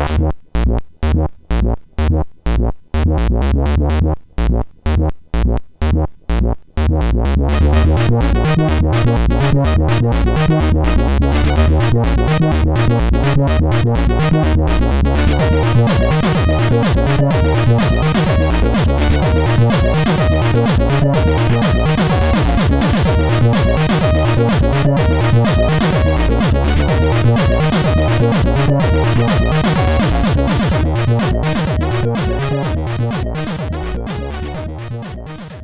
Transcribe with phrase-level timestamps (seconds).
[0.00, 0.30] Yeah.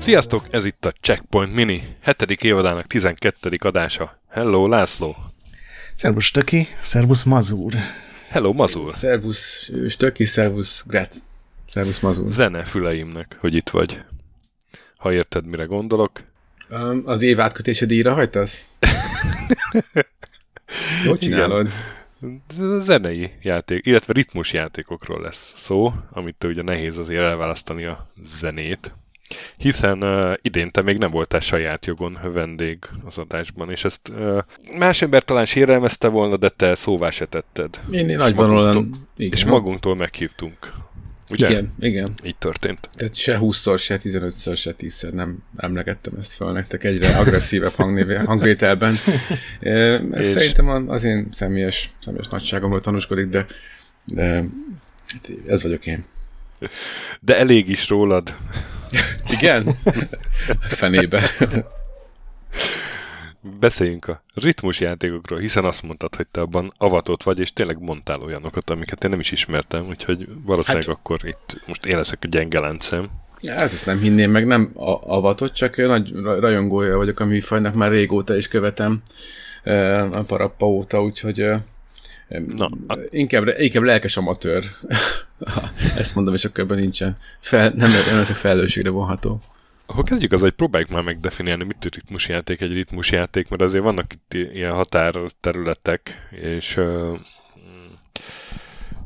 [0.07, 3.57] Sziasztok, ez itt a Checkpoint Mini, hetedik évadának 12.
[3.59, 4.21] adása.
[4.29, 5.17] Hello, László!
[5.95, 7.75] Szervusz Töki, szervusz Mazur.
[8.29, 8.91] Hello, Mazur!
[8.91, 11.15] Szervusz Stöki, szervusz Gret.
[11.73, 12.33] Szervusz Mazur.
[12.33, 14.01] Zene füleimnek, hogy itt vagy.
[14.97, 16.11] Ha érted, mire gondolok.
[16.71, 18.69] Um, az év átkötése díjra hagytasz?
[21.05, 21.69] Jó csinálod?
[22.79, 28.95] Zenei játék, illetve ritmus játékokról lesz szó, amit ugye nehéz azért elválasztani a zenét
[29.57, 34.39] hiszen uh, idén te még nem voltál saját jogon vendég az adásban, és ezt uh,
[34.79, 37.81] más ember talán sérelmezte volna, de te szóvá se tetted.
[37.91, 38.91] Én, én nagyban olyan...
[39.17, 40.73] És magunktól meghívtunk.
[41.31, 41.49] Ugye?
[41.49, 42.13] Igen, igen.
[42.25, 42.91] Így történt.
[42.95, 48.15] Tehát se 20-szor, se 15-ször, se 10-szer nem emlegettem ezt fel nektek egyre agresszívebb hangnévé,
[48.33, 48.97] hangvételben.
[49.61, 50.25] Ez és...
[50.25, 53.47] szerintem az én személyes, személyes nagyságomról tanúskodik, de,
[54.05, 54.45] de
[55.09, 56.05] hát ez vagyok én.
[57.21, 58.37] De elég is rólad.
[59.39, 59.65] Igen?
[60.61, 61.31] Fenébe.
[63.61, 68.71] Beszéljünk a ritmusjátékokról, hiszen azt mondtad, hogy te abban avatott vagy, és tényleg mondtál olyanokat,
[68.71, 72.61] amiket én nem is ismertem, úgyhogy valószínűleg hát, akkor itt most én leszek a gyenge
[72.61, 73.09] láncem.
[73.47, 78.37] Hát ezt nem hinném, meg nem avatott, csak nagy rajongója vagyok a műfajnak, már régóta
[78.37, 79.03] is követem
[80.13, 81.45] a parappa óta, úgyhogy
[82.29, 82.71] Na,
[83.11, 84.65] inkább, inkább lelkes amatőr.
[85.97, 87.17] Ezt mondom, és akkor ebben nincsen.
[87.41, 89.43] Fel, nem, nem leszek felelősségre vonható.
[89.87, 94.13] Akkor kezdjük az, hogy próbáljuk már megdefiniálni, mit ritmus ritmusjáték egy ritmusjáték, mert azért vannak
[94.13, 97.19] itt ilyen határterületek, és uh,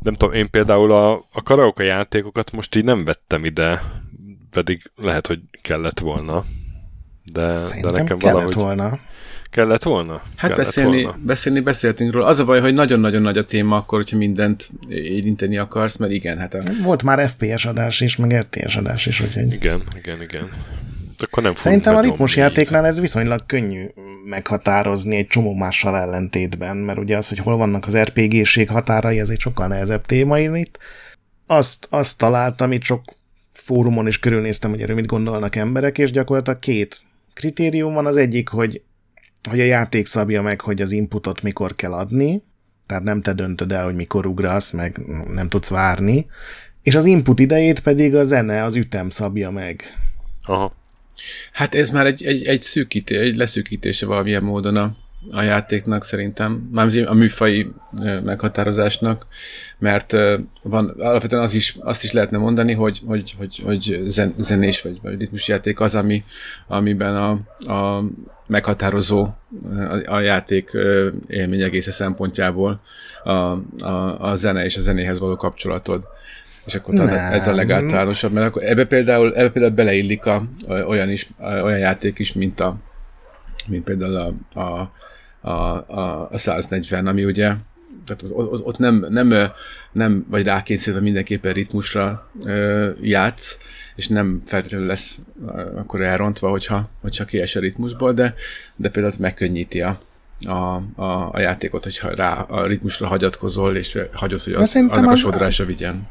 [0.03, 3.83] nem tudom, én például a, a karaoke játékokat most így nem vettem ide,
[4.50, 6.44] pedig lehet, hogy kellett volna.
[7.25, 8.54] De, de nekem kellett valahogy...
[8.54, 8.99] volna.
[9.50, 10.12] Kellett volna?
[10.12, 11.19] Hát Kellett beszélni, volna.
[11.22, 12.27] beszélni beszéltünk róla.
[12.27, 16.38] Az a baj, hogy nagyon-nagyon nagy a téma akkor, hogyha mindent érinteni akarsz, mert igen,
[16.38, 16.59] hát a...
[16.83, 19.53] Volt már FPS adás is, meg RTS adás is, úgyhogy...
[19.53, 20.49] Igen, igen, igen.
[21.19, 23.87] Akkor nem Szerintem a ritmusjátéknál ez viszonylag könnyű
[24.25, 29.31] meghatározni egy csomó mással ellentétben, mert ugye az, hogy hol vannak az RPG-ség határai, ez
[29.31, 30.78] egy sokkal nehezebb téma itt.
[31.47, 33.03] Azt, azt találtam, itt sok
[33.53, 38.06] fórumon is körülnéztem, hogy erről mit gondolnak emberek, és gyakorlatilag két kritérium van.
[38.06, 38.83] Az egyik, hogy
[39.49, 42.43] hogy a játék szabja meg, hogy az inputot mikor kell adni,
[42.87, 45.01] tehát nem te döntöd el, hogy mikor ugrasz, meg
[45.33, 46.27] nem tudsz várni,
[46.83, 49.83] és az input idejét pedig a zene, az ütem szabja meg.
[50.43, 50.75] Aha.
[51.53, 54.97] Hát ez már egy, egy, egy szűkíté, egy leszűkítése valamilyen módon a,
[55.32, 57.70] a játéknak szerintem, már a műfai
[58.25, 59.26] meghatározásnak,
[59.78, 60.16] mert
[60.62, 64.98] van, alapvetően az is, azt is lehetne mondani, hogy, hogy, hogy, hogy zen, zenés vagy,
[65.03, 66.25] vagy ritmusjáték az, ami,
[66.66, 67.30] amiben a,
[67.72, 68.04] a
[68.47, 69.28] meghatározó
[69.91, 70.70] a, a játék
[71.26, 72.80] élmény egész szempontjából
[73.25, 76.06] a, a, a zene és a zenéhez való kapcsolatod.
[76.66, 81.10] És akkor talán ez a legáltalánosabb, mert akkor ebbe például, ebbe például beleillik a, olyan,
[81.10, 82.76] is, olyan játék is, mint a
[83.69, 84.92] mint például a, a,
[85.41, 87.55] a, a, a 140, ami ugye
[88.05, 89.33] tehát az, az, ott nem, nem,
[89.93, 93.59] nem vagy rákényszerítve mindenképpen ritmusra ö, játsz,
[93.95, 95.21] és nem feltétlenül lesz
[95.77, 98.34] akkor elrontva, hogyha, hogyha kies a ritmusból, de,
[98.77, 100.01] de például megkönnyíti a,
[100.47, 105.12] a, a, a játékot, hogyha rá a ritmusra hagyatkozol, és hagyod, hogy az, annak az,
[105.12, 106.09] a sodrása vigyen.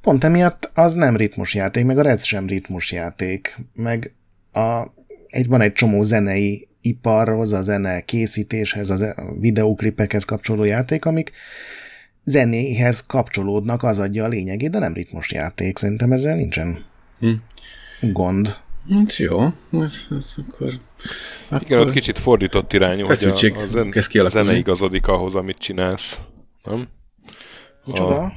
[0.00, 4.14] Pont emiatt az nem ritmusjáték, meg a Red sem ritmusjáték, meg
[4.52, 4.82] a,
[5.26, 11.32] egy, van egy csomó zenei iparhoz, a zene készítéshez, a videóklipekhez kapcsolódó játék, amik
[12.24, 15.78] zenéhez kapcsolódnak, az adja a lényegét, de nem ritmus játék.
[15.78, 16.84] Szerintem ezzel nincsen
[17.18, 17.32] hm.
[18.00, 18.56] gond.
[18.90, 20.72] Hát jó, ez, ez akkor,
[21.48, 21.62] akkor...
[21.62, 26.20] Igen, ott kicsit fordított irányú, hogy a, a zen, zene igazodik ahhoz, amit csinálsz.
[26.64, 26.88] Nem?
[27.84, 28.14] Micsoda?
[28.14, 28.32] A...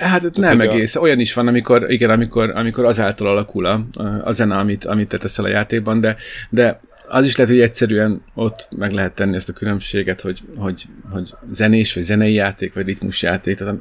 [0.00, 0.96] Hát Tehát, nem egész.
[0.96, 1.00] A...
[1.00, 3.86] Olyan is van, amikor, igen, amikor, amikor azáltal alakul a,
[4.24, 6.16] a zene, amit, amit te teszel a játékban, de,
[6.50, 10.84] de az is lehet, hogy egyszerűen ott meg lehet tenni ezt a különbséget, hogy, hogy,
[11.10, 13.56] hogy zenés, vagy zenei játék, vagy ritmusjáték.
[13.56, 13.74] Tehát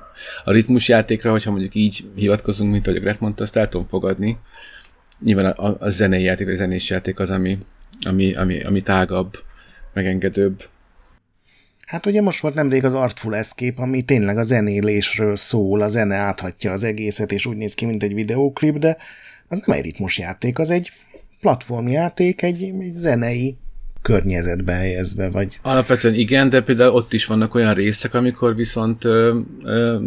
[0.43, 4.37] a ritmusjátékra, hogyha mondjuk így hivatkozunk, mint ahogy a Gret mondta, azt el tudom fogadni.
[5.23, 7.57] Nyilván a, a zenei játék, vagy a zenés játék az, ami,
[8.01, 9.37] ami, ami, ami tágabb,
[9.93, 10.63] megengedőbb.
[11.85, 16.15] Hát ugye most volt nemrég az Artful Escape, ami tényleg a zenélésről szól, a zene
[16.15, 18.97] áthatja az egészet, és úgy néz ki, mint egy videóklip, de
[19.47, 20.91] az nem egy ritmusjáték, az egy
[21.41, 23.57] platformjáték, egy, egy zenei
[24.01, 25.59] környezetbe helyezve, vagy...
[25.61, 29.97] Alapvetően igen, de például ott is vannak olyan részek, amikor viszont ö, ö,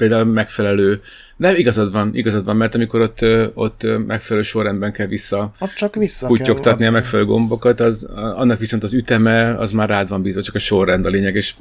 [0.00, 1.00] például megfelelő,
[1.36, 5.94] nem igazad van, igazad van, mert amikor ott, ott megfelelő sorrendben kell vissza, ott csak
[5.94, 10.42] vissza kutyogtatni a megfelelő gombokat, az, annak viszont az üteme, az már rád van bízva,
[10.42, 11.54] csak a sorrend a lényeg, és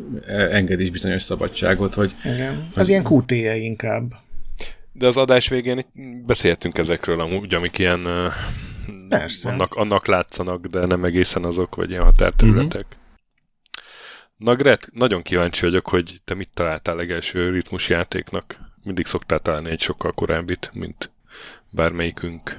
[0.52, 2.16] enged is bizonyos szabadságot, hogy...
[2.24, 4.12] Igen, az hogy, ilyen QTE inkább.
[4.94, 5.86] De az adás végén
[6.26, 8.00] beszéltünk ezekről amúgy, amik ilyen
[9.10, 9.50] Persze.
[9.50, 12.86] Annak, annak látszanak, de nem egészen azok, vagy ilyen határterületek.
[12.86, 12.98] Uh-huh.
[14.38, 18.58] Na Gret, nagyon kíváncsi vagyok, hogy te mit találtál legelső ritmusjátéknak.
[18.84, 21.12] Mindig szoktál találni egy sokkal korábbit, mint
[21.70, 22.58] bármelyikünk.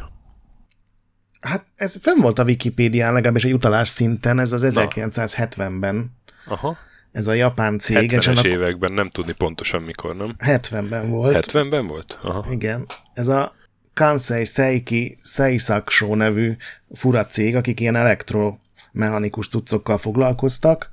[1.41, 6.17] Hát ez fönn volt a Wikipédián, legalábbis egy utalás szinten, ez az 1970-ben.
[6.47, 6.77] Aha.
[7.13, 8.11] Ez a japán cég.
[8.13, 8.45] 70-es annak...
[8.45, 10.35] években, nem tudni pontosan mikor, nem?
[10.39, 11.47] 70-ben volt.
[11.47, 12.19] 70-ben volt?
[12.23, 12.47] Aha.
[12.51, 12.87] Igen.
[13.15, 13.55] Ez a
[14.01, 16.57] Kansei Seiki Seisakusho nevű
[16.93, 20.89] fura cég, akik ilyen elektromechanikus cuccokkal foglalkoztak.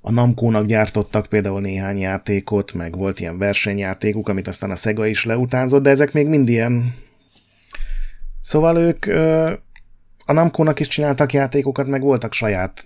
[0.00, 5.24] A Namco-nak gyártottak például néhány játékot, meg volt ilyen versenyjátékuk, amit aztán a Sega is
[5.24, 6.94] leutánzott, de ezek még mind ilyen...
[8.40, 9.06] Szóval ők
[10.24, 12.84] a Namco-nak is csináltak játékokat, meg voltak saját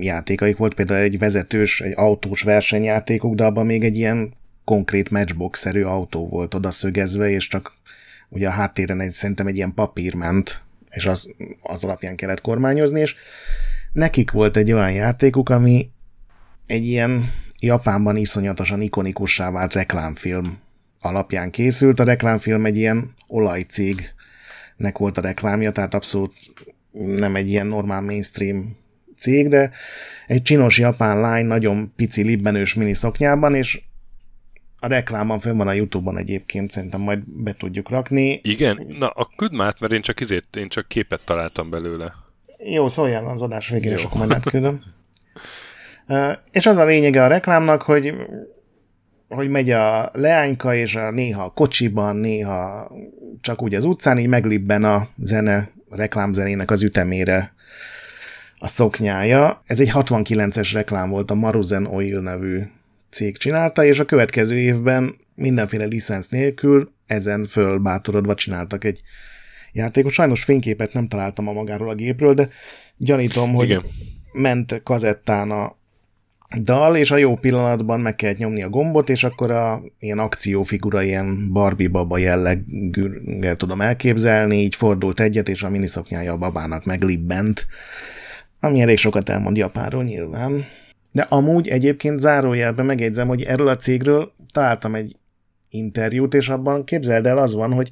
[0.00, 0.56] játékaik.
[0.56, 4.32] Volt például egy vezetős, egy autós versenyjátékuk, de abban még egy ilyen
[4.64, 7.78] konkrét matchbox-szerű autó volt odaszögezve, és csak
[8.30, 13.00] ugye a háttéren egy, szerintem egy ilyen papír ment, és az, az alapján kellett kormányozni,
[13.00, 13.14] és
[13.92, 15.90] nekik volt egy olyan játékuk, ami
[16.66, 20.58] egy ilyen Japánban iszonyatosan ikonikussá vált reklámfilm
[21.00, 22.00] alapján készült.
[22.00, 26.34] A reklámfilm egy ilyen olajcégnek volt a reklámja, tehát abszolút
[26.92, 28.76] nem egy ilyen normál mainstream
[29.16, 29.70] cég, de
[30.26, 33.82] egy csinos japán lány nagyon pici libbenős mini szoknyában, és
[34.80, 38.40] a reklámban fönn van a Youtube-on egyébként, szerintem majd be tudjuk rakni.
[38.42, 38.86] Igen?
[38.98, 42.14] Na, a küld már, mert én csak izét, én csak képet találtam belőle.
[42.58, 43.96] Jó, szóljál az adás végén, Jó.
[43.96, 44.82] és akkor majd átküldöm.
[46.08, 48.14] uh, és az a lényege a reklámnak, hogy
[49.28, 52.90] hogy megy a leányka, és a néha a kocsiban, néha
[53.40, 57.54] csak úgy az utcán, így meglibben a zene, a reklámzenének az ütemére
[58.58, 59.62] a szoknyája.
[59.66, 62.62] Ez egy 69-es reklám volt, a Maruzen Oil nevű
[63.10, 69.00] cég csinálta, és a következő évben mindenféle licensz nélkül ezen fölbátorodva csináltak egy
[69.72, 70.12] játékot.
[70.12, 72.48] Sajnos fényképet nem találtam a magáról a gépről, de
[72.96, 73.82] gyanítom, hogy Igen.
[74.32, 75.78] ment kazettán a
[76.58, 81.02] dal, és a jó pillanatban meg kellett nyomni a gombot, és akkor a ilyen akciófigura,
[81.02, 87.66] ilyen Barbie baba jelleggel tudom elképzelni, így fordult egyet, és a miniszoknyája a babának meglibbent,
[88.60, 90.64] ami elég sokat elmond Japánról nyilván.
[91.12, 95.16] De amúgy egyébként zárójelben megjegyzem, hogy erről a cégről találtam egy
[95.68, 97.90] interjút, és abban képzeld el az van, hogy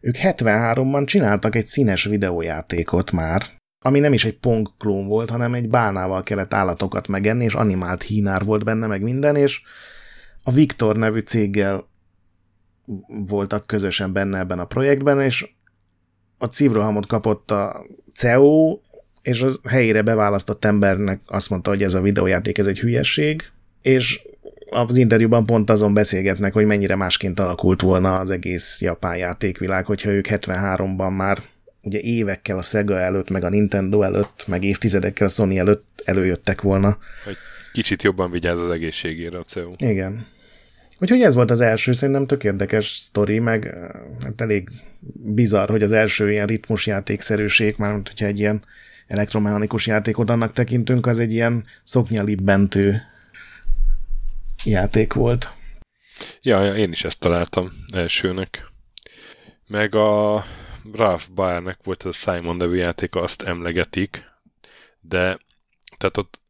[0.00, 3.42] ők 73-ban csináltak egy színes videójátékot már,
[3.84, 8.02] ami nem is egy pong klón volt, hanem egy bálnával kellett állatokat megenni, és animált
[8.02, 9.62] hínár volt benne, meg minden, és
[10.42, 11.88] a Viktor nevű céggel
[13.26, 15.48] voltak közösen benne ebben a projektben, és
[16.38, 17.84] a cívrohamot kapott a
[18.14, 18.78] CEO,
[19.28, 23.42] és az helyére beválasztott embernek azt mondta, hogy ez a videójáték ez egy hülyeség,
[23.82, 24.20] és
[24.70, 30.10] az interjúban pont azon beszélgetnek, hogy mennyire másként alakult volna az egész japán játékvilág, hogyha
[30.10, 31.42] ők 73-ban már
[31.82, 36.60] ugye évekkel a Sega előtt, meg a Nintendo előtt, meg évtizedekkel a Sony előtt előjöttek
[36.60, 36.98] volna.
[37.24, 37.36] Hogy
[37.72, 39.70] kicsit jobban vigyáz az egészségére a CEO.
[39.78, 40.26] Igen.
[41.00, 43.74] Úgyhogy ez volt az első, szerintem tök érdekes sztori, meg
[44.24, 44.68] hát elég
[45.14, 48.62] bizarr, hogy az első ilyen ritmusjátékszerűség, már hogyha egy ilyen
[49.08, 53.02] elektromechanikus játékot annak tekintünk, az egy ilyen szoknyalibbentő
[54.64, 55.52] játék volt.
[56.42, 58.66] Ja, én is ezt találtam elsőnek.
[59.66, 60.44] Meg a
[60.92, 64.24] Ralph Baernek volt ez a Simon nevű játék, azt emlegetik,
[65.00, 65.38] de
[65.96, 66.40] tehát ott,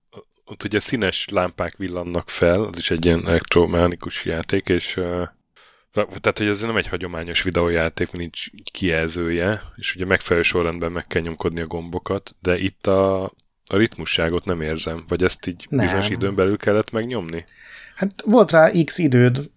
[0.45, 5.01] ott ugye színes lámpák villannak fel, az is egy ilyen elektromechanikus játék, és
[6.07, 11.23] tehát, hogy ez nem egy hagyományos videójáték, nincs kijelzője, és ugye megfelelő sorrendben meg kell
[11.23, 13.23] nyomkodni a gombokat, de itt a,
[13.67, 15.85] a ritmusságot nem érzem, vagy ezt így nem.
[15.85, 17.45] bizonyos időn belül kellett megnyomni?
[17.95, 19.51] Hát volt rá x időd,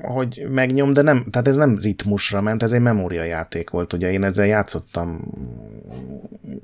[0.00, 4.22] hogy megnyom, de nem, tehát ez nem ritmusra ment, ez egy memóriajáték volt, ugye én
[4.22, 5.20] ezzel játszottam,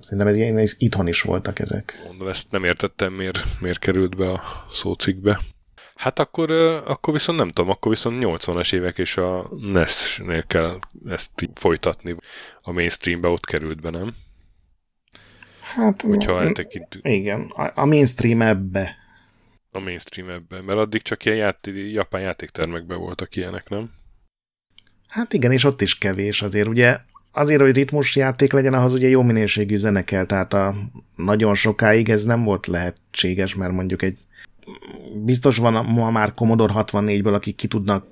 [0.00, 2.02] szerintem ez ilyen, itthon is voltak ezek.
[2.06, 5.40] Mondom, ezt nem értettem, miért, miért került be a szócikbe.
[5.98, 6.50] Hát akkor,
[6.86, 10.78] akkor viszont nem tudom, akkor viszont 80-as évek és a NES-nél kell
[11.08, 12.16] ezt folytatni.
[12.62, 14.14] A mainstreambe ott került be, nem?
[15.60, 17.08] Hát, Hogyha eltekintünk.
[17.08, 18.96] Igen, a mainstream ebbe.
[19.70, 23.90] a mainstream ebben, mert addig csak ilyen játé, japán játéktermekben voltak ilyenek, nem?
[25.08, 26.68] Hát igen, és ott is kevés azért.
[26.68, 26.98] Ugye
[27.32, 30.76] azért, hogy ritmus játék legyen, ahhoz ugye jó minőségű zene kell, tehát a
[31.16, 34.18] nagyon sokáig ez nem volt lehetséges, mert mondjuk egy
[35.24, 38.06] biztos van ma már Commodore 64-ből, akik ki tudnak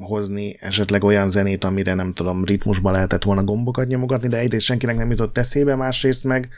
[0.00, 4.96] hozni esetleg olyan zenét, amire nem tudom, ritmusba lehetett volna gombokat nyomogatni, de egyrészt senkinek
[4.96, 6.48] nem jutott eszébe, másrészt meg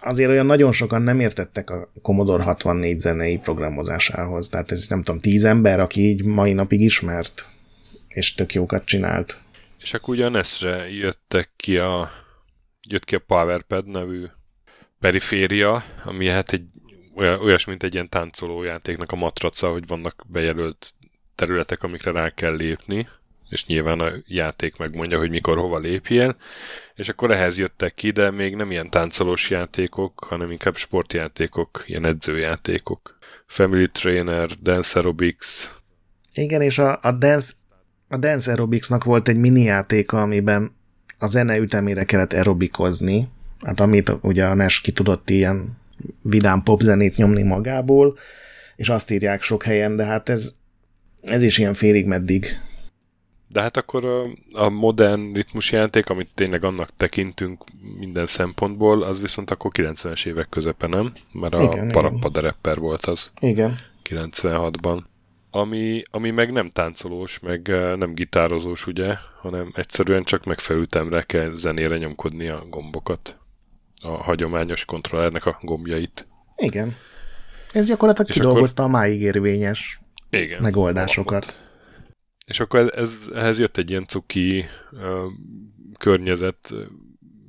[0.00, 4.48] azért olyan nagyon sokan nem értettek a Commodore 64 zenei programozásához.
[4.48, 7.46] Tehát ez nem tudom, tíz ember, aki így mai napig ismert,
[8.08, 9.38] és tök jókat csinált.
[9.80, 12.10] És akkor ugye a NES-re jöttek ki a,
[12.88, 14.24] jött ki a PowerPad nevű
[14.98, 16.70] periféria, ami hát egy
[17.16, 20.94] olyas, mint egy ilyen táncolójátéknak a matraca, hogy vannak bejelölt
[21.34, 23.08] területek, amikre rá kell lépni,
[23.48, 26.36] és nyilván a játék megmondja, hogy mikor hova lépjél,
[26.94, 32.04] és akkor ehhez jöttek ki, de még nem ilyen táncolós játékok, hanem inkább sportjátékok, ilyen
[32.06, 33.18] edzőjátékok.
[33.46, 35.70] Family Trainer, Dance Aerobics.
[36.34, 37.52] Igen, és a, a Dance,
[38.08, 40.76] a Dance Aerobicsnak volt egy mini játéka, amiben
[41.18, 43.28] a zene ütemére kellett aerobikozni,
[43.64, 45.76] hát amit ugye a NES ki tudott ilyen
[46.22, 48.18] vidám popzenét nyomni magából,
[48.76, 50.54] és azt írják sok helyen, de hát ez,
[51.22, 52.60] ez is ilyen félig meddig.
[53.48, 54.22] De hát akkor a,
[54.52, 57.64] a modern ritmusjáték, amit tényleg annak tekintünk
[57.98, 61.12] minden szempontból, az viszont akkor 90-es évek közepe, nem?
[61.32, 62.42] Mert a igen, Parappa igen.
[62.42, 63.30] Rapper volt az.
[63.40, 63.74] Igen.
[64.10, 65.02] 96-ban.
[65.50, 67.66] Ami, ami meg nem táncolós, meg
[67.98, 73.38] nem gitározós, ugye, hanem egyszerűen csak megfelültemre kell zenére nyomkodni a gombokat.
[74.02, 76.28] A hagyományos kontrollernek a gombjait.
[76.56, 76.96] Igen.
[77.72, 78.94] Ez gyakorlatilag És kidolgozta akkor...
[78.94, 80.00] a máig érvényes
[80.30, 81.44] igen, megoldásokat.
[81.44, 81.64] Alapot.
[82.46, 85.00] És akkor ez, ez, ehhez jött egy ilyen cuki uh,
[85.98, 86.74] környezet,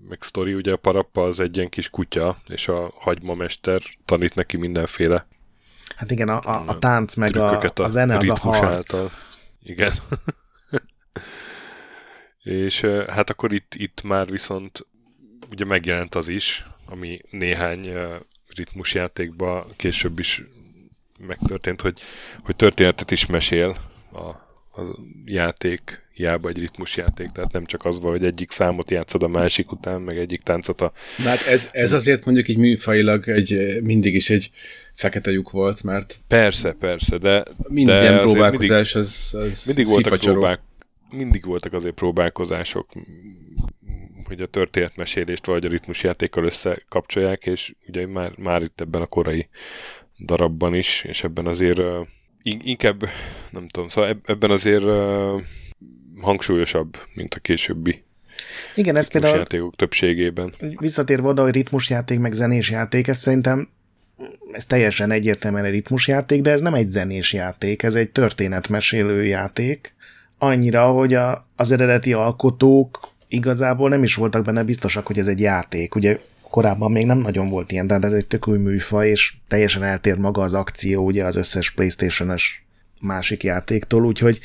[0.10, 4.58] meg sztori, ugye a parappa az egy ilyen kis kutya, és a hagymamester tanít neki
[4.58, 5.28] mindenféle
[5.96, 8.94] Hát igen, a, a, a tánc meg a, a, a zene az a harc.
[8.94, 9.12] Által.
[9.64, 9.92] Igen.
[12.68, 14.88] és hát akkor itt, itt már viszont
[15.52, 17.92] ugye megjelent az is, ami néhány
[18.56, 20.44] ritmusjátékban később is
[21.28, 22.00] megtörtént, hogy,
[22.40, 23.78] hogy történetet is mesél
[24.12, 24.28] a,
[24.82, 29.28] a játék, hiába egy ritmusjáték, tehát nem csak az van, hogy egyik számot játszod a
[29.28, 30.92] másik után, meg egyik táncot a...
[31.18, 34.52] Na hát ez, ez azért mondjuk így műfajilag egy, mindig is egy
[34.94, 36.20] fekete lyuk volt, mert...
[36.28, 37.44] Persze, persze, de...
[37.68, 40.60] Minden de ilyen próbálkozás mindig, az, az mindig voltak, próbák,
[41.10, 42.88] mindig voltak azért próbálkozások,
[44.28, 49.48] hogy a történetmesélést vagy a ritmusjátékkal összekapcsolják, és ugye már, már itt ebben a korai
[50.26, 52.08] darabban is, és ebben azért uh,
[52.44, 53.10] inkább,
[53.52, 55.42] nem tudom, szóval ebben azért uh,
[56.22, 58.06] hangsúlyosabb, mint a későbbi
[58.76, 60.54] igen, ez például játékok többségében.
[60.80, 63.70] Visszatérve oda, hogy ritmusjáték, meg zenés játék, ez szerintem
[64.52, 69.94] ez teljesen egyértelműen egy ritmusjáték, de ez nem egy zenés játék, ez egy történetmesélő játék,
[70.38, 75.40] annyira, hogy a, az eredeti alkotók igazából nem is voltak benne biztosak, hogy ez egy
[75.40, 75.96] játék.
[75.96, 76.20] Ugye
[76.50, 80.18] korábban még nem nagyon volt ilyen, de ez egy tök új műfaj, és teljesen eltér
[80.18, 82.66] maga az akció ugye az összes Playstation-ös
[83.00, 84.40] másik játéktól, úgyhogy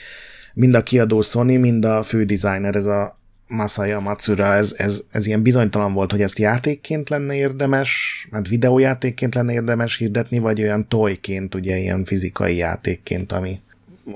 [0.55, 5.43] mind a kiadó Sony, mind a fődesigner, ez a Masaya Matsura, ez, ez, ez ilyen
[5.43, 11.55] bizonytalan volt, hogy ezt játékként lenne érdemes, hát videójátékként lenne érdemes hirdetni, vagy olyan toyként,
[11.55, 13.61] ugye ilyen fizikai játékként, ami,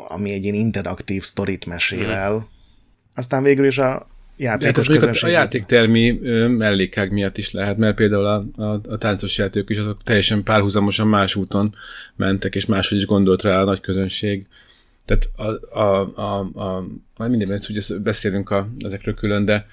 [0.09, 2.33] ami egy ilyen interaktív sztorit mesél el.
[2.33, 2.47] Hmm.
[3.15, 4.07] Aztán végül is a
[4.37, 6.11] játékos hát ez a, a játéktermi
[6.49, 11.07] mellékág miatt is lehet, mert például a, a, a táncos játékok is azok teljesen párhuzamosan
[11.07, 11.75] más úton
[12.17, 14.47] mentek, és máshogy is gondolt rá a nagy közönség.
[15.05, 19.67] Tehát a, a, a, a majd minden ugye beszélünk a, ezekről külön, de,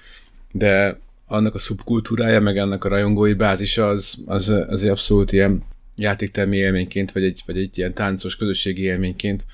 [0.52, 5.62] de annak a szubkultúrája, meg annak a rajongói bázisa az, az, az egy abszolút ilyen
[5.96, 9.46] játéktermi élményként, vagy egy, vagy egy ilyen táncos közösségi élményként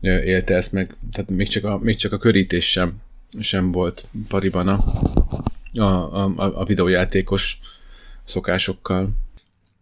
[0.00, 3.00] élte ezt meg, tehát még csak a, még csak a körítés sem,
[3.40, 4.78] sem volt pariban a,
[5.74, 5.84] a,
[6.36, 7.58] a, a videójátékos
[8.24, 9.08] szokásokkal.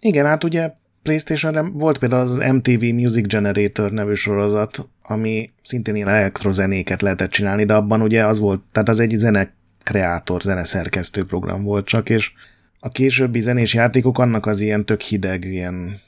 [0.01, 6.09] Igen, hát ugye Playstation-re volt például az MTV Music Generator nevű sorozat, ami szintén ilyen
[6.09, 11.63] elektrozenéket lehetett csinálni, de abban ugye az volt, tehát az egy zene kreátor, zeneszerkesztő program
[11.63, 12.33] volt csak, és
[12.81, 16.01] a későbbi zenés játékok annak az ilyen tök hideg, ilyen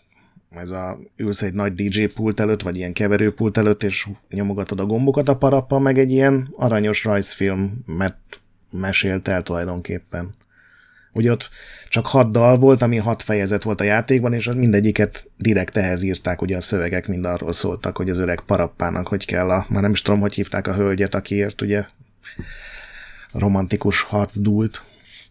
[0.56, 4.87] ez a ülsz egy nagy DJ pult előtt, vagy ilyen keverőpult előtt, és nyomogatod a
[4.87, 8.40] gombokat a parappa, meg egy ilyen aranyos rajzfilm, mert
[8.71, 10.35] mesélt el tulajdonképpen.
[11.12, 11.49] Ugye ott
[11.88, 16.42] csak hat dal volt, ami hat fejezet volt a játékban, és mindegyiket direkt ehhez írták,
[16.42, 19.90] ugye a szövegek mind arról szóltak, hogy az öreg parappának hogy kell a, már nem
[19.90, 21.85] is tudom, hogy hívták a hölgyet, akiért ugye
[23.32, 24.82] romantikus harc dúlt.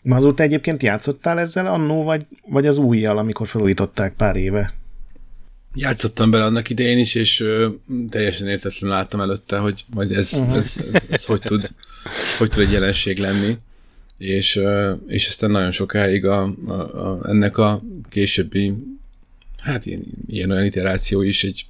[0.02, 4.70] Ma azóta egyébként játszottál ezzel annó, vagy, vagy az újjal, amikor felújították pár éve?
[5.74, 7.70] Játszottam bele annak idején is, és ö,
[8.10, 10.56] teljesen értetlenül láttam előtte, hogy majd ez, uh-huh.
[10.58, 11.70] ez, ez, ez hogy, tud,
[12.38, 13.58] hogy tud egy jelenség lenni.
[14.18, 18.74] És, ö, és aztán nagyon sokáig a, a, a, ennek a későbbi,
[19.58, 21.66] hát ilyen, ilyen olyan iteráció is egy,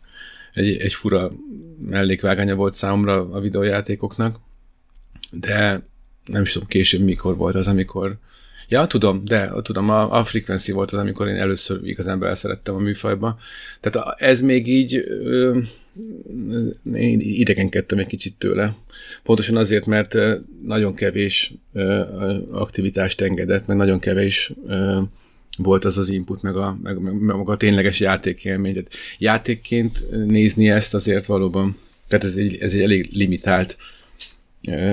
[0.54, 1.32] egy, egy fura
[1.90, 4.40] mellékvágánya volt számomra a videójátékoknak,
[5.32, 5.82] de
[6.26, 8.18] nem is tudom később mikor volt az, amikor
[8.72, 12.80] Ja, tudom, de tudom, a, a Frequency volt az, amikor én először igazán beleszerettem a
[12.80, 13.38] műfajba.
[13.80, 15.60] Tehát ez még így ö,
[16.94, 18.76] én idegenkedtem egy kicsit tőle.
[19.24, 20.18] Pontosan azért, mert
[20.64, 21.54] nagyon kevés
[22.52, 24.54] aktivitást engedett, meg nagyon kevés
[25.58, 28.74] volt az az input, meg a, meg, meg, meg a tényleges játékélmény.
[28.74, 33.78] Tehát játékként nézni ezt azért valóban, tehát ez egy, ez egy elég limitált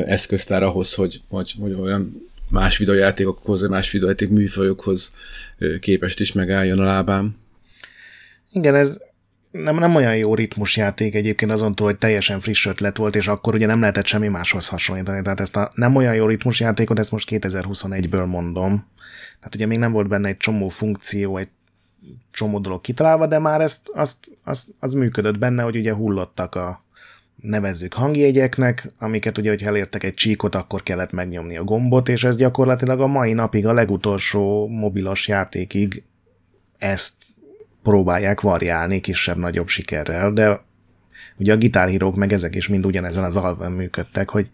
[0.07, 5.13] eszköztár ahhoz, hogy, hogy, hogy olyan más videójátékokhoz, más videójáték műfajokhoz
[5.81, 7.37] képest is megálljon a lábám.
[8.53, 8.99] Igen, ez
[9.51, 13.55] nem, nem olyan jó ritmusjáték egyébként azon túl, hogy teljesen friss ötlet volt, és akkor
[13.55, 15.23] ugye nem lehetett semmi máshoz hasonlítani.
[15.23, 18.87] Tehát ezt a nem olyan jó ritmusjátékot, ezt most 2021-ből mondom.
[19.39, 21.49] Tehát ugye még nem volt benne egy csomó funkció, egy
[22.31, 26.85] csomó dolog kitalálva, de már ezt, azt, azt, az működött benne, hogy ugye hullottak a,
[27.43, 32.37] nevezzük hangjegyeknek, amiket ugye, hogy elértek egy csíkot, akkor kellett megnyomni a gombot, és ez
[32.37, 36.03] gyakorlatilag a mai napig, a legutolsó mobilos játékig
[36.79, 37.15] ezt
[37.83, 40.61] próbálják variálni kisebb-nagyobb sikerrel, de
[41.37, 44.51] ugye a gitárhírók meg ezek is mind ugyanezen az alven működtek, hogy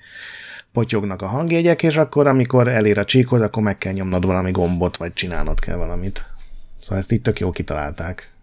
[0.73, 4.97] potyognak a hangjegyek, és akkor amikor elér a csíkot, akkor meg kell nyomnod valami gombot,
[4.97, 6.25] vagy csinálnod kell valamit.
[6.81, 8.34] Szóval ezt itt tök jó kitalálták.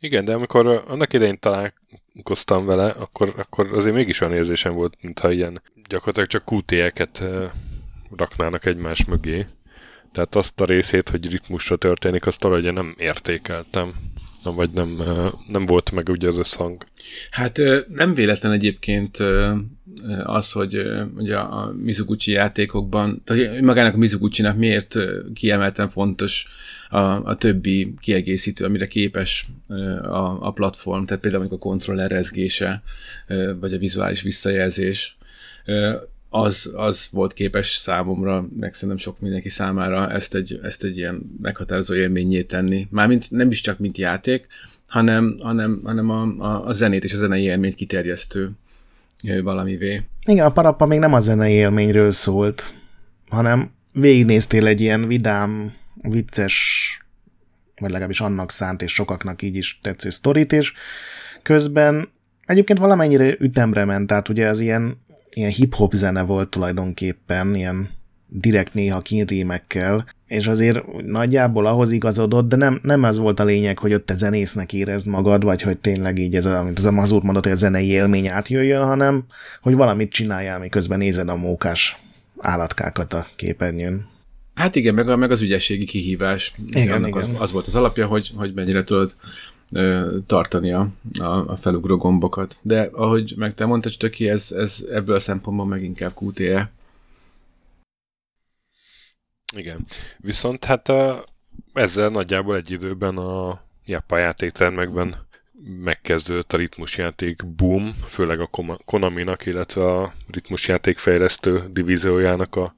[0.00, 5.32] Igen, de amikor annak idején találkoztam vele, akkor, akkor azért mégis olyan érzésem volt, mintha
[5.32, 7.24] ilyen gyakorlatilag csak QT-eket
[8.16, 9.46] raknának egymás mögé.
[10.12, 13.92] Tehát azt a részét, hogy ritmusra történik, azt valahogy nem értékeltem.
[14.44, 15.02] Vagy nem,
[15.48, 16.86] nem volt meg ugye az összhang.
[17.30, 19.18] Hát nem véletlen egyébként
[20.24, 20.82] az, hogy
[21.16, 24.96] ugye a Mizuguchi játékokban, tehát magának a Mizuguchi-nak miért
[25.34, 26.46] kiemelten fontos
[26.88, 29.48] a, a többi kiegészítő, amire képes
[30.02, 32.82] a, a platform, tehát például a kontroller rezgése,
[33.60, 35.16] vagy a vizuális visszajelzés,
[36.28, 41.36] az, az volt képes számomra, meg szerintem sok mindenki számára ezt egy, ezt egy ilyen
[41.42, 42.86] meghatározó élményé tenni.
[42.90, 44.46] Mármint nem is csak mint játék,
[44.86, 48.50] hanem, hanem, hanem a, a, a zenét és a zenei élményt kiterjesztő
[49.42, 50.02] valamivé.
[50.26, 52.74] Igen, a parappa még nem a zenei élményről szólt,
[53.28, 56.98] hanem végignéztél egy ilyen vidám, vicces,
[57.80, 60.72] vagy legalábbis annak szánt, és sokaknak így is tetsző sztorit, és
[61.42, 62.08] közben
[62.46, 67.90] egyébként valamennyire ütemre ment, tehát ugye az ilyen, ilyen hip-hop zene volt tulajdonképpen, ilyen
[68.30, 73.78] direkt néha kínrémekkel, és azért nagyjából ahhoz igazodott, de nem, nem az volt a lényeg,
[73.78, 76.90] hogy ott te zenésznek érezd magad, vagy hogy tényleg így ez a, mint az a
[76.90, 79.24] mazur mondott, hogy a zenei élmény átjöjjön, hanem
[79.60, 81.98] hogy valamit csináljál, miközben nézed a mókás
[82.38, 84.08] állatkákat a képernyőn.
[84.54, 86.54] Hát igen, meg, meg az ügyességi kihívás.
[86.66, 87.34] Igen, Annak igen.
[87.34, 89.14] Az, az volt az alapja, hogy, hogy mennyire tudod
[89.72, 90.88] ö, tartani a,
[91.18, 92.58] a, a felugró gombokat.
[92.62, 96.70] De ahogy meg te mondtad, Stöki, ez, ez ebből a szempontból meg inkább QTE.
[99.56, 99.86] Igen.
[100.18, 101.24] Viszont hát a,
[101.72, 105.28] ezzel nagyjából egy időben a Jappa játéktermekben
[105.82, 108.50] megkezdődött a ritmusjáték boom, főleg a
[108.84, 112.74] Konaminak, illetve a ritmusjáték fejlesztő divíziójának a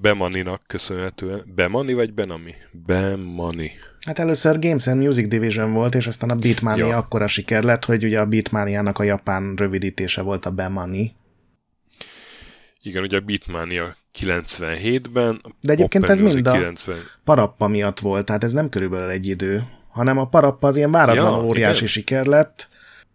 [0.00, 1.42] Bemani-nak köszönhetően.
[1.54, 2.54] Bemani vagy Benami?
[2.72, 3.72] Bemani.
[4.00, 6.96] Hát először Games and Music Division volt, és aztán a Beatmania ja.
[6.96, 11.16] akkora siker lett, hogy ugye a Beatmania-nak a japán rövidítése volt a Bemani.
[12.82, 15.40] Igen, ugye a Beatmania 97-ben.
[15.60, 16.96] De egyébként ez mind a 90...
[17.24, 21.40] parappa miatt volt, tehát ez nem körülbelül egy idő, hanem a parappa az ilyen váratlan
[21.40, 21.88] ja, óriási igen.
[21.88, 22.68] siker lett,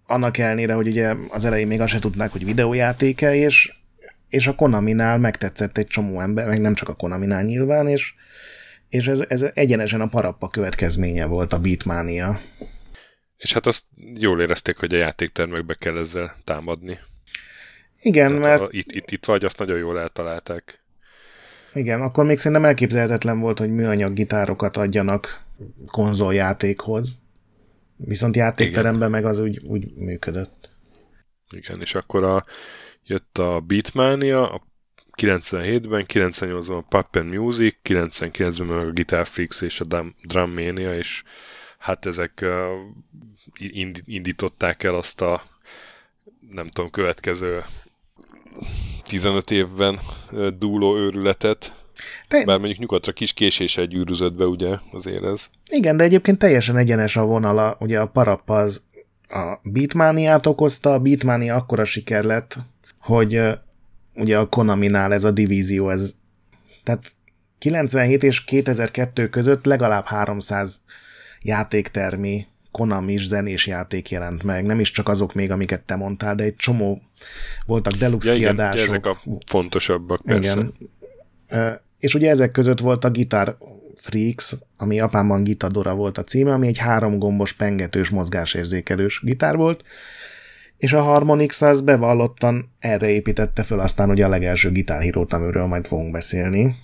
[0.05, 3.77] annak ellenére, hogy ugye az elején még azt se tudnák, hogy videójátéke, és
[4.29, 8.13] és a Konami-nál megtetszett egy csomó ember, meg nem csak a Konami-nál nyilván, és,
[8.89, 12.39] és ez, ez egyenesen a parappa következménye volt a Beatmania.
[13.37, 13.83] És hát azt
[14.19, 16.99] jól érezték, hogy a játéktermekbe kell ezzel támadni.
[18.01, 18.61] Igen, Tehát mert...
[18.61, 20.78] A, itt, itt, itt vagy, azt nagyon jól eltalálták.
[21.73, 25.43] Igen, akkor még szerintem elképzelhetetlen volt, hogy műanyag gitárokat adjanak
[25.91, 27.19] konzoljátékhoz.
[27.95, 30.71] Viszont játékteremben meg az úgy, úgy működött.
[31.49, 32.45] Igen, és akkor a
[33.03, 34.61] jött a Beatmania, a
[35.21, 41.23] 97-ben, 98-ban a Pop Music, 99-ben a Guitar Fix és a Drum Mania, és
[41.77, 42.45] hát ezek
[44.05, 45.41] indították el azt a
[46.51, 47.63] nem tudom, következő
[49.09, 49.99] 15 évben
[50.57, 51.73] dúló őrületet.
[52.27, 52.43] Te...
[52.45, 55.45] Bár mondjuk nyugatra kis késéssel gyűrűzött be, ugye, azért ez.
[55.69, 58.83] Igen, de egyébként teljesen egyenes a vonala, ugye a parappa az
[59.29, 62.57] a Beatmaniát okozta, a Beatmania akkora siker lett,
[62.99, 63.41] hogy
[64.15, 66.15] ugye a Konami-nál ez a divízió, ez
[66.83, 67.11] tehát
[67.57, 70.81] 97 és 2002 között legalább 300
[71.41, 74.65] játéktermi Konami-s zenés játék jelent meg.
[74.65, 77.01] Nem is csak azok még, amiket te mondtál, de egy csomó
[77.65, 78.85] voltak deluxe ja, igen, kiadások.
[78.85, 80.59] ezek a fontosabbak, persze.
[81.47, 81.79] Igen.
[81.99, 83.57] És ugye ezek között volt a Guitar
[83.95, 89.83] Freaks, ami Japánban Gitadora volt a címe, ami egy három gombos pengetős mozgásérzékelős gitár volt,
[90.77, 95.85] és a Harmonix az bevallottan erre építette föl aztán ugye a legelső gitárhírót, amiről majd
[95.85, 96.75] fogunk beszélni.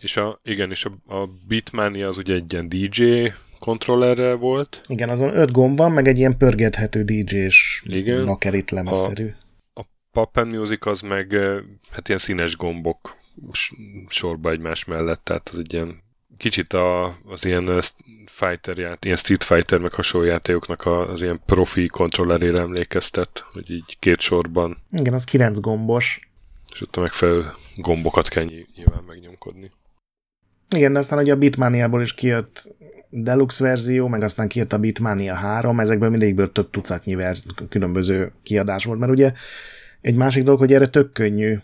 [0.00, 3.26] És a, igen, és a, a Beatmania az ugye egy ilyen DJ
[3.58, 4.80] kontrollerrel volt.
[4.86, 7.82] Igen, azon öt gomb van, meg egy ilyen pörgethető DJ-s
[8.24, 9.34] nakerit lemezszerű.
[9.72, 11.32] A, a Pop and Music az meg
[11.90, 13.16] hát ilyen színes gombok
[14.08, 16.02] sorba egymás mellett, tehát az egy ilyen
[16.36, 17.80] kicsit a, az ilyen
[18.26, 23.96] fighter ját, ilyen Street Fighter meg hasonló játékoknak az ilyen profi kontrollerére emlékeztet, hogy így
[23.98, 24.76] két sorban.
[24.90, 26.20] Igen, az kilenc gombos.
[26.72, 29.70] És ott a megfelelő gombokat kell nyilván megnyomkodni.
[30.74, 32.74] Igen, de aztán ugye a Bitmaniából is kijött
[33.10, 38.84] Deluxe verzió, meg aztán kijött a Bitmania 3, ezekből mindegyikből több tucatnyi verz, különböző kiadás
[38.84, 39.32] volt, mert ugye
[40.00, 41.58] egy másik dolog, hogy erre tök könnyű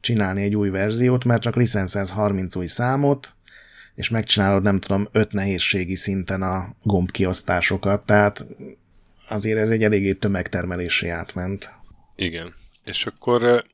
[0.00, 3.32] csinálni egy új verziót, mert csak licenszelsz 30 új számot,
[3.94, 8.46] és megcsinálod, nem tudom, öt nehézségi szinten a gombkiosztásokat, tehát
[9.28, 11.72] azért ez egy eléggé tömegtermelési átment.
[12.16, 12.54] Igen.
[12.84, 13.64] És akkor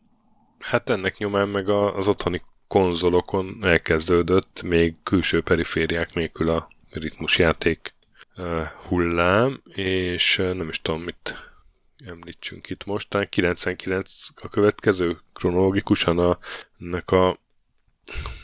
[0.59, 7.95] hát ennek nyomán meg az otthoni konzolokon elkezdődött még külső perifériák nélkül a ritmusjáték
[8.87, 11.53] hullám, és nem is tudom, mit
[12.07, 13.09] említsünk itt most.
[13.09, 16.39] Talán 99 a következő kronológikusan a,
[16.81, 17.37] ennek a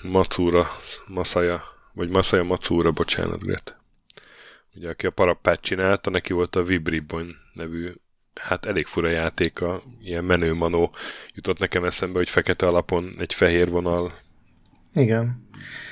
[0.02, 0.66] Macura,
[1.06, 3.76] Masaya, vagy Masaya Macura, bocsánat, Gret.
[4.74, 7.92] Ugye, aki a parappát csinálta, neki volt a Vibribon nevű
[8.40, 10.90] hát elég fura játéka, ilyen menő manó
[11.34, 14.12] jutott nekem eszembe, hogy fekete alapon egy fehér vonal
[14.94, 15.48] Igen.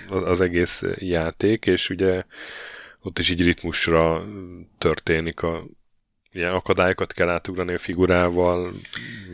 [0.08, 2.22] Az, egész játék, és ugye
[3.02, 4.22] ott is így ritmusra
[4.78, 5.62] történik a
[6.32, 8.70] ilyen akadályokat kell átugrani a figurával,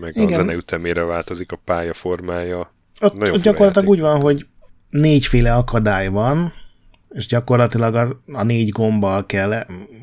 [0.01, 0.29] meg Igen.
[0.29, 2.75] a zene ütemére változik a pálya formája.
[3.01, 3.88] Ott, ott gyakorlatilag játék.
[3.88, 4.47] úgy van, hogy
[4.90, 6.53] négyféle akadály van,
[7.09, 9.53] és gyakorlatilag a, a négy gombbal kell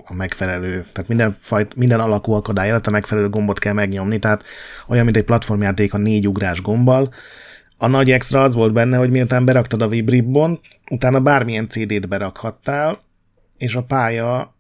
[0.06, 4.44] a megfelelő, tehát minden, fajt, minden alakú akadály a megfelelő gombot kell megnyomni, tehát
[4.88, 7.14] olyan, mint egy platformjáték a négy ugrás gombbal.
[7.78, 10.60] A nagy extra az volt benne, hogy miután beraktad a Vibribon,
[10.92, 13.00] utána bármilyen CD-t berakhattál,
[13.58, 14.56] és a pálya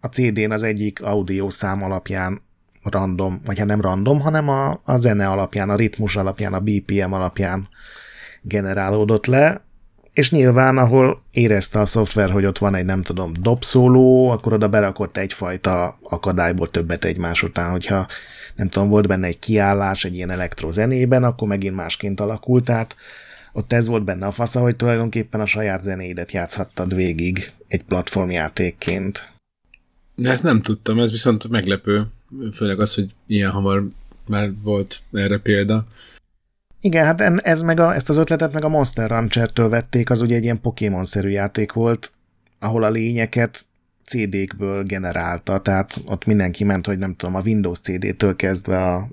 [0.00, 2.42] a CD-n az egyik audio szám alapján
[2.82, 7.12] random, vagy hát nem random, hanem a, a zene alapján, a ritmus alapján, a BPM
[7.12, 7.68] alapján
[8.42, 9.64] generálódott le,
[10.12, 14.68] és nyilván, ahol érezte a szoftver, hogy ott van egy, nem tudom, dobszóló, akkor oda
[14.68, 18.06] berakott egyfajta akadályból többet egymás után, hogyha
[18.54, 22.96] nem tudom, volt benne egy kiállás egy ilyen elektrozenében, akkor megint másként alakult, tehát
[23.52, 29.30] ott ez volt benne a fasza, hogy tulajdonképpen a saját zenéidet játszhattad végig egy platformjátékként.
[30.14, 32.06] De ezt nem tudtam, ez viszont meglepő,
[32.52, 33.88] főleg az, hogy ilyen hamar
[34.26, 35.84] már volt erre példa.
[36.84, 40.36] Igen, hát ez meg a, ezt az ötletet meg a Monster Rancher-től vették, az ugye
[40.36, 42.12] egy ilyen Pokémon-szerű játék volt,
[42.58, 43.64] ahol a lényeket
[44.04, 49.08] CD-kből generálta, tehát ott mindenki ment, hogy nem tudom, a Windows CD-től kezdve a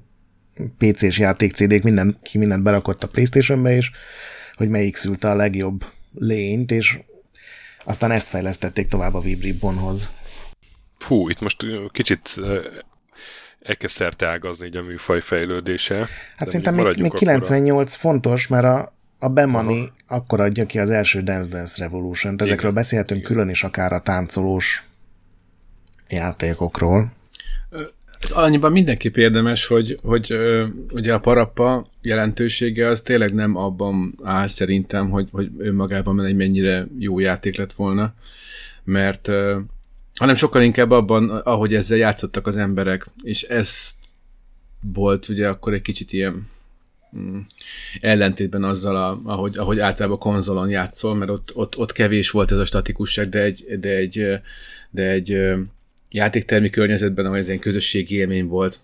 [0.77, 3.91] PC-s játék CD-k, mindenki mindent berakott a Playstation-be, és
[4.53, 6.99] hogy melyik szülte a legjobb lényt, és
[7.85, 10.11] aztán ezt fejlesztették tovább a Vibribonhoz.
[10.97, 12.35] Fú, itt most kicsit
[13.69, 16.07] elkezd szerte ágazni így a műfaj fejlődése.
[16.37, 17.97] Hát szerintem még, még 98 a...
[17.97, 22.41] fontos, mert a, a Bemani akkor adja ki az első Dance Dance Revolution-t.
[22.41, 22.73] Ezekről Igen.
[22.73, 23.31] beszélhetünk Igen.
[23.31, 24.83] külön is akár a táncolós
[26.09, 27.11] játékokról.
[28.19, 30.37] Ez annyiban mindenképp érdemes, hogy, hogy
[30.93, 36.87] ugye a parappa jelentősége az tényleg nem abban áll szerintem, hogy, hogy önmagában egy mennyire
[36.97, 38.13] jó játék lett volna,
[38.83, 39.29] mert
[40.19, 43.91] hanem sokkal inkább abban, ahogy ezzel játszottak az emberek, és ez
[44.93, 46.47] volt ugye akkor egy kicsit ilyen
[47.17, 47.39] mm,
[48.01, 52.59] ellentétben azzal, a, ahogy, ahogy általában konzolon játszol, mert ott, ott, ott kevés volt ez
[52.59, 54.25] a statikusság, de egy, de egy,
[54.89, 55.53] de egy
[56.09, 58.79] játéktermi környezetben, ahol ez egy közösségi élmény volt,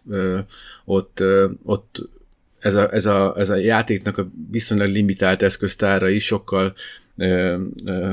[0.85, 1.23] ott,
[1.63, 2.09] ott
[2.59, 6.73] ez a, ez, a, ez a játéknak a viszonylag limitált eszköztára is sokkal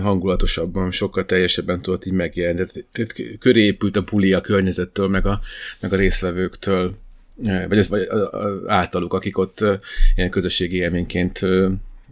[0.01, 2.57] hangulatosabban, sokkal teljesebben tudott így megjelenni.
[2.57, 5.41] Tehát, tehát köré épült a buli a környezettől, meg a,
[5.81, 6.95] meg a részvevőktől.
[7.69, 8.09] vagy, az, vagy
[8.67, 9.65] általuk, akik ott
[10.17, 11.41] ilyen közösségi élményként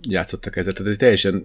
[0.08, 0.72] játszottak ezzel.
[0.72, 1.44] Tehát ez teljesen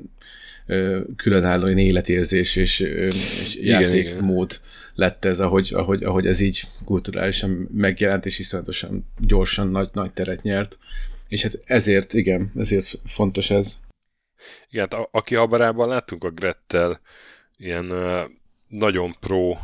[1.16, 4.64] különálló életérzés és, és igen, játékmód igen.
[4.96, 10.42] lett ez, ahogy, ahogy, ahogy ez így kulturálisan megjelent, és iszonyatosan gyorsan nagy, nagy teret
[10.42, 10.78] nyert.
[11.28, 13.78] És hát ezért, igen, ezért fontos ez.
[14.70, 17.00] Igen, hát aki habarában láttunk a Grettel
[17.58, 17.94] ilyen
[18.68, 19.58] nagyon pro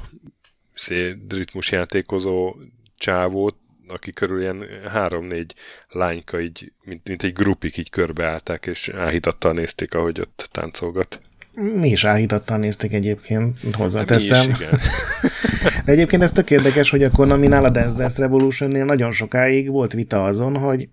[1.30, 2.56] ritmusjátékozó
[2.98, 3.56] csávót,
[3.88, 5.54] aki körül ilyen három-négy
[5.90, 11.22] lányka így, mint, mint egy grupik így körbeállták, és áhítattal nézték, ahogy ott táncolgat.
[11.56, 14.46] Mi is áhítattal nézték egyébként, hozzáteszem.
[14.46, 14.80] Mi is, igen.
[15.86, 19.94] De egyébként ez tök érdekes, hogy a Konami-nál a Dance Dance Revolution-nél nagyon sokáig volt
[19.94, 20.90] vita azon, hogy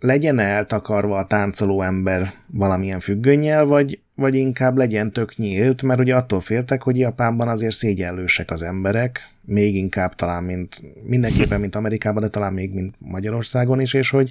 [0.00, 6.00] legyen -e eltakarva a táncoló ember valamilyen függönnyel, vagy, vagy inkább legyen tök nyílt, mert
[6.00, 11.74] ugye attól féltek, hogy Japánban azért szégyellősek az emberek, még inkább talán, mint mindenképpen, mint
[11.74, 14.30] Amerikában, de talán még, mint Magyarországon is, és hogy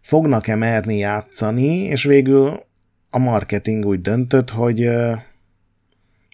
[0.00, 2.66] fognak-e merni játszani, és végül
[3.10, 4.90] a marketing úgy döntött, hogy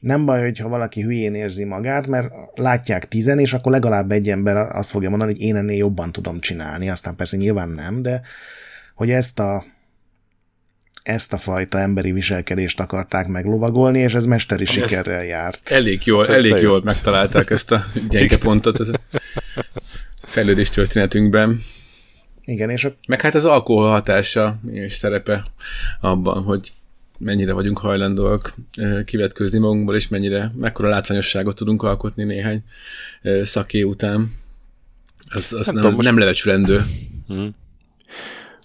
[0.05, 4.57] nem baj, hogyha valaki hülyén érzi magát, mert látják tizen, és akkor legalább egy ember
[4.57, 8.21] azt fogja mondani, hogy én ennél jobban tudom csinálni, aztán persze nyilván nem, de
[8.95, 9.65] hogy ezt a
[11.03, 15.71] ezt a fajta emberi viselkedést akarták meglovagolni, és ez mesteri Ami sikerrel járt.
[15.71, 16.67] Elég jól, ez elég bejött.
[16.67, 19.01] jól megtalálták ezt a gyenge pontot a
[20.23, 21.61] fejlődés történetünkben.
[22.45, 22.95] Igen, és a...
[23.07, 25.45] Meg hát az alkohol hatása és szerepe
[26.01, 26.73] abban, hogy
[27.25, 28.55] mennyire vagyunk hajlandóak
[29.05, 32.63] kivetközni magunkból, és mennyire, mekkora látványosságot tudunk alkotni néhány
[33.43, 34.35] szaké után.
[35.29, 36.85] Az, az nem, nem, tudom, nem levecsülendő.
[37.27, 37.55] Hmm.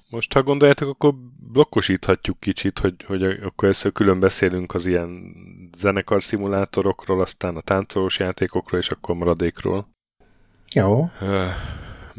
[0.10, 1.14] Most, ha gondoljátok, akkor
[1.52, 5.36] blokkosíthatjuk kicsit, hogy, hogy akkor ezt külön beszélünk az ilyen
[5.78, 9.88] zenekar szimulátorokról, aztán a táncolós játékokról, és akkor maradékról.
[10.74, 11.12] Jó.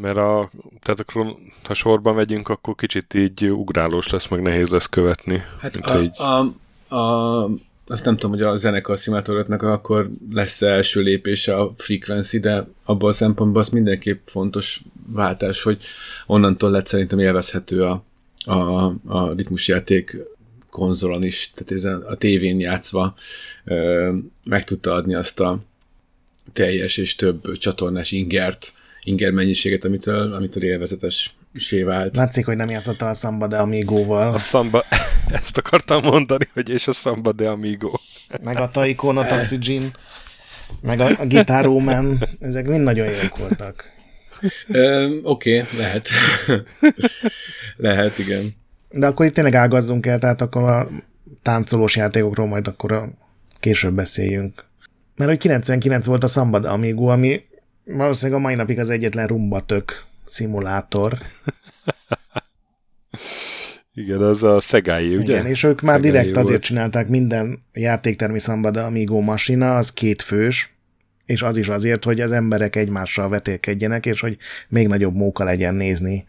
[0.00, 4.86] Mert a, tehát akkor, ha sorban megyünk, akkor kicsit így ugrálós lesz, meg nehéz lesz
[4.86, 5.42] követni.
[5.58, 6.10] Hát a, így...
[6.20, 6.54] a,
[6.94, 7.50] a,
[7.86, 13.08] azt nem tudom, hogy a zenekar szimulátoroknak akkor lesz első lépés a frequency, de abban
[13.08, 15.82] a szempontból az mindenképp fontos váltás, hogy
[16.26, 18.04] onnantól lett szerintem élvezhető a,
[18.44, 20.16] a, a ritmusjáték
[20.70, 23.14] konzolon is, tehát ez a, a tévén játszva
[23.64, 24.12] ö,
[24.44, 25.58] meg tudta adni azt a
[26.52, 31.34] teljes és több csatornás ingert, inger mennyiséget, amitől, amitől élvezetes
[31.84, 32.16] vált.
[32.16, 34.34] Látszik, hogy nem játszottál a Samba de Amigo-val.
[34.34, 34.84] A Samba,
[35.42, 37.92] ezt akartam mondani, hogy és a Samba de Amigo.
[38.42, 39.90] Meg a Taiko no Tatsujin,
[40.80, 43.84] meg a, a Guitar Man, ezek mind nagyon jók voltak.
[45.22, 46.08] Oké, okay, lehet.
[47.76, 48.54] lehet, igen.
[48.90, 50.88] De akkor itt tényleg ágazzunk el, tehát akkor a
[51.42, 53.08] táncolós játékokról majd akkor a
[53.60, 54.64] később beszéljünk.
[55.16, 57.44] Mert hogy 99 volt a Samba de Amigo, ami
[57.92, 61.18] valószínűleg a mai napig az egyetlen rumbatök szimulátor.
[63.94, 65.33] Igen, az a Szegái, ugye?
[65.33, 66.37] Igen, és ők már direkt volt.
[66.37, 70.74] azért csinálták minden játéktermi Samba de Amigo masina, az két fős,
[71.24, 74.37] és az is azért, hogy az emberek egymással vetélkedjenek, és hogy
[74.68, 76.24] még nagyobb móka legyen nézni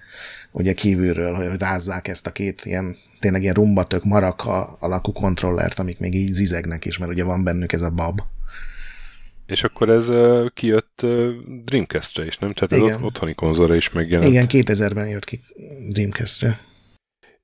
[0.51, 5.99] ugye kívülről, hogy rázzák ezt a két ilyen tényleg ilyen rumbatök maraka alakú kontrollert, amik
[5.99, 8.21] még így zizegnek is, mert ugye van bennük ez a bab.
[9.51, 10.11] És akkor ez
[10.53, 11.05] kijött
[11.65, 12.53] Dreamcast-re is, nem?
[12.53, 12.95] Tehát Igen.
[12.95, 14.29] az otthoni konzolra is megjelent.
[14.29, 15.41] Igen, 2000-ben jött ki
[15.89, 16.59] Dreamcast-re.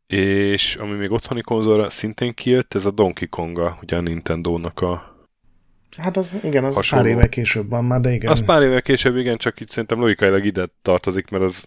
[0.08, 5.16] És ami még otthoni konzolra szintén kijött, ez a Donkey Konga, ugye a Nintendo-nak a
[5.98, 7.04] Hát az, igen, az hasonló.
[7.04, 8.32] pár évvel később van már, de igen.
[8.32, 11.64] Az pár évvel később, igen, csak itt szerintem logikailag ide tartozik, mert az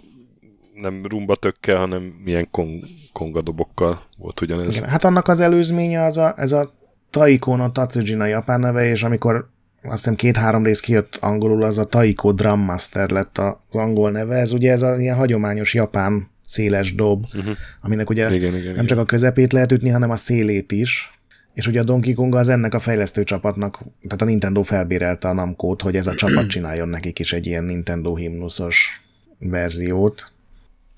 [0.75, 4.77] nem rumba tökkel, hanem milyen kong, kongadobokkal volt ugyanez.
[4.77, 6.73] Igen, hát annak az előzménye az a, ez a
[7.11, 9.51] Taiko no Tatsujin a japán neve, és amikor
[9.83, 14.37] azt hiszem két-három rész kijött angolul, az a Taiko Drum Master lett az angol neve.
[14.37, 17.57] Ez ugye ez a ilyen hagyományos japán széles dob, uh-huh.
[17.81, 18.87] aminek ugye igen, igen, nem igen.
[18.87, 21.21] csak a közepét lehet ütni, hanem a szélét is.
[21.55, 25.33] És ugye a Donkey Kong az ennek a fejlesztő csapatnak, tehát a Nintendo felbérelte a
[25.33, 29.03] Namco-t, hogy ez a csapat csináljon nekik is egy ilyen Nintendo himnuszos
[29.39, 30.33] verziót.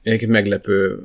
[0.03, 0.99] Egyébként meglepő,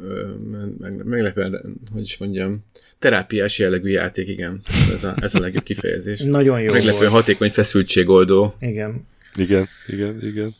[1.03, 1.61] meglepő,
[1.93, 2.63] hogy is mondjam,
[2.99, 4.61] terápiás jellegű játék, igen.
[4.93, 6.21] Ez a, ez a legjobb kifejezés.
[6.39, 7.09] Nagyon jó Meglepő volt.
[7.09, 8.53] hatékony feszültségoldó.
[8.59, 9.07] Igen.
[9.35, 10.55] Igen, igen, igen.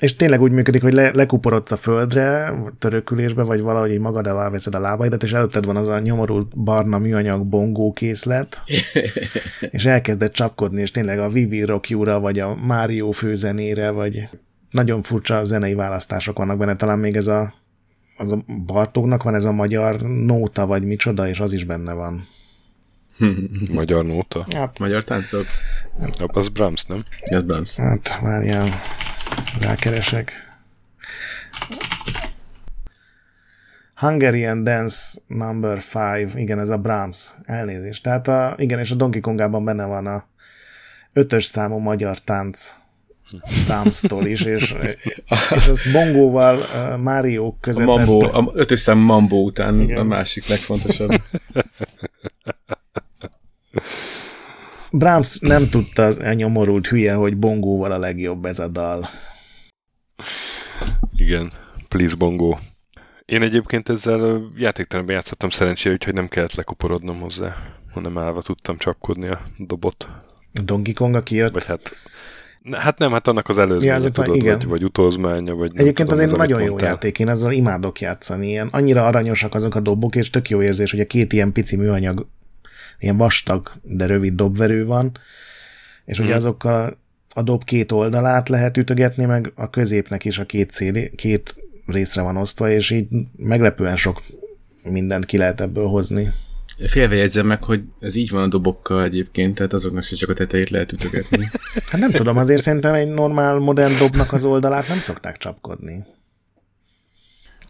[0.00, 4.50] És tényleg úgy működik, hogy le, lekuporodsz a földre, törökülésbe, vagy valahogy így magad alá
[4.50, 8.62] veszed a lábaidat, és előtted van az a nyomorult barna műanyag bongó készlet,
[9.70, 14.28] és elkezded csapkodni, és tényleg a Vivi Rock ra vagy a Mario főzenére, vagy
[14.70, 17.54] nagyon furcsa zenei választások vannak benne, talán még ez a
[18.22, 22.26] az a Bartóknak van ez a magyar nóta, vagy micsoda, és az is benne van.
[23.72, 24.46] magyar nóta?
[24.50, 25.46] Hát, magyar táncok?
[26.16, 27.04] Az Brahms, nem?
[27.20, 27.76] Ez Brahms.
[27.76, 28.80] Hát, várjál,
[29.60, 30.32] rákeresek.
[33.94, 38.02] Hungarian Dance Number 5, igen, ez a Brahms, elnézést.
[38.02, 40.24] Tehát a, igen, és a Donkey Kongában benne van a
[41.12, 42.76] ötös számú magyar tánc
[43.66, 44.74] támsztól is, és,
[45.54, 47.86] és azt bongóval uh, Mario között.
[47.86, 49.98] A, Mambo, a ötös szám Mambo után Igen.
[49.98, 51.10] a másik legfontosabb.
[54.90, 59.08] Brahms nem tudta a nyomorult hülye, hogy bongóval a legjobb ez a dal.
[61.16, 61.52] Igen,
[61.88, 62.58] please bongó.
[63.24, 67.56] Én egyébként ezzel játéktelenben játszottam szerencsére, úgyhogy nem kellett lekuporodnom hozzá,
[67.92, 70.08] hanem állva tudtam csapkodni a dobot.
[70.52, 71.52] Donkey Konga kijött?
[71.52, 71.90] Vagy hát
[72.70, 74.58] Hát nem, hát annak az előzménye, ja, tudod, igen.
[74.58, 76.88] Vagy, vagy utolzmánya, vagy Egyébként tudom, az egy nagyon jó mondtál.
[76.88, 78.48] játék, én ezzel imádok játszani.
[78.48, 81.76] Ilyen, annyira aranyosak azok a dobok, és tök jó érzés, hogy a két ilyen pici
[81.76, 82.26] műanyag,
[82.98, 85.10] ilyen vastag, de rövid dobverő van,
[86.04, 86.26] és hmm.
[86.26, 86.98] ugye azokkal
[87.34, 92.22] a dob két oldalát lehet ütögetni, meg a középnek is a két, CD, két részre
[92.22, 94.22] van osztva, és így meglepően sok
[94.84, 96.32] mindent ki lehet ebből hozni.
[96.78, 100.70] Félvejegyzem meg, hogy ez így van a dobokkal egyébként, tehát azoknak se csak a tetejét
[100.70, 101.50] lehet ütögetni.
[101.90, 106.04] hát nem tudom, azért szerintem egy normál modern dobnak az oldalát nem szokták csapkodni.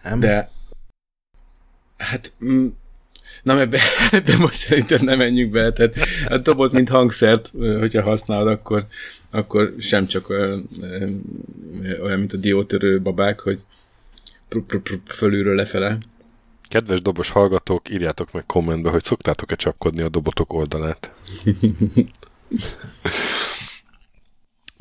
[0.03, 0.21] Nem?
[0.21, 0.51] De
[1.97, 2.67] hát mm,
[3.43, 3.79] Na, ebbe,
[4.11, 5.95] ebbe most szerintem nem menjünk be, tehát
[6.29, 8.87] a dobot, mint hangszert, hogyha használod, akkor,
[9.31, 10.69] akkor sem csak olyan,
[12.03, 13.65] olyan mint a diótörő babák, hogy
[15.07, 15.99] fölülről lefele.
[16.73, 21.13] Kedves dobos hallgatók, írjátok meg kommentbe, hogy szoktátok-e csapkodni a dobotok oldalát.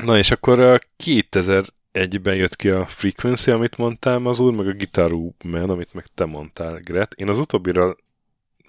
[0.06, 5.12] Na és akkor 2001-ben jött ki a Frequency, amit mondtál az úr, meg a Guitar
[5.44, 7.14] Man, amit meg te mondtál, Gret.
[7.14, 7.96] Én az utóbbira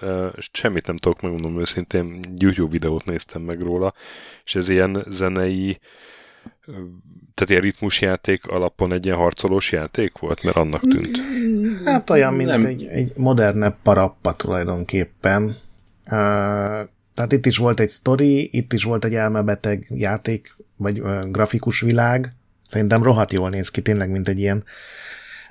[0.00, 3.94] uh, semmit nem tudok megmondom őszintén, YouTube videót néztem meg róla,
[4.44, 5.78] és ez ilyen zenei
[7.34, 11.22] tehát ilyen ritmusjáték alapon egy ilyen harcolós játék volt, mert annak tűnt.
[11.84, 12.64] Hát olyan, mint Nem.
[12.64, 15.42] egy, egy modernebb parappa tulajdonképpen.
[16.04, 16.10] Uh,
[17.14, 21.80] tehát itt is volt egy sztori, itt is volt egy elmebeteg játék, vagy uh, grafikus
[21.80, 22.32] világ.
[22.66, 24.64] Szerintem rohadt jól néz ki, tényleg, mint egy ilyen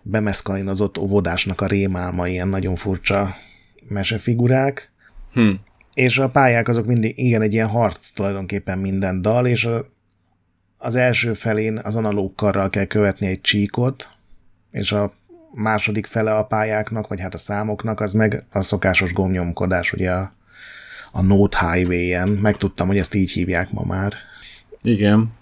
[0.03, 3.35] bemeszkalinozott óvodásnak a rémálma, ilyen nagyon furcsa
[3.87, 4.91] mesefigurák.
[5.33, 5.51] Hm.
[5.93, 9.85] És a pályák azok mindig, igen, egy ilyen harc tulajdonképpen minden dal, és a,
[10.81, 14.11] az első felén az analóg karral kell követni egy csíkot,
[14.71, 15.13] és a
[15.53, 20.31] második fele a pályáknak, vagy hát a számoknak, az meg a szokásos gomnyomkodás, ugye a,
[21.11, 22.29] a Note Highway-en.
[22.29, 24.13] Megtudtam, hogy ezt így hívják ma már.
[24.81, 25.33] Igen.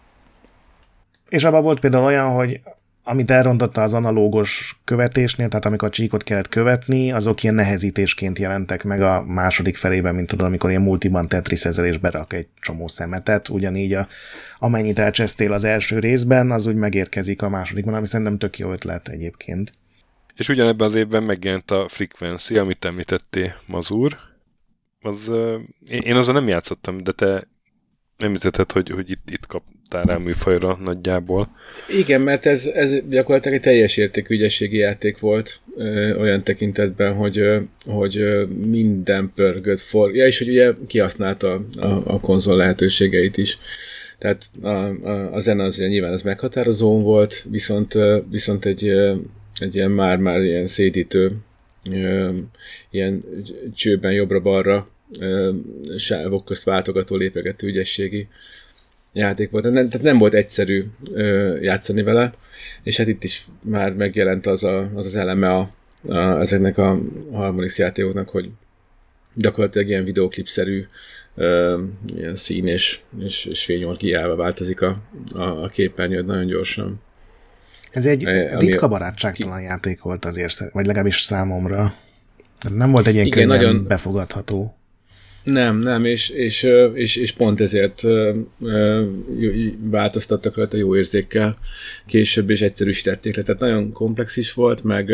[1.29, 2.61] És abban volt például olyan, hogy
[3.09, 8.83] amit elrontotta az analógos követésnél, tehát amikor a csíkot kellett követni, azok ilyen nehezítésként jelentek
[8.83, 13.49] meg a második felében, mint tudod, amikor ilyen multiban tetriszezel és berak egy csomó szemetet,
[13.49, 14.07] ugyanígy a,
[14.59, 19.07] amennyit elcsesztél az első részben, az úgy megérkezik a másodikban, ami szerintem tök jó ötlet
[19.07, 19.71] egyébként.
[20.35, 24.17] És ugyanebben az évben megjelent a Frequency, amit említettél, Mazur.
[25.01, 25.31] Az,
[25.87, 27.47] én azon nem játszottam, de te
[28.19, 31.49] említetted, hogy, hogy itt, itt kaptál rá műfajra nagyjából.
[31.97, 37.37] Igen, mert ez, ez gyakorlatilag egy teljes értékű ügyességi játék volt ö, olyan tekintetben, hogy,
[37.37, 40.15] ö, hogy ö, minden pörgött for.
[40.15, 43.57] Ja, és hogy ugye kihasználta a, a konzol lehetőségeit is.
[44.17, 47.97] Tehát a, a, a zene az nyilván az meghatározó volt, viszont,
[48.29, 48.87] viszont egy,
[49.59, 51.31] egy ilyen már-már ilyen szédítő,
[52.91, 53.23] ilyen
[53.73, 54.87] csőben jobbra-balra
[55.97, 58.27] sávok közt váltogató lépegető ügyességi
[59.13, 59.63] játék volt.
[59.63, 60.85] Nem, tehát nem volt egyszerű
[61.61, 62.31] játszani vele,
[62.83, 65.71] és hát itt is már megjelent az a, az, az eleme a,
[66.07, 66.99] a, ezeknek a
[67.31, 68.49] Harmonix játékoknak, hogy
[69.33, 70.85] gyakorlatilag ilyen videoklipszerű
[72.15, 75.01] ilyen szín és, és, és fényorgiával változik a,
[75.33, 77.01] a, a képernyőd nagyon gyorsan.
[77.91, 81.93] Ez egy e, ritka barátságtalan játék volt azért, vagy legalábbis számomra.
[82.73, 84.78] Nem volt egy ilyen Igen, nagyon befogadható.
[85.43, 88.01] Nem, nem, és, és, és, és pont ezért
[89.79, 91.57] változtattak rajta jó érzékkel
[92.05, 93.43] később, és egyszerűsítették le.
[93.43, 95.11] Tehát nagyon komplex is volt, meg,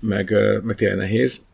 [0.00, 1.44] meg, meg tényleg nehéz.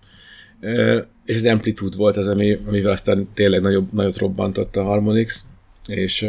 [1.24, 5.44] És az Amplitude volt az, ami, amivel aztán tényleg nagyobb, nagyot robbantott a Harmonix,
[5.86, 6.26] és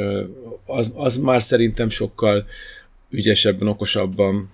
[0.65, 2.45] az, az már szerintem sokkal
[3.09, 4.49] ügyesebben, okosabban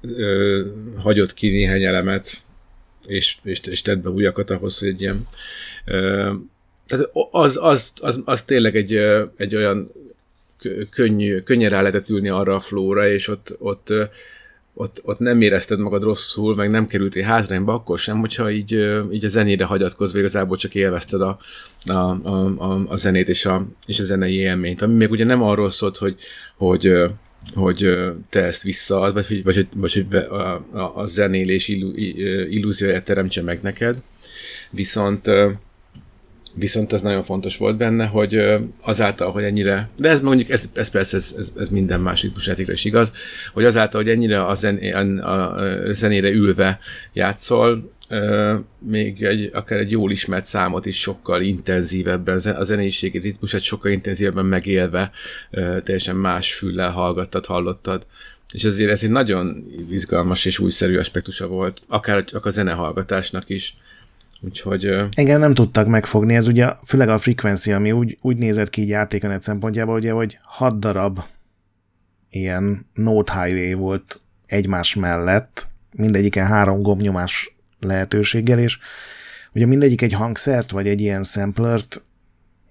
[0.00, 2.42] ö, hagyott ki néhány elemet,
[3.06, 5.26] és, és, és tett be újakat ahhoz, hogy egy ilyen
[5.84, 6.32] ö,
[6.90, 8.98] tehát az, az, az, az tényleg egy,
[9.36, 9.90] egy olyan
[10.90, 13.94] könnyű, könnyen rá lehetett ülni arra a flóra, és ott, ott,
[14.74, 18.72] ott, ott nem érezted magad rosszul, meg nem kerültél hátrányba akkor sem, hogyha így,
[19.12, 21.38] így a zenére hagyatkozva igazából csak élvezted a,
[21.86, 24.82] a, a, a, zenét és a, és a zenei élményt.
[24.82, 26.16] Ami még ugye nem arról szólt, hogy,
[26.56, 26.92] hogy,
[27.54, 27.90] hogy
[28.28, 30.34] te ezt visszaad, vagy, vagy, vagy hogy a,
[30.72, 31.68] a, a zenélés
[32.48, 34.02] illúzióját teremtse meg neked.
[34.70, 35.30] Viszont
[36.54, 38.42] viszont ez nagyon fontos volt benne, hogy
[38.80, 42.72] azáltal, hogy ennyire, de ez mondjuk, ez, ez persze, ez, ez, ez minden másik játékra
[42.72, 43.12] is igaz,
[43.52, 44.76] hogy azáltal, hogy ennyire a, zen,
[45.18, 46.78] a, a zenére ülve
[47.12, 47.90] játszol,
[48.78, 54.46] még egy, akár egy jól ismert számot is sokkal intenzívebben, a zeneiségi ritmusát sokkal intenzívebben
[54.46, 55.10] megélve,
[55.84, 58.06] teljesen más füllel hallgattad, hallottad.
[58.52, 63.76] És ezért ez egy nagyon izgalmas és újszerű aspektusa volt, akár csak a zenehallgatásnak is.
[64.40, 64.84] Úgyhogy...
[65.14, 68.88] Engem nem tudtak megfogni, ez ugye főleg a frekvencia, ami úgy, úgy nézett ki így
[68.88, 71.20] játékanet szempontjából, ugye, hogy hat darab
[72.30, 78.78] ilyen Note Highway volt egymás mellett, mindegyiken három gombnyomás lehetőséggel, és
[79.54, 82.02] ugye mindegyik egy hangszert, vagy egy ilyen samplert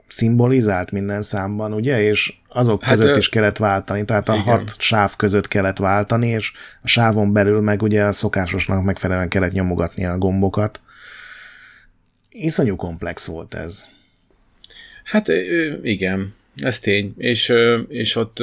[0.07, 3.17] szimbolizált minden számban, ugye, és azok hát között ő...
[3.17, 4.45] is kellett váltani, tehát a igen.
[4.45, 6.51] hat sáv között kellett váltani, és
[6.81, 10.81] a sávon belül meg ugye a szokásosnak megfelelően kellett nyomogatni a gombokat.
[12.39, 13.85] Iszonyú komplex volt ez.
[15.03, 15.27] Hát
[15.81, 17.53] igen, ez tény, és,
[17.87, 18.35] és ott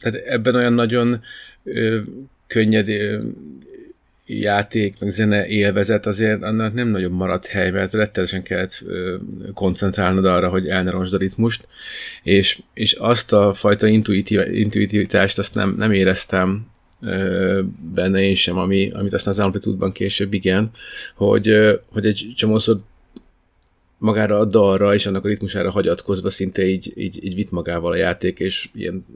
[0.00, 1.22] tehát ebben olyan nagyon
[2.46, 2.88] könnyed
[4.26, 8.84] játék, meg zene élvezet, azért annak nem nagyon maradt hely, mert rettenesen kellett
[9.54, 11.66] koncentrálnod arra, hogy el ne a ritmust,
[12.22, 16.66] és, és azt a fajta intuitiv, intuitivitást azt nem, nem éreztem
[17.94, 20.70] benne én sem, ami, amit aztán az Amplitude-ban később igen,
[21.14, 21.56] hogy,
[21.88, 22.80] hogy egy csomószor
[23.98, 27.96] magára a dalra és annak a ritmusára hagyatkozva szinte így, így, így vitt magával a
[27.96, 29.06] játék, és ilyen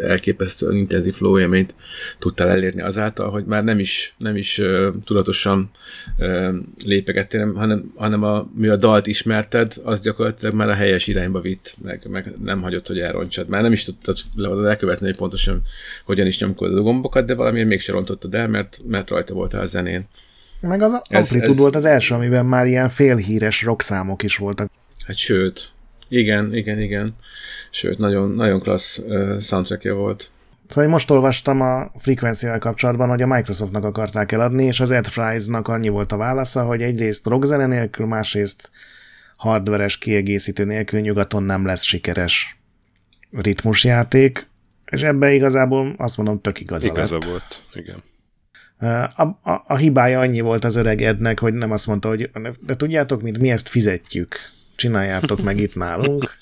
[0.00, 1.74] elképesztően intenzív flow élményt
[2.18, 5.70] tudtál elérni azáltal, hogy már nem is, nem is uh, tudatosan
[6.18, 11.40] uh, lépegettél, hanem, hanem a, mi a dalt ismerted, az gyakorlatilag már a helyes irányba
[11.40, 13.48] vitt, meg, meg nem hagyott, hogy elrontsad.
[13.48, 15.62] Már nem is tudtad lekövetni, hogy pontosan
[16.04, 19.66] hogyan is nyomkodod a gombokat, de valamiért mégsem rontottad el, mert, mert rajta voltál a
[19.66, 20.06] zenén.
[20.60, 21.56] Meg az Amplitude ez...
[21.56, 24.70] volt az első, amiben már ilyen félhíres rockszámok is voltak.
[25.06, 25.72] Hát sőt,
[26.08, 27.16] igen, igen, igen.
[27.70, 30.30] Sőt, nagyon, nagyon klassz uh, soundtrackja volt.
[30.66, 35.06] Szóval én most olvastam a frekvenciával kapcsolatban, hogy a Microsoftnak akarták eladni, és az Ed
[35.06, 38.70] Fries-nak annyi volt a válasza, hogy egyrészt rockzene nélkül, másrészt
[39.36, 42.58] hardveres kiegészítő nélkül nyugaton nem lesz sikeres
[43.30, 44.46] ritmusjáték,
[44.90, 47.24] és ebbe igazából azt mondom, tök igaza Igaza lett.
[47.24, 48.02] volt, igen.
[48.80, 52.30] A, a, a hibája annyi volt az öreg Ednek, hogy nem azt mondta, hogy
[52.66, 54.36] de tudjátok, mint mi ezt fizetjük,
[54.76, 56.38] csináljátok meg itt nálunk,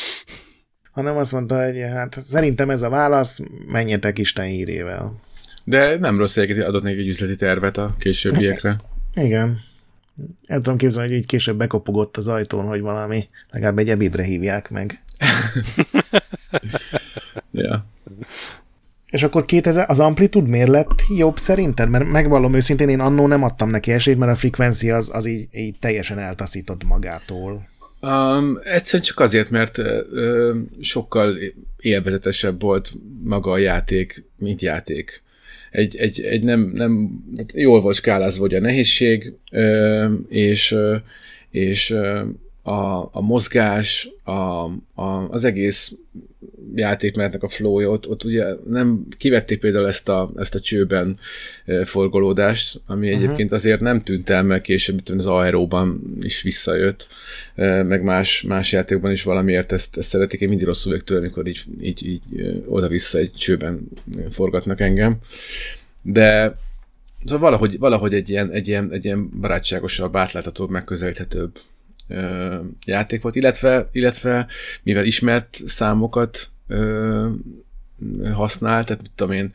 [0.92, 5.20] hanem azt mondta, hogy hát szerintem ez a válasz, menjetek Isten hírével.
[5.64, 8.76] De nem rossz egyébként, adott neki egy üzleti tervet a későbbiekre.
[9.14, 9.58] Igen.
[10.46, 14.70] El tudom képzelni, hogy így később bekopogott az ajtón, hogy valami, legalább egy ebédre hívják
[14.70, 15.02] meg.
[17.50, 17.86] ja.
[19.12, 21.88] És akkor 2000, az Amplitude miért lett jobb szerinted?
[21.88, 25.48] Mert megvallom őszintén, én annó nem adtam neki esélyt, mert a frekvencia az, az így,
[25.52, 27.68] így teljesen eltaszított magától.
[28.00, 31.36] Um, egyszerűen csak azért, mert uh, sokkal
[31.76, 32.92] élvezetesebb volt
[33.24, 35.22] maga a játék, mint játék.
[35.70, 37.10] Egy, egy, egy nem, nem
[37.54, 40.96] jól volt skálázva, hogy a nehézség, uh, és, uh,
[41.50, 42.20] és uh,
[42.62, 44.32] a, a mozgás, a,
[44.94, 45.96] a, az egész
[46.74, 51.18] játékmenetnek a flow ott, ott ugye nem kivették például ezt a, ezt a csőben
[51.84, 53.22] forgolódást, ami uh-huh.
[53.22, 57.08] egyébként azért nem tűnt el, mert később az aeróban is visszajött,
[57.84, 61.46] meg más, más játékban is valamiért ezt, ezt szeretik, én mindig rosszul vagyok tőle, amikor
[61.46, 62.22] így, így, így
[62.66, 63.88] oda-vissza egy csőben
[64.30, 65.16] forgatnak engem.
[66.02, 66.56] De
[67.24, 71.58] Szóval valahogy, valahogy egy, ilyen, egy, ilyen, egy ilyen barátságosabb, átláthatóbb, megközelíthetőbb
[72.86, 74.46] játék volt, illetve, illetve
[74.82, 77.28] mivel ismert számokat ö,
[78.32, 79.52] használ, tehát mit tudom én,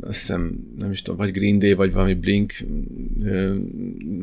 [0.00, 2.54] azt hiszem, nem is tudom, vagy Green Day, vagy valami Blink,
[3.24, 3.54] ö,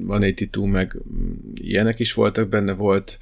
[0.02, 0.98] van egy meg
[1.54, 3.18] ilyenek is voltak benne, volt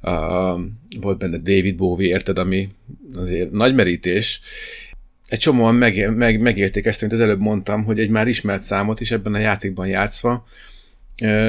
[0.00, 0.54] a,
[1.00, 2.68] volt benne David Bowie, érted, ami
[3.14, 4.40] azért nagy merítés,
[5.28, 9.00] egy csomóan meg, meg, megélték ezt, mint az előbb mondtam, hogy egy már ismert számot
[9.00, 10.46] is ebben a játékban játszva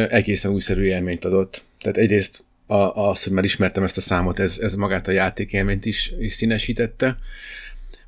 [0.10, 1.66] egészen újszerű élményt adott.
[1.80, 5.86] Tehát egyrészt a, az, hogy már ismertem ezt a számot, ez, ez magát a játékélményt
[5.86, 7.18] is, is színesítette.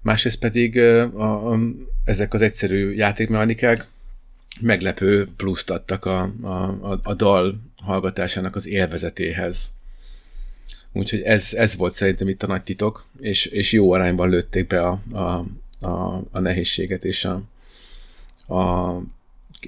[0.02, 1.60] Másrészt pedig a, a,
[2.04, 3.86] ezek az egyszerű játékmechanikák
[4.62, 9.72] meglepő pluszt adtak a, a, a dal hallgatásának az élvezetéhez.
[10.92, 14.82] Úgyhogy ez, ez volt szerintem itt a nagy titok, és, és jó arányban lőtték be
[14.82, 15.46] a, a,
[15.88, 17.42] a, a nehézséget, és a,
[18.56, 18.92] a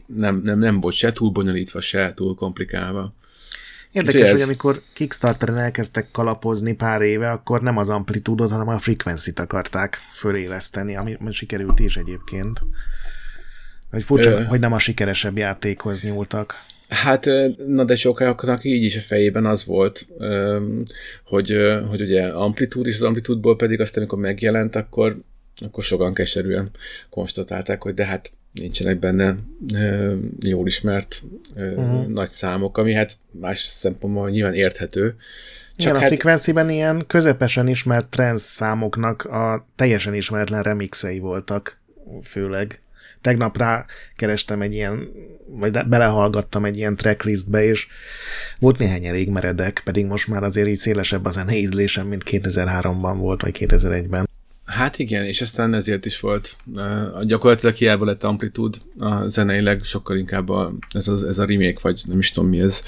[0.05, 3.13] nem, nem, nem volt se túl bonyolítva, se túl komplikálva.
[3.91, 4.31] Érdekes, ez...
[4.31, 9.97] hogy amikor Kickstarteren elkezdtek kalapozni pár éve, akkor nem az amplitúdot, hanem a frequency-t akarták
[10.13, 12.61] föléleszteni, ami sikerült is egyébként.
[13.91, 14.43] Hogy furcsa, Ö...
[14.43, 16.55] hogy nem a sikeresebb játékhoz nyúltak.
[16.89, 17.25] Hát,
[17.67, 20.07] na de sokaknak így is a fejében az volt,
[21.23, 21.55] hogy,
[21.89, 25.17] hogy ugye amplitúd, és az amplitúdból pedig azt, amikor megjelent, akkor,
[25.65, 26.69] akkor sokan keserűen
[27.09, 28.29] konstatálták, hogy de hát
[28.59, 29.35] nincsenek benne
[30.39, 31.23] jól ismert
[31.55, 32.07] uh-huh.
[32.07, 35.15] nagy számok, ami hát más szempontból nyilván érthető.
[35.75, 36.03] Csak Igen, hát...
[36.03, 41.79] a frekvenciben ilyen közepesen ismert trans számoknak a teljesen ismeretlen remixei voltak,
[42.23, 42.81] főleg
[43.21, 43.85] tegnap rá
[44.15, 45.09] kerestem egy ilyen,
[45.47, 47.87] vagy belehallgattam egy ilyen tracklistbe, és
[48.59, 53.15] volt néhány elég meredek, pedig most már azért így szélesebb a zene ízlésem, mint 2003-ban
[53.17, 54.26] volt, vagy 2001-ben.
[54.67, 56.55] Hát igen, és aztán ezért is volt.
[56.65, 61.79] Uh, gyakorlatilag hiába lett amplitud, a zeneileg sokkal inkább a, ez, a, ez a remake,
[61.81, 62.83] vagy nem is tudom mi ez,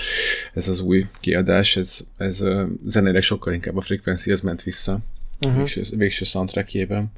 [0.53, 3.83] ez az új kiadás, ez, ez uh, zeneileg sokkal inkább a
[4.25, 4.99] ez ment vissza
[5.39, 5.57] uh-huh.
[5.57, 7.11] végső, végső soundtrackjében.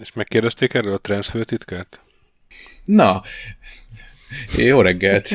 [0.00, 2.00] És megkérdezték erről a transfőtitkát?
[2.84, 3.22] Na,
[4.56, 5.28] jó reggelt!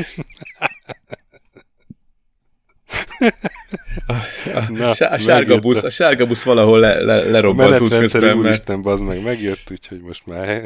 [4.06, 8.22] A, a, Na, a, sárga busz, a sárga busz valahol le, le, lerobbant útközben.
[8.22, 8.36] Mert...
[8.36, 10.64] Úristen, bazd meg, megjött, úgyhogy most már...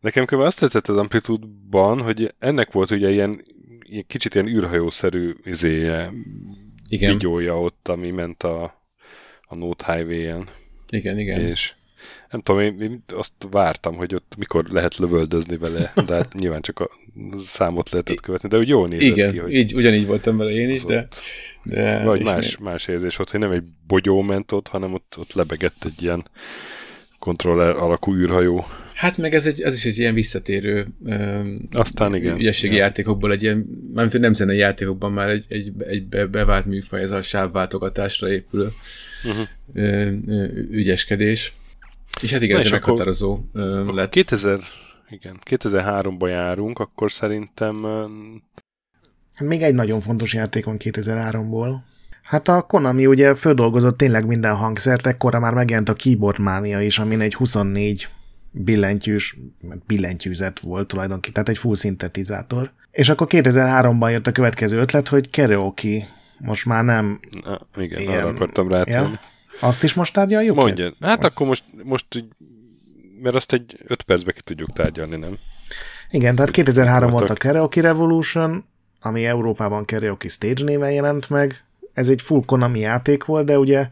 [0.00, 0.40] Nekem kb.
[0.40, 3.40] azt tetszett az Amplitude-ban, hogy ennek volt ugye ilyen,
[3.82, 6.12] ilyen kicsit ilyen űrhajószerű izéje,
[6.88, 7.12] igen.
[7.12, 8.62] vigyója ott, ami ment a,
[9.42, 10.48] a Note Highway-en.
[10.90, 11.40] Igen, igen.
[11.40, 11.72] És
[12.30, 16.60] nem tudom, én, én azt vártam, hogy ott mikor lehet lövöldözni vele, de hát nyilván
[16.60, 16.90] csak a
[17.46, 19.38] számot lehetett követni, de úgy jól nézett Igen, ki.
[19.38, 21.08] hogy így, ugyanígy voltam vele én is, de...
[21.62, 25.32] de vagy más, más érzés volt, hogy nem egy bogyó ment ott, hanem ott, ott
[25.32, 26.24] lebegett egy ilyen
[27.18, 28.66] kontroller alakú űrhajó.
[28.94, 30.86] Hát meg ez, egy, ez is egy ilyen visszatérő
[31.72, 32.36] Aztán igen.
[32.36, 32.82] ügyességi ja.
[32.82, 33.56] játékokból egy ilyen,
[33.92, 38.72] mármint hogy nem zenei játékokban már egy, egy, egy bevált műfaj, ez a sávváltogatásra épülő
[39.24, 39.46] uh-huh.
[40.70, 41.54] ügyeskedés.
[42.20, 43.38] És hát igen, ez meghatározó
[43.86, 44.10] lett.
[44.10, 44.60] 2000,
[45.08, 47.82] igen, 2003-ban járunk, akkor szerintem...
[49.34, 51.74] Hát még egy nagyon fontos játékon 2003-ból.
[52.22, 56.98] Hát a Konami ugye földolgozott tényleg minden hangszert, ekkora már megjelent a Keyboard Mania is,
[56.98, 58.08] amin egy 24
[58.50, 59.36] billentyűs,
[59.86, 62.70] billentyűzet volt tulajdonképpen, tehát egy full szintetizátor.
[62.90, 66.08] És akkor 2003-ban jött a következő ötlet, hogy karaoke
[66.38, 67.20] most már nem...
[67.44, 69.20] Na, igen, ilyen, arra akartam rá ja,
[69.60, 70.56] azt is most tárgyaljuk?
[70.56, 70.92] Mondja.
[71.00, 71.24] Hát vagy?
[71.24, 72.06] akkor most, most
[73.22, 75.38] mert azt egy 5 percbe ki tudjuk tárgyalni, nem?
[76.10, 78.64] Igen, tehát 2003 volt a Karaoke Revolution,
[79.00, 81.64] ami Európában Karaoke Stage néven jelent meg.
[81.92, 83.88] Ez egy full Konami játék volt, de ugye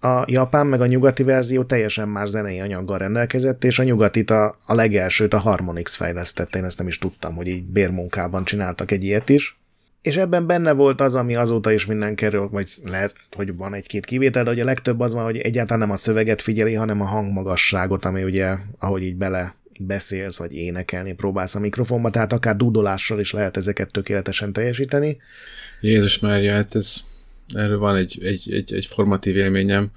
[0.00, 4.56] a japán meg a nyugati verzió teljesen más zenei anyaggal rendelkezett, és a nyugatit a,
[4.66, 9.04] a legelsőt a Harmonix fejlesztette, én ezt nem is tudtam, hogy így bérmunkában csináltak egy
[9.04, 9.57] ilyet is
[10.02, 14.06] és ebben benne volt az, ami azóta is minden kerül, vagy lehet, hogy van egy-két
[14.06, 17.04] kivétel, de hogy a legtöbb az van, hogy egyáltalán nem a szöveget figyeli, hanem a
[17.04, 23.20] hangmagasságot, ami ugye, ahogy így bele beszélsz, vagy énekelni próbálsz a mikrofonba, tehát akár dudolással
[23.20, 25.16] is lehet ezeket tökéletesen teljesíteni.
[25.80, 26.94] Jézus Mária, hát ez,
[27.54, 29.90] erről van egy, egy, egy, egy formatív élményem,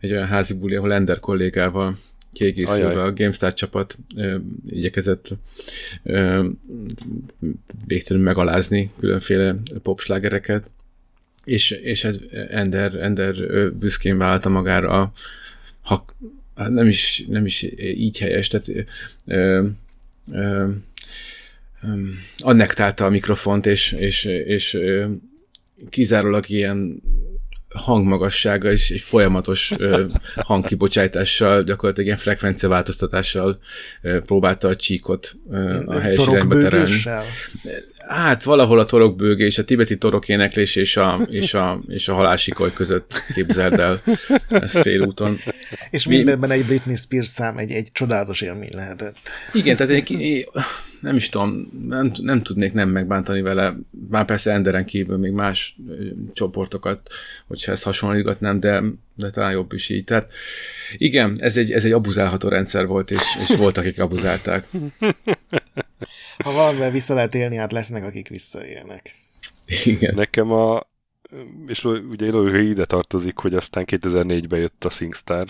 [0.00, 1.96] egy olyan házi buli, ahol Ender kollégával
[2.34, 5.36] kiegészülve a GameStar csapat ö, igyekezett
[6.02, 6.48] ö,
[7.86, 10.70] végtelenül megalázni különféle popslágereket,
[11.44, 13.34] és, és hát Ender, Ender
[13.72, 15.12] büszkén vállalta magára a,
[15.80, 16.04] ha,
[16.56, 18.68] hát nem is, nem is így helyes, tehát
[19.24, 19.66] ö,
[20.32, 20.70] ö,
[22.38, 24.78] annektálta a mikrofont, és, és, és
[25.90, 27.02] kizárólag ilyen
[27.74, 30.04] hangmagassága és egy folyamatos ö,
[30.36, 33.58] hangkibocsátással, gyakorlatilag ilyen frekvenciaváltoztatással
[34.02, 37.02] ö, próbálta a csíkot ö, a helyes irányba terelni.
[38.08, 42.72] Hát valahol a torokbőgés, a tibeti torok éneklés és a, és a, és a halásikoly
[42.72, 44.02] között képzeld el
[44.48, 45.36] ezt félúton.
[45.90, 49.16] És mindenben egy Britney Spears szám egy, egy csodálatos élmény lehetett.
[49.52, 50.48] Igen, tehát egy,
[51.04, 53.76] nem is tudom, nem, nem tudnék nem megbántani vele,
[54.08, 55.76] már persze Enderen kívül még más
[56.32, 57.08] csoportokat,
[57.46, 58.82] hogyha ezt hasonlítgatnám, de,
[59.14, 60.04] de talán jobb is így.
[60.04, 60.32] Tehát
[60.96, 64.66] igen, ez egy, ez egy abuzálható rendszer volt, és, és voltak, akik abuzálták.
[66.44, 69.14] Ha valamivel vissza lehet élni, hát lesznek, akik visszaélnek.
[69.84, 70.14] Igen.
[70.14, 70.92] Nekem a
[71.66, 75.44] és ugye hogy ide tartozik, hogy aztán 2004-ben jött a SingStar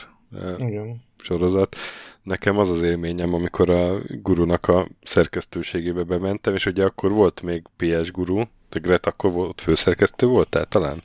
[0.59, 1.03] Igen.
[1.19, 1.77] sorozat.
[2.25, 7.62] Nekem az az élményem, amikor a gurunak a szerkesztőségébe bementem, és ugye akkor volt még
[7.77, 11.03] PS guru, de Gret akkor volt főszerkesztő volt, tehát talán?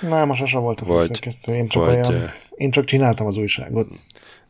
[0.00, 2.24] Nem, most sose volt a főszerkesztő, én csak, vagy, olyan,
[2.54, 3.88] én csak csináltam az újságot.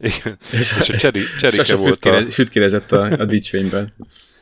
[0.00, 0.38] Igen.
[0.52, 2.30] És, és a cseri, Cserike volt a...
[2.30, 3.92] Sütkérezett a, a dicsfényben.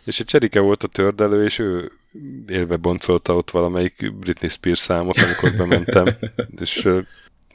[0.05, 1.93] És a Cserike volt a tördelő, és ő,
[2.49, 6.17] élve boncolta ott valamelyik Britney Spears számot, amikor bementem,
[6.61, 6.89] és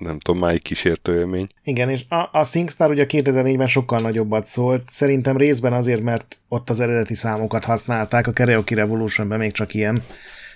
[0.02, 1.50] nem tudom, máig kísértő élmény.
[1.64, 6.70] Igen, és a, a SingStar ugye 2004-ben sokkal nagyobbat szólt, szerintem részben azért, mert ott
[6.70, 10.04] az eredeti számokat használták, a Karaoke Revolutionben még csak ilyen, tudod,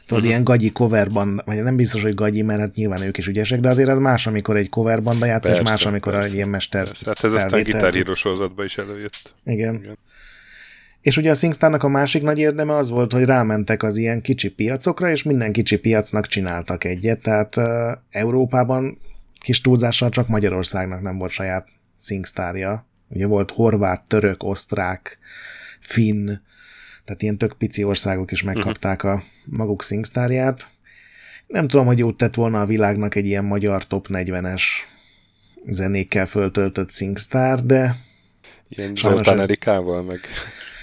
[0.09, 0.25] uh-huh.
[0.27, 3.69] ilyen gagyi coverban, vagy nem biztos, hogy gagyi, mert hát nyilván ők is ügyesek, de
[3.69, 6.27] azért az más, amikor egy coverbanda játsz, és más, amikor persze.
[6.27, 9.33] egy ilyen mester Hát ez aztán gitárhírósorozatban is előjött.
[9.45, 9.75] Igen.
[9.75, 9.97] Igen.
[11.05, 14.49] És ugye a SingStarnak a másik nagy érdeme az volt, hogy rámentek az ilyen kicsi
[14.49, 17.65] piacokra, és minden kicsi piacnak csináltak egyet, tehát uh,
[18.09, 18.97] Európában
[19.45, 21.67] kis túlzással csak Magyarországnak nem volt saját
[22.01, 22.87] SingStarja.
[23.09, 25.17] Ugye volt horvát, török, osztrák,
[25.79, 26.25] finn,
[27.05, 30.67] tehát ilyen tök pici országok is megkapták a maguk SingStarját.
[31.47, 34.61] Nem tudom, hogy jót tett volna a világnak egy ilyen magyar top 40-es
[35.67, 37.95] zenékkel föltöltött SingStar, de
[38.69, 39.43] Ilyen Zoltán ez...
[39.43, 40.19] Erikával, meg...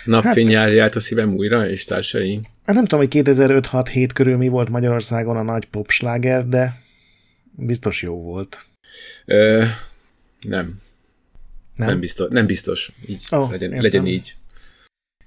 [0.05, 2.41] Napfény hát, át a szívem újra, és társai.
[2.67, 6.75] Hát nem tudom, hogy 2005-6-7 körül mi volt Magyarországon a nagy popsláger, de
[7.57, 8.67] Biztos jó volt.
[9.25, 9.65] Ö,
[10.41, 10.79] nem.
[11.75, 11.89] Nem?
[11.89, 12.29] Nem biztos.
[12.31, 12.93] Nem biztos.
[13.07, 13.27] Így.
[13.31, 14.35] Oh, legyen, legyen így.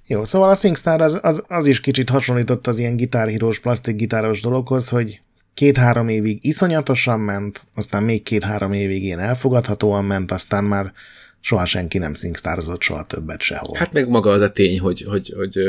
[0.06, 4.88] Jó, szóval a SingStar az, az, az is kicsit hasonlított az ilyen gitárhírós, plastikgitáros dologhoz,
[4.88, 5.20] hogy
[5.54, 10.92] két-három évig iszonyatosan ment, aztán még két-három évig ilyen elfogadhatóan ment, aztán már
[11.40, 13.76] soha senki nem singstarozott soha többet sehol.
[13.76, 15.66] Hát meg maga az a tény, hogy, hogy, hogy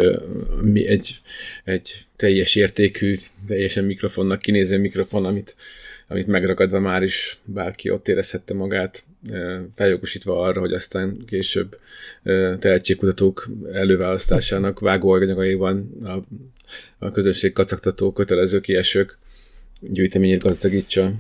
[0.62, 1.22] mi egy,
[1.64, 3.16] egy teljes értékű,
[3.48, 5.56] teljesen mikrofonnak kinéző mikrofon, amit
[6.08, 9.04] amit megragadva már is bárki ott érezhette magát,
[9.76, 11.80] feljogosítva arra, hogy aztán később
[12.60, 16.18] tehetségkutatók előválasztásának vágóanyagaiban a,
[17.06, 19.18] a közönség kacagtató kötelező kiesők
[19.82, 21.12] gyűjteményét gazdagítsa.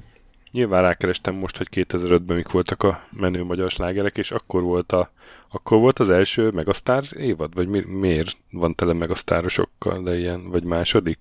[0.51, 5.11] Nyilván rákerestem most, hogy 2005-ben mik voltak a menő magyar slágerek, és akkor volt, a,
[5.49, 7.53] akkor volt az első Megasztár évad?
[7.53, 11.19] Vagy mi, miért van tele Megasztárosokkal, de ilyen, vagy második?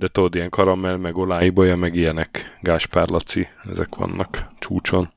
[0.00, 5.10] De tudod, ilyen karamell, meg oláibolya, meg ilyenek, Gáspár Laci, ezek vannak csúcson.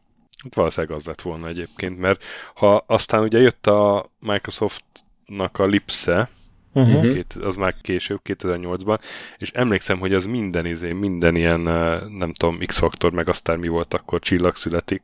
[0.43, 2.23] Hát valószínűleg az lett volna egyébként, mert
[2.55, 6.29] ha aztán ugye jött a Microsoftnak a Lipse,
[6.73, 7.01] uh-huh.
[7.01, 8.99] két, az már később, 2008-ban,
[9.38, 11.59] és emlékszem, hogy az minden izé, minden ilyen,
[12.09, 15.01] nem tudom, X-faktor, meg aztán mi volt akkor, csillag születik,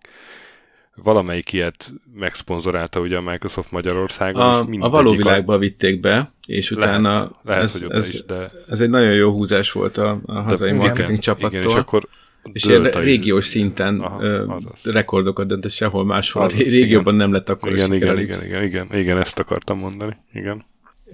[1.03, 4.41] valamelyik ilyet megszponzorálta ugye a Microsoft Magyarországon.
[4.41, 5.57] A, és a való világba a...
[5.57, 8.51] vitték be, és utána lehet, lehet, ez, ez, is, de...
[8.69, 11.59] ez egy nagyon jó húzás volt a, a hazai de, marketing igen, csapattól.
[11.59, 12.07] Igen, és akkor
[12.53, 16.43] és ilyen régiós szinten Aha, ö, rekordokat döntött sehol máshol.
[16.43, 17.15] Azaz, régióban igen.
[17.15, 20.17] nem lett akkor igen, igen, igen, igen, igen, igen, ezt akartam mondani.
[20.33, 20.65] Igen.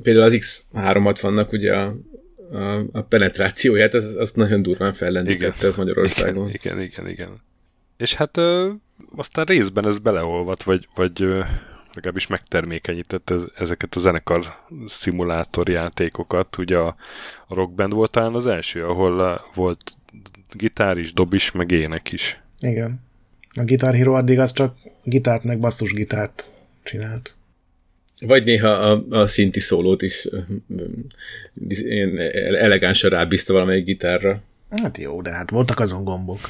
[0.01, 1.95] Például az X360-nak ugye a,
[2.51, 6.49] a, a penetrációját, az, azt nagyon durván fellendítette ez Magyarországon.
[6.49, 7.41] Igen, igen, igen, igen.
[7.97, 8.41] És hát
[9.15, 11.19] aztán részben ez beleolvat, vagy, vagy
[11.93, 14.45] legalábbis megtermékenyített ezeket a zenekar
[14.87, 16.57] szimulátor játékokat.
[16.57, 16.95] Ugye a,
[17.47, 19.93] a Rock Band volt talán az első, ahol volt
[20.51, 22.39] gitár is, dob is, meg ének is.
[22.59, 23.03] Igen.
[23.55, 26.51] A Guitar Hero addig az csak gitárt meg basszusgitárt
[26.83, 27.35] csinált.
[28.19, 30.27] Vagy néha a, a szinti szólót is
[31.67, 32.17] ilyen
[32.55, 34.41] elegánsan rábízta valamelyik gitárra.
[34.69, 36.39] Hát jó, de hát voltak azon gombok.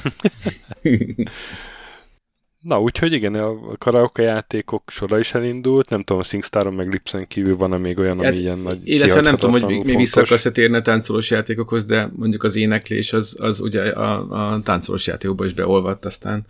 [2.66, 7.26] Na, úgyhogy igen, a karaoke játékok sora is elindult, nem tudom, a SingStaron meg Lipsen
[7.26, 10.52] kívül van még olyan, hát, ami ilyen nagy Illetve nem tudom, hogy még vissza akarsz
[10.52, 15.46] térni a táncolós játékokhoz, de mondjuk az éneklés az, az ugye a, a táncolós játékokban
[15.46, 16.44] is beolvadt aztán.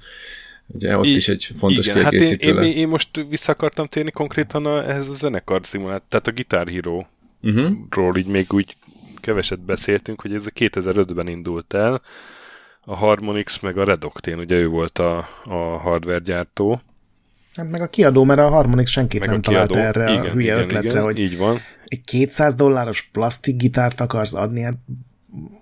[0.66, 2.54] Ugye ott I- is egy fontos igen, kiegészítő.
[2.54, 6.26] Hát én, én, én, most vissza akartam térni konkrétan a, ehhez a zenekar szimulát, tehát
[6.26, 7.06] a Guitar Hero-ról
[7.42, 8.16] uh-huh.
[8.16, 8.76] így még úgy
[9.20, 12.02] keveset beszéltünk, hogy ez a 2005-ben indult el,
[12.88, 16.80] a Harmonix meg a Red Octane, ugye ő volt a, a hardware gyártó.
[17.54, 20.52] Hát meg a kiadó, mert a Harmonix senkit meg nem talált erre igen, a hülye
[20.52, 21.58] igen, ötletre, igen, hogy így van.
[21.84, 24.74] egy 200 dolláros plastik gitárt akarsz adni, hát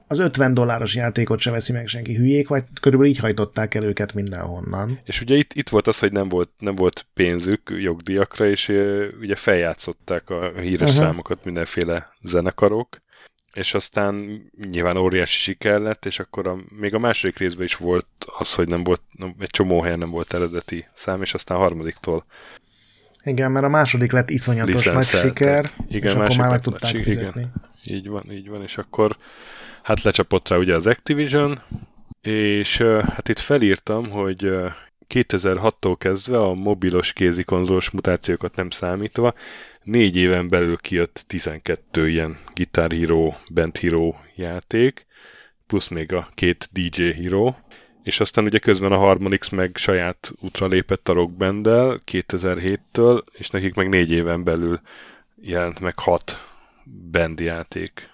[0.06, 2.14] az 50 dolláros játékot se veszi meg senki.
[2.14, 5.00] Hülyék, vagy körülbelül így hajtották el őket mindenhonnan.
[5.04, 8.68] És ugye itt, itt volt az, hogy nem volt, nem volt pénzük jogdíjakra, és
[9.20, 11.06] ugye feljátszották a híres uh-huh.
[11.06, 13.02] számokat mindenféle zenekarok,
[13.54, 18.06] és aztán nyilván óriási siker lett, és akkor a, még a második részben is volt
[18.38, 19.00] az, hogy nem volt,
[19.38, 22.24] egy csomó helyen nem volt eredeti szám, és aztán a harmadiktól
[23.24, 27.02] igen, mert a második lett iszonyatos nagy siker, igen, és akkor már meg tudták lett,
[27.02, 27.40] fizetni.
[27.40, 29.16] Igen, így van, így van, és akkor
[29.82, 31.62] hát lecsapott rá ugye az Activision,
[32.20, 34.52] és hát itt felírtam, hogy
[35.14, 39.34] 2006-tól kezdve a mobilos kézikonzolos mutációkat nem számítva,
[39.84, 45.06] négy éven belül kijött 12 ilyen Guitar Hero, Band Hero játék,
[45.66, 47.54] plusz még a két DJ Hero,
[48.02, 51.66] és aztán ugye közben a Harmonix meg saját útra lépett a Rock band
[52.12, 54.80] 2007-től, és nekik meg négy éven belül
[55.40, 56.48] jelent meg hat
[57.10, 58.10] band játék.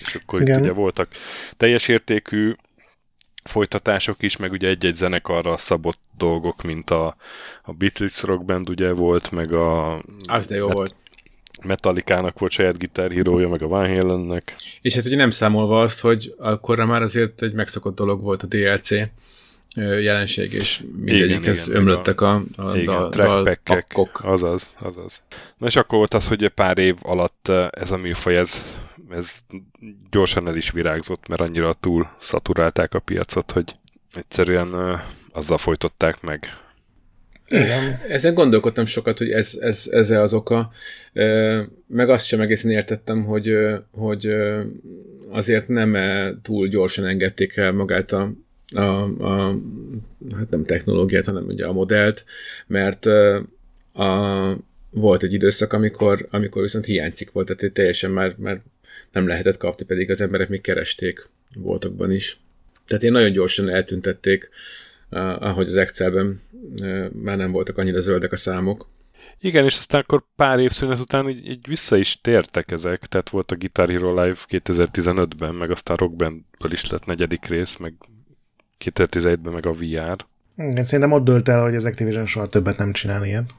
[0.00, 0.56] És akkor Igen.
[0.56, 1.08] itt ugye voltak
[1.56, 2.54] teljes értékű
[3.44, 7.16] folytatások is, meg ugye egy-egy zenekarra szabott dolgok, mint a,
[7.62, 9.94] a Beatles Rock Band ugye volt, meg a...
[10.26, 10.94] Az de jó met- volt.
[11.64, 14.56] Metallica-nak volt saját gitárhírója, meg a Van Halen-nek.
[14.80, 18.46] És hát ugye nem számolva azt, hogy akkorra már azért egy megszokott dolog volt a
[18.46, 18.90] DLC
[20.00, 24.20] jelenség, és mindegyikhez ömlöttek a, a, igen, a pakkok.
[24.24, 25.22] Azaz, azaz.
[25.56, 28.62] Na és akkor volt az, hogy pár év alatt ez a műfaj, ez
[29.10, 29.30] ez
[30.10, 33.76] gyorsan el is virágzott, mert annyira túl szaturálták a piacot, hogy
[34.14, 35.00] egyszerűen
[35.30, 36.58] azzal folytották meg.
[37.48, 38.00] Igen.
[38.08, 40.70] Ezen gondolkodtam sokat, hogy ez, ez, ez az oka.
[41.86, 43.56] Meg azt sem egészen értettem, hogy,
[43.90, 44.34] hogy
[45.28, 45.96] azért nem
[46.42, 48.32] túl gyorsan engedték el magát a,
[48.74, 48.80] a,
[49.24, 49.58] a
[50.36, 52.24] hát nem technológiát, hanem ugye a modellt,
[52.66, 53.06] mert
[53.92, 54.56] a,
[54.90, 58.60] volt egy időszak, amikor, amikor viszont hiányzik volt, tehát teljesen már, már
[59.12, 62.40] nem lehetett kapni, pedig az emberek még keresték voltakban is.
[62.86, 64.50] Tehát én nagyon gyorsan eltüntették,
[65.38, 66.40] ahogy az Excelben
[67.12, 68.88] már nem voltak annyira zöldek a számok.
[69.40, 73.30] Igen, és aztán akkor pár év szünet után így, így vissza is tértek ezek, tehát
[73.30, 77.94] volt a Guitar Hero Live 2015-ben, meg aztán Rock Bandből is lett negyedik rész, meg
[78.84, 80.26] 2017-ben meg a VR.
[80.56, 83.50] Igen, szerintem ott dölt el, hogy az Activision soha többet nem csinál ilyet.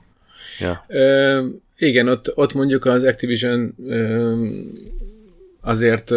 [0.60, 0.86] Ja.
[0.88, 1.46] Ö,
[1.78, 4.46] igen, ott, ott mondjuk az Activision ö,
[5.62, 6.12] azért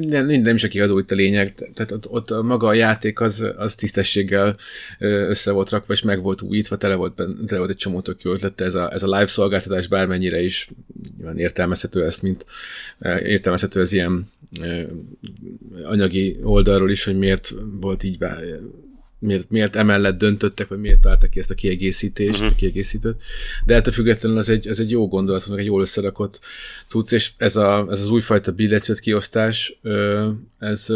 [0.00, 3.46] nem, nem is a kiadó itt a lényeg, tehát ott, ott maga a játék az,
[3.56, 4.56] az tisztességgel
[4.98, 7.14] össze volt rakva, és meg volt újítva, tele volt,
[7.46, 10.68] tele volt egy csomó tök jó ötlete, ez a, ez a live szolgáltatás bármennyire is
[11.16, 12.46] nyilván értelmezhető ezt, mint
[13.22, 14.30] értelmezhető ez ilyen
[15.84, 18.18] anyagi oldalról is, hogy miért volt így
[19.22, 22.52] miért, miért emellett döntöttek, vagy miért találtak ki ezt a kiegészítést, uh-huh.
[22.52, 23.22] a kiegészítőt.
[23.64, 26.40] De ettől függetlenül ez egy, ez egy jó gondolat, egy jól összerakott
[26.86, 29.78] cucc, és ez, a, ez az újfajta billetszöt kiosztás,
[30.58, 30.86] ez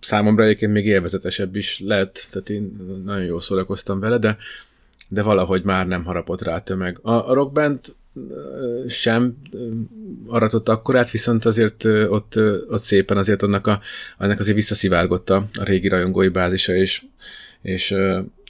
[0.00, 4.36] számomra egyébként még élvezetesebb is lett, tehát én nagyon jól szórakoztam vele, de,
[5.08, 6.98] de valahogy már nem harapott rá a tömeg.
[7.02, 7.80] A, a rockband
[8.88, 9.36] sem
[10.26, 12.38] aratott akkorát, viszont azért ott,
[12.68, 13.80] ott szépen azért annak, a,
[14.18, 17.02] annak azért visszaszivárgott a, a régi rajongói bázisa, és
[17.66, 17.94] és,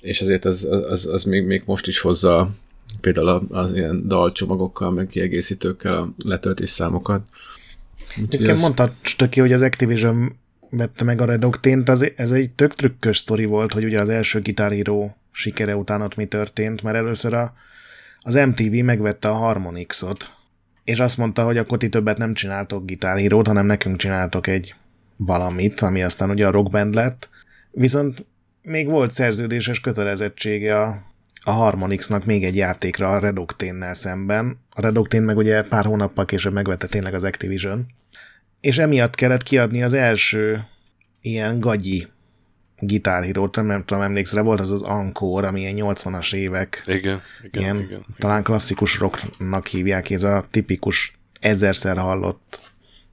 [0.01, 2.51] és azért az, az, az még, még most is hozza
[3.01, 7.29] például az ilyen dalcsomagokkal, meg kiegészítőkkel a letöltés számokat.
[8.23, 8.61] Úgyhogy ez...
[8.61, 10.37] mondtad Stöki, hogy az Activision
[10.71, 14.09] vette meg a Red Octane-t, az, ez egy tök trükkös sztori volt, hogy ugye az
[14.09, 17.55] első gitáríró sikere után ott mi történt, mert először a,
[18.21, 20.31] az MTV megvette a Harmonix-ot,
[20.85, 24.75] és azt mondta, hogy akkor ti többet nem csináltok gitárhírót, hanem nekünk csináltok egy
[25.17, 27.29] valamit, ami aztán ugye a rockband lett.
[27.71, 28.27] Viszont
[28.67, 31.03] még volt szerződéses kötelezettsége a,
[31.41, 34.59] a Harmonixnak még egy játékra a Red Octane-nel szemben.
[34.71, 37.87] A Red Octane meg ugye pár hónappal később megvette tényleg az Activision.
[38.61, 40.65] És emiatt kellett kiadni az első
[41.21, 42.07] ilyen gagyi
[42.79, 46.83] gitárhírót, nem tudom, emlékszel, volt az az Encore, ami ilyen 80-as évek.
[46.87, 47.01] Igen,
[47.43, 48.07] igen, ilyen, igen, igen.
[48.19, 52.73] Talán klasszikus rocknak hívják, ez a tipikus ezerszer hallott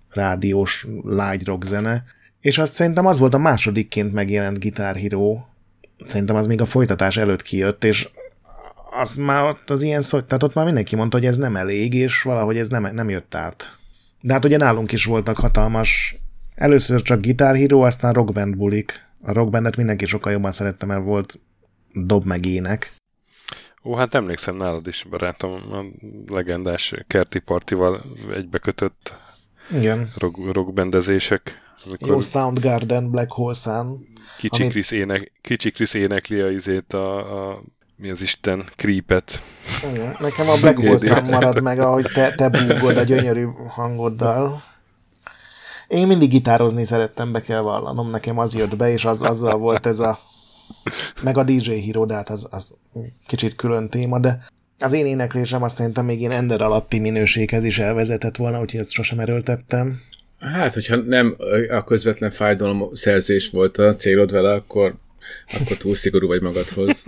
[0.09, 2.03] rádiós lágy rock zene
[2.43, 5.37] és azt szerintem az volt a másodikként megjelent Guitar Hero,
[6.05, 8.09] szerintem az még a folytatás előtt kijött, és
[8.91, 11.93] az már ott az ilyen szó, tehát ott már mindenki mondta, hogy ez nem elég,
[11.93, 13.77] és valahogy ez nem, nem jött át.
[14.21, 16.15] De hát ugye nálunk is voltak hatalmas,
[16.55, 19.05] először csak Guitar Hero, aztán rockband bulik.
[19.21, 21.39] A rockbandet mindenki sokkal jobban szerette, mert volt
[21.93, 22.91] dob meg ének.
[23.83, 25.83] Ó, hát emlékszem nálad is, barátom, a
[26.27, 28.01] legendás kerti partival
[28.35, 29.15] egybekötött
[29.71, 30.07] Igen.
[30.17, 31.62] rock, rockbandezések.
[31.85, 34.07] Amikor Jó Soundgarden, Black Hole Sun.
[34.37, 34.71] Kicsi, amit...
[34.71, 37.17] Chris, ének, kicsi Chris énekli a, izét a,
[37.49, 37.63] a
[37.95, 39.41] mi az Isten, creepet.
[39.91, 44.61] Igen, nekem a Black Hole Sun marad meg, ahogy te, te búgod a gyönyörű hangoddal.
[45.87, 49.85] Én mindig gitározni szerettem, be kell vallanom, nekem az jött be, és az, azzal volt
[49.85, 50.19] ez a
[51.21, 52.77] meg a DJ Hero, de hát az, az
[53.25, 54.45] kicsit külön téma, de
[54.79, 58.91] az én éneklésem azt szerintem még én Ender alatti minőséghez is elvezetett volna, úgyhogy ezt
[58.91, 60.01] sosem erőltettem.
[60.51, 61.35] Hát, hogyha nem
[61.69, 64.95] a közvetlen fájdalom szerzés volt a célod vele, akkor,
[65.59, 67.03] akkor túl szigorú vagy magadhoz.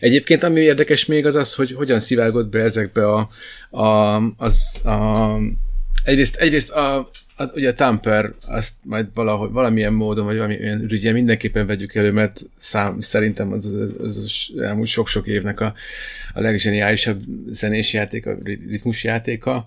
[0.00, 3.28] Egyébként ami érdekes még az az, hogy hogyan szivárgott be ezekbe a,
[3.70, 5.36] a, az, a
[6.04, 7.10] egyrészt, egyrészt a,
[7.54, 12.40] ugye a Tamper, azt majd valahogy, valamilyen módon, vagy valamilyen ürügyen mindenképpen vegyük elő, mert
[12.58, 15.74] szám, szerintem az, az, az elmúlt sok-sok évnek a,
[16.34, 19.66] a leggeniálisabb zenés játéka, ritmus játéka,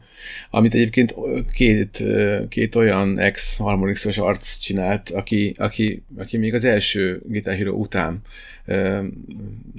[0.50, 1.16] amit egyébként
[1.54, 2.04] két,
[2.50, 8.22] két olyan ex-harmonixos arc csinált, aki, aki, aki még az első Guitar Hero után,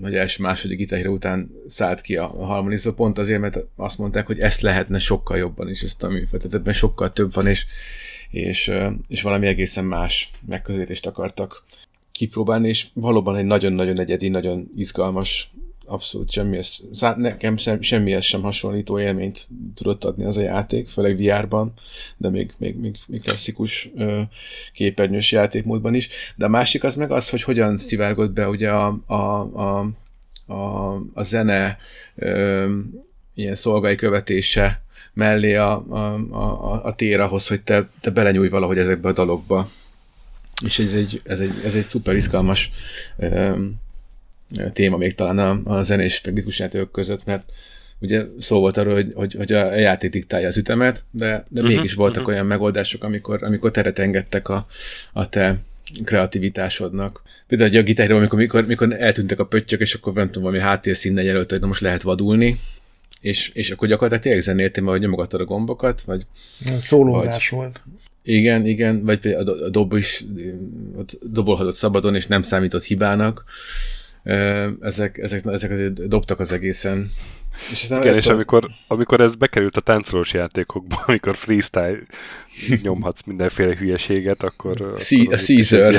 [0.00, 4.26] vagy első második Guitar Hero után szállt ki a harmonixba, pont azért, mert azt mondták,
[4.26, 7.66] hogy ezt lehetne sokkal jobban is, ezt a műfajt, tehát ebben sokkal több van, és,
[8.30, 8.72] és,
[9.08, 11.64] és valami egészen más megközelítést akartak
[12.12, 15.50] kipróbálni, és valóban egy nagyon-nagyon egyedi, nagyon izgalmas,
[15.88, 16.82] abszolút semmihez,
[17.16, 21.72] nekem sem, semmihez sem hasonlító élményt tudott adni az a játék, főleg VR-ban,
[22.16, 24.20] de még, még, még, még klasszikus ö,
[24.72, 26.08] képernyős játékmódban is.
[26.36, 29.90] De a másik az meg az, hogy hogyan szivárgott be ugye a, a, a,
[30.46, 31.78] a, a zene
[32.14, 32.66] ö,
[33.34, 34.82] ilyen szolgai követése
[35.12, 39.70] mellé a, a, a, a tér ahhoz, hogy te, te belenyújj valahogy ezekbe a dalokba.
[40.64, 42.70] És ez egy, ez egy, ez egy szuper izgalmas
[43.16, 43.80] um,
[44.72, 47.52] téma még talán a, a zenés ritmus között, mert
[48.00, 51.74] ugye szó volt arról, hogy, hogy, hogy a játék diktálja az ütemet, de, de uh-huh,
[51.74, 52.34] mégis voltak uh-huh.
[52.34, 54.66] olyan megoldások, amikor, amikor teret engedtek a,
[55.12, 55.58] a te
[56.04, 57.22] kreativitásodnak.
[57.46, 61.24] Például a gitárról, amikor, amikor, amikor eltűntek a pöttyök, és akkor nem tudom, valami háttérszínnel
[61.24, 62.60] jelölt, hogy na most lehet vadulni,
[63.20, 66.26] és, és akkor gyakorlatilag tényleg zenéltél, hogy nyomogattad a gombokat, vagy...
[66.76, 67.82] Szólózás vagy, volt.
[68.22, 70.24] Igen, igen, vagy a dob is
[70.96, 73.44] ott dobolhatott szabadon, és nem számított hibának.
[74.80, 77.12] Ezek, ezek, ezek azért dobtak az egészen.
[77.70, 81.98] És Igen, és amikor, amikor ez bekerült a táncolós játékokba, amikor freestyle
[82.82, 84.94] nyomhatsz mindenféle hülyeséget, akkor...
[85.30, 85.94] a Caesar.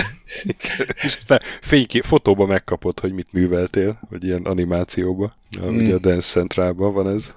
[1.04, 1.18] és
[1.62, 5.34] fényké, fotóba megkapod, hogy mit műveltél, vagy ilyen animációba.
[5.62, 5.76] Mm.
[5.76, 7.34] Ugye a Dance Centralban van ez.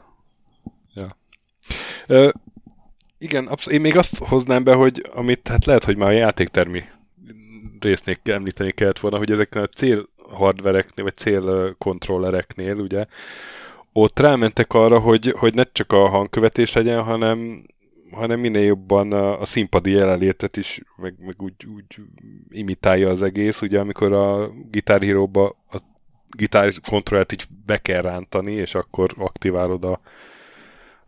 [0.95, 1.17] Ja.
[2.07, 2.31] Ö,
[3.19, 6.83] igen, absz- én még azt hoznám be, hogy amit hát lehet, hogy már a játéktermi
[7.81, 13.07] résznél említeni kellett volna, hogy ezeknél a cél hardvereknél, vagy célkontrollereknél, ugye,
[13.93, 17.67] ott rámentek arra, hogy, hogy ne csak a hangkövetés legyen, hanem,
[18.11, 22.05] hanem minél jobban a, a színpadi jelenlétet is meg, meg úgy, úgy
[22.51, 23.61] imitálja az egész.
[23.63, 25.79] Ugye amikor a Guitar Hero-ba a
[26.37, 30.01] gitár kontrollert így be kell rántani, és akkor aktiválod a,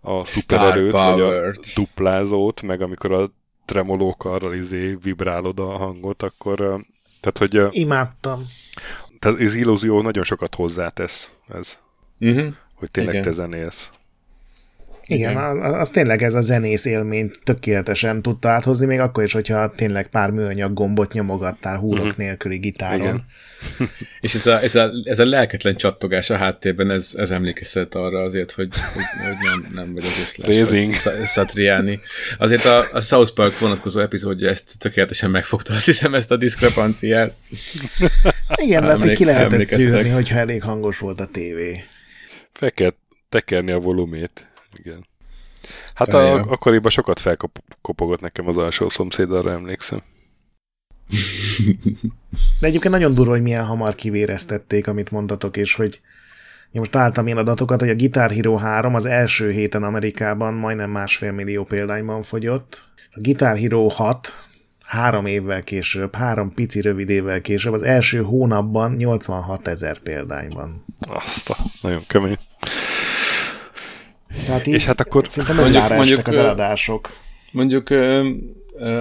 [0.01, 3.31] a szupererőt, vagy a duplázót, meg amikor a
[3.64, 6.85] tremolókkal izé vibrálod a hangot, akkor
[7.20, 7.79] tehát, hogy...
[7.79, 8.43] Imádtam.
[9.25, 11.79] Tehát az illúzió nagyon sokat hozzátesz ez.
[12.20, 12.55] Uh-huh
[12.85, 13.27] hogy tényleg Igen.
[13.27, 13.91] te zenélsz.
[15.07, 15.62] Igen, Igen.
[15.62, 20.09] Az, az tényleg ez a zenész élményt tökéletesen tudta áthozni, még akkor is, hogyha tényleg
[20.09, 22.18] pár műanyag gombot nyomogattál húrok uh-huh.
[22.18, 23.07] nélküli gitáron.
[23.07, 23.25] Igen.
[24.20, 28.20] És ez a, ez, a, ez a lelketlen csattogás a háttérben, ez, ez emlékeztet arra
[28.20, 32.00] azért, hogy, hogy, hogy nem, nem vagy az összles, Satriani.
[32.38, 37.34] Azért a, a South Park vonatkozó epizódja ezt tökéletesen megfogta, azt hiszem ezt a diszkrepanciát.
[38.55, 41.84] Igen, de azt így ki lehetett szűrni, hogyha elég hangos volt a tévé.
[42.52, 42.94] Fel kell
[43.28, 44.46] tekerni a volumét.
[44.78, 45.07] Igen.
[45.94, 50.02] Hát a, akkoriban sokat felkopogott nekem az alsó szomszéd, arra emlékszem.
[52.61, 56.00] De egyébként nagyon durva, hogy milyen hamar kivéreztették, amit mondtatok, és hogy
[56.72, 60.90] én most találtam én adatokat, hogy a Guitar Hero 3 az első héten Amerikában majdnem
[60.90, 62.82] másfél millió példányban fogyott.
[63.11, 64.32] A Guitar Hero 6
[64.84, 70.84] három évvel később, három pici rövid évvel később, az első hónapban 86 ezer példányban.
[71.09, 72.38] Azt a, nagyon kemény.
[74.46, 77.16] Tehát így és hát akkor szinte mondjuk, mondjuk, az eladások.
[77.52, 77.90] Mondjuk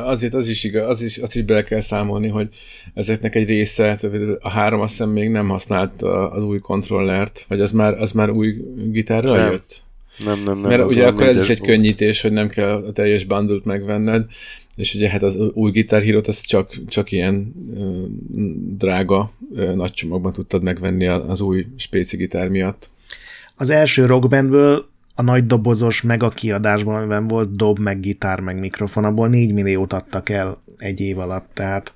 [0.03, 2.47] azért az is igaz, az is, azt is bele kell számolni, hogy
[2.93, 3.99] ezeknek egy része,
[4.39, 8.29] a három azt hiszem még nem használt az új kontrollert, vagy az már, az már
[8.29, 9.51] új gitárra nem.
[9.51, 9.83] jött?
[10.25, 10.69] Nem, nem, nem.
[10.69, 11.69] Mert ugye akkor ez is egy volt.
[11.71, 14.25] könnyítés, hogy nem kell a teljes bundle megvenned,
[14.75, 18.01] és ugye hát az új Guitar hero az csak, csak ilyen ö,
[18.77, 22.91] drága ö, nagy csomagban tudtad megvenni az új spéci gitár miatt.
[23.55, 29.03] Az első rockbandből a nagy dobozos mega kiadásból, amiben volt dob, meg gitár, meg mikrofon,
[29.03, 31.93] abból 4 milliót adtak el egy év alatt, tehát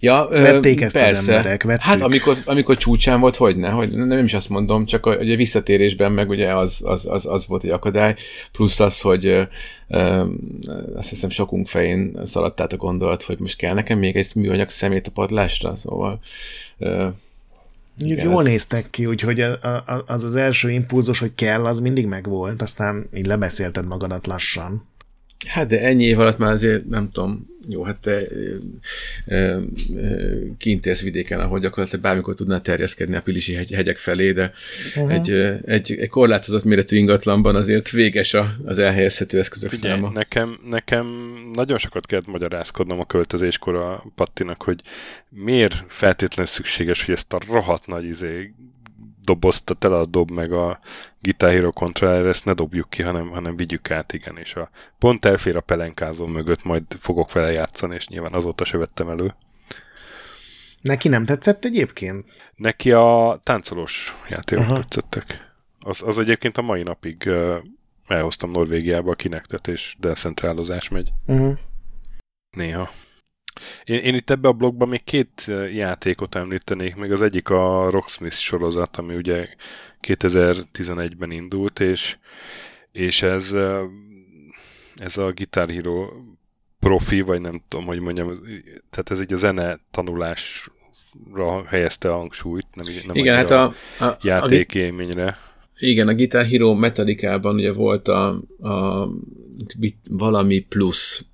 [0.00, 1.16] Ja, vették ezt persze.
[1.16, 1.82] az emberek, vettük.
[1.82, 5.36] Hát amikor, amikor csúcsán volt, hogy ne, hogy nem is azt mondom, csak a, a
[5.36, 8.14] visszatérésben meg ugye az, az, az, az volt egy akadály,
[8.52, 9.26] plusz az, hogy
[9.88, 10.24] ö,
[10.96, 14.68] azt hiszem sokunk fején szaladt át a gondolat, hogy most kell nekem még egy műanyag
[14.68, 16.18] szemét a padlásra, szóval
[16.78, 17.06] ö,
[17.96, 18.46] igen, jól ez...
[18.46, 19.40] néztek ki, úgyhogy
[20.06, 24.82] az az első impulzus, hogy kell, az mindig megvolt, aztán így lebeszélted magadat lassan.
[25.46, 28.22] Hát de ennyi év alatt már azért nem tudom, jó, hát te
[30.58, 34.52] kint élsz vidéken, ahol gyakorlatilag bármikor tudnál terjeszkedni a Pilisi hegy, hegyek felé, de
[34.96, 35.12] uh-huh.
[35.12, 35.30] egy,
[35.64, 40.10] egy, egy korlátozott méretű ingatlanban azért véges a, az elhelyezhető eszközök Figyelj, száma.
[40.12, 41.06] Nekem, nekem
[41.52, 44.80] nagyon sokat kellett magyarázkodnom a költözéskor a Pattinak, hogy
[45.28, 48.52] miért feltétlenül szükséges, hogy ezt a rohadt nagy izé,
[49.26, 50.78] dobozt, a tele a dob meg a
[51.20, 55.24] Guitar Hero controller, ezt ne dobjuk ki, hanem, hanem vigyük át, igen, és a pont
[55.24, 59.34] elfér a pelenkázó mögött, majd fogok vele játszani, és nyilván azóta se vettem elő.
[60.80, 62.24] Neki nem tetszett egyébként?
[62.56, 64.78] Neki a táncolós játékok uh-huh.
[64.78, 65.54] tetszettek.
[65.80, 67.56] Az, az egyébként a mai napig uh,
[68.06, 71.12] elhoztam Norvégiába a kinektet, és decentrálozás megy.
[71.26, 71.58] Uh-huh.
[72.50, 72.90] Néha.
[73.84, 78.36] Én, én itt ebbe a blogban még két játékot említenék, meg az egyik a Rocksmith
[78.36, 79.48] sorozat, ami ugye
[80.06, 82.16] 2011-ben indult, és,
[82.92, 83.56] és ez,
[84.96, 86.08] ez a Guitar Hero
[86.80, 88.32] profi, vagy nem tudom, hogy mondjam,
[88.90, 94.04] tehát ez így a zene tanulásra helyezte a hangsúlyt, nem, nem Igen, hát a, a,
[94.04, 95.38] a játékélményre.
[95.78, 98.28] Igen, a Guitar Hero Metallicában ugye volt a,
[98.60, 99.08] a
[100.08, 101.24] valami plusz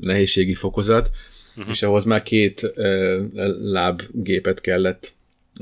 [0.00, 1.10] nehézségi fokozat,
[1.56, 1.72] uh-huh.
[1.72, 2.72] és ahhoz már két
[3.60, 5.12] lábgépet kellett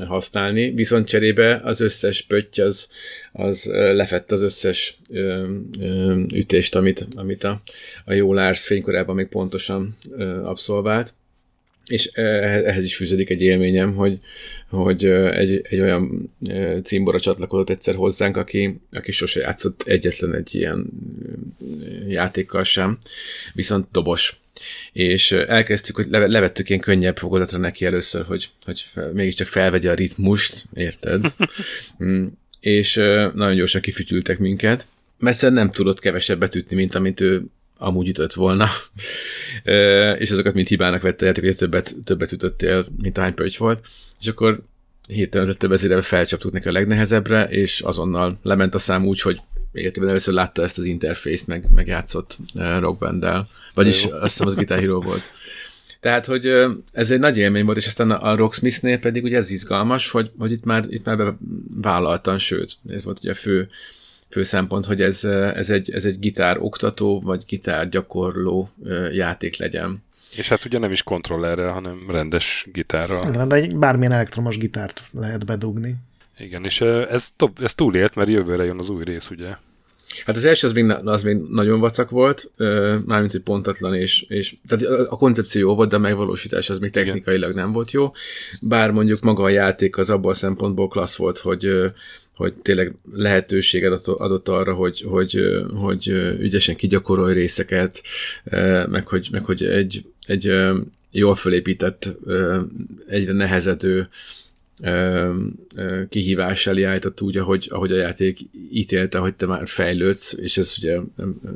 [0.06, 2.88] használni, viszont cserébe az összes pötty az,
[3.32, 7.62] az lefett az összes ö, ö, ütést, amit, amit a,
[8.04, 11.14] a jó Lars fénykorában még pontosan ö, abszolvált.
[11.88, 14.18] És ehhez is fűződik egy élményem, hogy,
[14.68, 16.32] hogy egy, egy olyan
[16.82, 20.86] címbora csatlakozott egyszer hozzánk, aki, aki sose játszott egyetlen egy ilyen
[22.06, 22.98] játékkal sem,
[23.54, 24.40] viszont dobos
[24.92, 30.64] és elkezdtük, hogy levettük ilyen könnyebb fokozatra neki először, hogy, hogy mégiscsak felvegye a ritmust,
[30.74, 31.26] érted?
[32.04, 32.26] Mm,
[32.60, 32.94] és
[33.34, 34.86] nagyon gyorsan kifütyültek minket.
[35.18, 37.44] Messze nem tudott kevesebbet ütni, mint amit ő
[37.78, 38.68] amúgy ütött volna,
[40.18, 43.86] és azokat mind hibának vette játék, hogy többet, többet ütöttél, mint hány pöcs volt,
[44.20, 44.60] és akkor
[45.06, 49.40] hirtelen több ezére felcsaptuk neki a legnehezebbre, és azonnal lement a szám úgy, hogy
[49.72, 52.38] életében először látta ezt az interfészt, meg, meg játszott.
[53.74, 55.22] Vagyis azt hiszem az Guitar Hero volt.
[56.00, 56.52] Tehát, hogy
[56.92, 60.52] ez egy nagy élmény volt, és aztán a, Rocksmith-nél pedig ugye ez izgalmas, hogy, hogy
[60.52, 61.34] itt már, itt már
[61.74, 63.68] vállaltan, sőt, ez volt ugye a fő,
[64.28, 68.70] fő szempont, hogy ez, ez, egy, ez egy gitár oktató, vagy gitár gyakorló
[69.12, 70.02] játék legyen.
[70.36, 73.22] És hát ugye nem is kontrollerrel, hanem rendes gitárral.
[73.28, 75.94] Igen, de bármilyen elektromos gitárt lehet bedugni.
[76.38, 77.28] Igen, és ez,
[77.60, 79.56] ez túlélt, mert jövőre jön az új rész, ugye?
[80.24, 82.50] Hát az első az még, az még nagyon vacak volt,
[83.06, 86.90] mármint, hogy pontatlan, és, és tehát a koncepció jó volt, de a megvalósítás az még
[86.90, 88.12] technikailag nem volt jó,
[88.60, 91.92] bár mondjuk maga a játék az abban a szempontból klassz volt, hogy
[92.38, 95.40] hogy tényleg lehetőséget adott arra, hogy, hogy,
[95.74, 96.08] hogy
[96.38, 98.02] ügyesen kigyakorolj részeket,
[98.88, 100.52] meg hogy, meg hogy egy, egy
[101.10, 102.16] jól fölépített,
[103.06, 104.08] egyre nehezedő
[106.08, 108.38] kihívás elé állított úgy, ahogy, ahogy a játék
[108.72, 110.98] ítélte, hogy te már fejlődsz, és ez ugye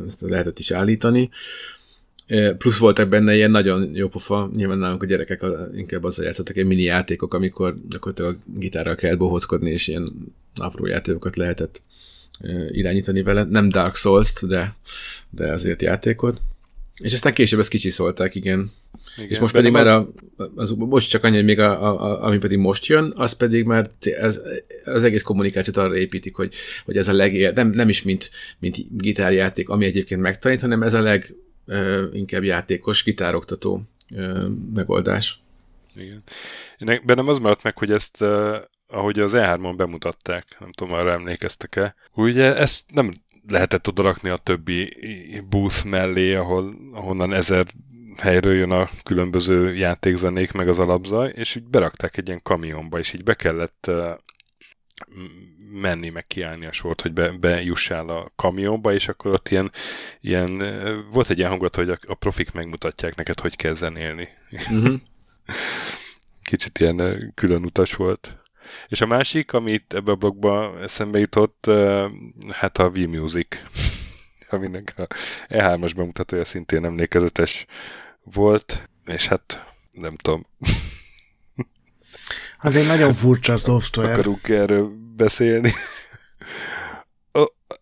[0.06, 1.30] ezt lehetett is állítani.
[2.58, 6.66] Plusz voltak benne ilyen nagyon jó pofa, nyilván nálunk a gyerekek inkább azzal játszottak egy
[6.66, 11.82] mini játékok, amikor gyakorlatilag gitárral kellett bohózkodni, és ilyen apró játékokat lehetett
[12.68, 13.44] irányítani vele.
[13.44, 14.74] Nem Dark Souls-t, de,
[15.30, 16.40] de azért játékot.
[17.00, 18.72] És aztán később ezt kicsiszolták, igen.
[19.16, 19.30] igen.
[19.30, 20.12] És most pedig már a,
[20.54, 23.64] az, most csak annyi, hogy még a, a, a, ami pedig most jön, az pedig
[23.64, 23.90] már
[24.20, 24.40] az,
[24.84, 28.76] az egész kommunikációt arra építik, hogy, hogy ez a legél, nem, nem is mint, mint
[28.98, 31.34] gitárjáték, ami egyébként megtanít, hanem ez a leg
[31.66, 34.44] uh, inkább játékos, gitároktató uh,
[34.74, 35.42] megoldás.
[35.96, 36.22] Igen.
[37.04, 38.24] Bennem az maradt meg, hogy ezt
[38.92, 43.14] ahogy az E3-on bemutatták, nem tudom, arra emlékeztek-e, ugye ezt nem
[43.48, 44.96] lehetett oda rakni a többi
[45.48, 47.66] booth mellé, ahol, ahonnan ezer
[48.16, 53.12] helyről jön a különböző játékzenék, meg az alapzaj, és így berakták egy ilyen kamionba, és
[53.12, 53.90] így be kellett
[55.72, 59.70] menni, meg kiállni a sort, hogy be, bejussál a kamionba, és akkor ott ilyen,
[60.20, 60.62] ilyen
[61.10, 64.28] volt egy ilyen hangulat, hogy a, a profik megmutatják neked, hogy kell zenélni.
[64.50, 64.94] Uh-huh.
[66.42, 68.41] Kicsit ilyen külön utas volt.
[68.88, 71.70] És a másik, amit ebbe a blogba eszembe jutott,
[72.50, 73.46] hát a V-Music,
[74.50, 75.06] aminek a
[75.48, 77.66] E3-as bemutatója szintén emlékezetes
[78.22, 80.46] volt, és hát nem tudom.
[82.64, 84.12] Az egy nagyon furcsa szoftver.
[84.12, 85.72] Akarunk erről beszélni.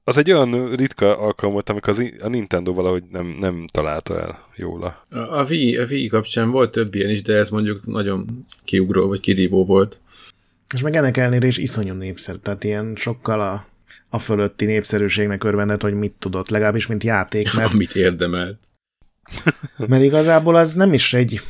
[0.04, 4.48] Az egy olyan ritka alkalom volt, amikor az, a Nintendo valahogy nem, nem találta el
[4.56, 5.16] jól a...
[5.38, 9.20] A Wii, a Wii kapcsán volt több ilyen is, de ez mondjuk nagyon kiugró vagy
[9.20, 10.00] kirívó volt.
[10.74, 13.66] És meg ennek ellenére is iszonyú népszerű, tehát ilyen sokkal a,
[14.08, 17.52] a fölötti népszerűségnek örvendett, hogy mit tudott, legalábbis mint játék.
[17.56, 18.58] Mert, Amit érdemelt.
[19.76, 21.40] Mert igazából az nem is egy, egy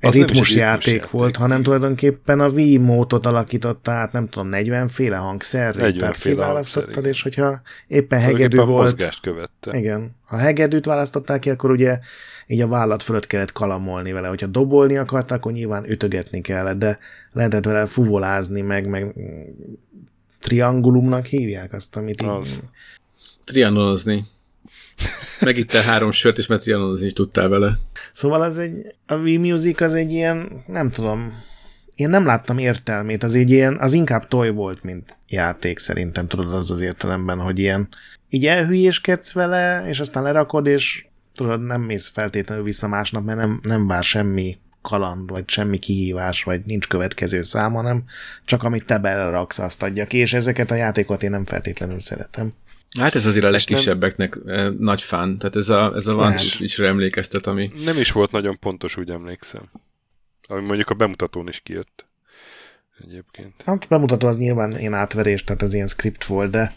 [0.00, 4.12] nem is ritmus egy játék, ritmus volt, játék, hanem tulajdonképpen a Wii módot alakította át,
[4.12, 8.68] nem tudom, 40 féle hangszerre, 40 tehát féle kiválasztottad, hangszer, és hogyha éppen hegedű volt,
[8.68, 9.78] mozgást követte.
[9.78, 11.98] igen, ha hegedűt választották ki, akkor ugye
[12.46, 14.28] így a vállat fölött kellett kalamolni vele.
[14.28, 16.98] Hogyha dobolni akartak, akkor nyilván ütögetni kellett, de
[17.32, 19.14] lehetett vele fuvolázni, meg, meg
[20.40, 22.28] triangulumnak hívják azt, amit így...
[22.28, 22.60] Az.
[23.44, 24.26] Trianonozni.
[25.40, 27.78] Megittál három sört, és már trianonozni is tudtál vele.
[28.12, 31.42] Szóval az egy, a Wii Music az egy ilyen, nem tudom,
[31.96, 36.54] én nem láttam értelmét, az egy ilyen, az inkább toy volt, mint játék szerintem, tudod,
[36.54, 37.88] az az értelemben, hogy ilyen,
[38.28, 43.60] így elhülyéskedsz vele, és aztán lerakod, és tudod, nem mész feltétlenül vissza másnap, mert nem,
[43.62, 48.04] nem vár semmi kaland, vagy semmi kihívás, vagy nincs következő szám, hanem
[48.44, 52.52] csak amit te beleraksz, azt adja ki, és ezeket a játékokat én nem feltétlenül szeretem.
[52.98, 55.38] Hát ez azért a És nem- legkisebbeknek eh, nagy fán.
[55.38, 56.14] Tehát ez a, ez a.
[56.14, 59.62] One Switch-re emlékeztet, ami Nem is volt nagyon pontos, úgy emlékszem.
[60.48, 62.06] Ami mondjuk a bemutatón is kijött.
[63.04, 63.62] Egyébként.
[63.64, 66.74] Hát bemutató az nyilván ilyen átverés, tehát ez ilyen script volt, de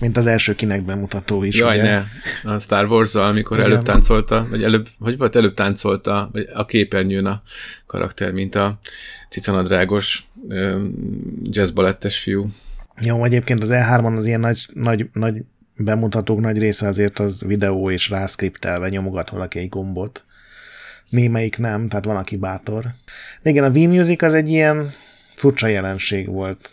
[0.00, 1.56] mint az első kinek bemutató is.
[1.56, 1.90] Jaj, ugye?
[2.42, 2.52] ne.
[2.52, 3.70] A Star wars amikor Igen.
[3.70, 7.42] előbb táncolta, vagy előbb, hogy volt, előbb táncolta vagy a képernyőn a
[7.86, 8.78] karakter, mint a
[9.28, 10.28] cicanadrágos
[11.42, 12.48] jazzbalettes fiú.
[13.00, 15.42] Jó, egyébként az E3-on az ilyen nagy, nagy, nagy
[15.78, 20.24] bemutatók nagy része azért az videó és rászkriptelve nyomogat valaki egy gombot.
[21.08, 22.82] Némelyik nem, tehát van, aki bátor.
[23.42, 24.92] De igen, a Wii Music az egy ilyen
[25.34, 26.72] furcsa jelenség volt.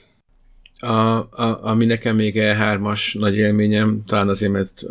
[0.80, 4.84] A, a, ami nekem még E3-as nagy élményem, talán azért, mert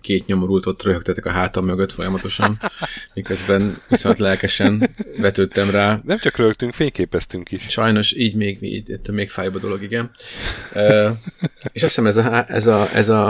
[0.00, 2.56] két nyomorult ott röhögtetek a hátam mögött folyamatosan,
[3.14, 6.00] miközben viszont lelkesen vetődtem rá.
[6.04, 7.62] Nem csak rögtünk, fényképeztünk is.
[7.68, 10.10] Sajnos így még, így, még fájba a dolog, igen.
[10.74, 11.10] Uh,
[11.72, 13.28] és azt hiszem ez a, ez a, ez a,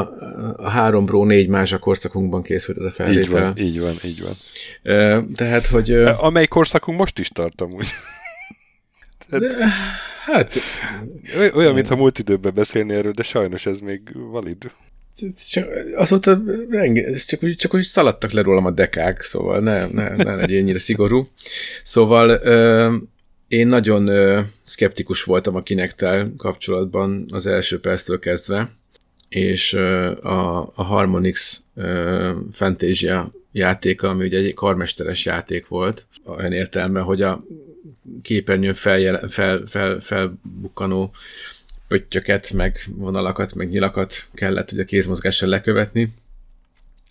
[0.56, 3.42] a három Pro négy mázsa korszakunkban készült ez a Így felvétel.
[3.42, 4.36] van, így van, így van.
[4.84, 7.86] Uh, tehát, hogy uh, Amely korszakunk most is tart amúgy.
[10.24, 10.58] Hát
[11.38, 14.56] Oly- Olyan, mintha múlt időben beszélni erről, de sajnos ez még valid.
[15.50, 20.16] csak, azóta renge, csak, úgy, csak úgy szaladtak le rólam a dekák, szóval ne, ne,
[20.16, 21.28] ne legyél ennyire szigorú.
[21.82, 23.02] Szóval uh,
[23.48, 28.70] én nagyon uh, szkeptikus voltam a Kinectel kapcsolatban az első perctől kezdve,
[29.28, 36.52] és uh, a, a Harmonix uh, Fantasia játéka, ami ugye egy karmesteres játék volt, olyan
[36.52, 37.44] értelme, hogy a
[38.22, 41.12] képernyőn feljel, fel, fel, felbukkanó
[41.88, 46.14] pöttyöket, meg vonalakat, meg nyilakat kellett ugye kézmozgással lekövetni.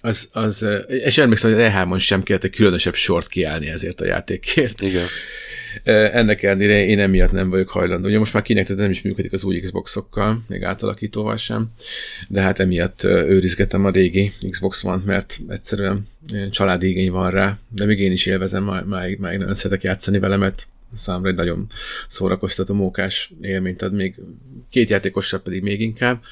[0.01, 4.05] Az, az, és emlékszem, hogy az E3-on sem kellett egy különösebb sort kiállni ezért a
[4.05, 4.81] játékért.
[4.81, 5.05] Igen.
[5.83, 8.07] Ennek ellenére én emiatt nem vagyok hajlandó.
[8.07, 11.69] Ugye most már kinek nem is működik az új Xboxokkal, még átalakítóval sem,
[12.27, 16.07] de hát emiatt őrizgetem a régi Xbox One, mert egyszerűen
[16.49, 20.37] családi igény van rá, de még én is élvezem, máig, máig, nagyon szeretek játszani vele,
[20.37, 21.65] mert számomra egy nagyon
[22.07, 24.15] szórakoztató mókás élményt ad, még
[24.69, 26.23] két játékossal pedig még inkább,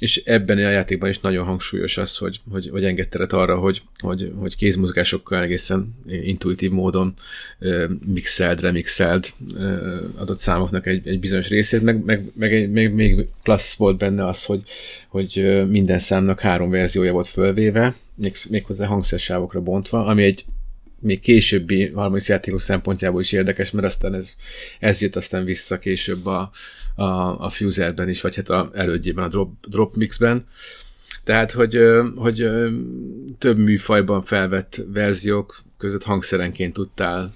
[0.00, 3.82] és ebben a játékban is nagyon hangsúlyos az, hogy, hogy, hogy enged teret arra, hogy,
[3.98, 7.14] hogy, hogy kézmozgásokkal egészen intuitív módon
[7.58, 12.90] ö, mixeld, remixeld ö, adott számoknak egy, egy bizonyos részét, meg, meg, meg egy, még,
[12.90, 14.62] még klassz volt benne az, hogy,
[15.08, 20.44] hogy minden számnak három verziója volt fölvéve, még, méghozzá hangszersávokra bontva, ami egy
[21.00, 24.34] még későbbi harmadik játékos szempontjából is érdekes, mert aztán ez,
[24.78, 26.50] ez jött aztán vissza később a,
[26.94, 27.04] a,
[27.44, 30.46] a Fuserben is, vagy hát a elődjében, a Drop, drop Mixben.
[31.24, 31.78] Tehát, hogy,
[32.16, 32.48] hogy
[33.38, 37.34] több műfajban felvett verziók között hangszerenként tudtál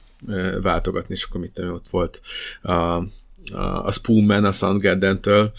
[0.62, 2.20] váltogatni, és akkor mit tudom, ott volt
[2.62, 2.72] a,
[3.52, 5.52] a, Spoonman a Soundgarden-től,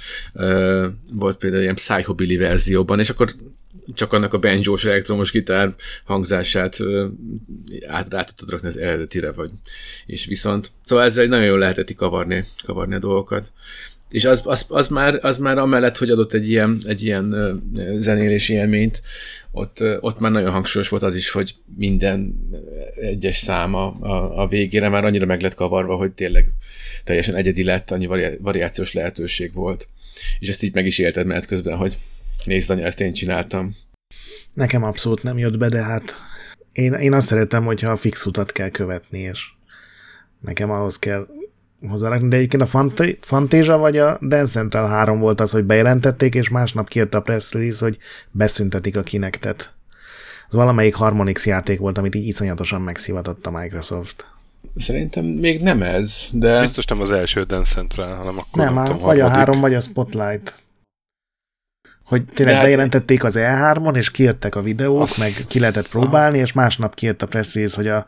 [1.11, 3.31] volt például ilyen Psychobilly verzióban, és akkor
[3.93, 6.77] csak annak a banjós elektromos gitár hangzását
[7.87, 9.49] át rá tudtad rakni az eredetire, vagy
[10.05, 10.71] és viszont.
[10.83, 13.51] Szóval ezzel nagyon jól lehetett kavarni, kavarni a dolgokat.
[14.09, 17.35] És az, az, az, már, az már amellett, hogy adott egy ilyen, egy ilyen
[17.93, 19.01] zenélési élményt,
[19.51, 22.49] ott, ott már nagyon hangsúlyos volt az is, hogy minden
[22.95, 26.51] egyes száma a, a végére már annyira meg lett kavarva, hogy tényleg
[27.03, 29.87] teljesen egyedi lett, annyi vari- variációs lehetőség volt.
[30.39, 31.97] És ezt így meg is élted menet közben, hogy
[32.45, 33.75] nézd anya, ezt én csináltam.
[34.53, 36.13] Nekem abszolút nem jött be, de hát
[36.71, 39.47] én, én azt szeretem, hogyha a fix utat kell követni, és
[40.39, 41.27] nekem ahhoz kell
[41.87, 46.35] hozzárakni, de egyébként a Fant- Fantasia vagy a Dance Central 3 volt az, hogy bejelentették,
[46.35, 47.97] és másnap kijött a press release, hogy
[48.31, 49.73] beszüntetik a kinektet.
[50.47, 54.25] Az valamelyik Harmonix játék volt, amit így iszonyatosan megszivatott a Microsoft.
[54.75, 58.83] Szerintem még nem ez, de Biztos nem az első Dance Central, hanem akkor Nem, nem,
[58.83, 59.37] tudom, vagy a harmadik.
[59.45, 60.63] három, vagy a Spotlight.
[62.05, 65.17] Hogy tényleg hát, bejelentették az E3-on, és kijöttek a videók, az...
[65.17, 68.05] meg ki lehetett próbálni, és másnap kijött a press release, hogy a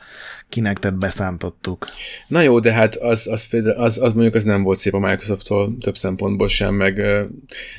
[0.50, 1.88] kinektet beszántottuk.
[2.28, 5.00] Na jó, de hát az, az, például, az, az mondjuk az nem volt szép a
[5.00, 7.22] Microsoft-tól több szempontból sem, meg uh,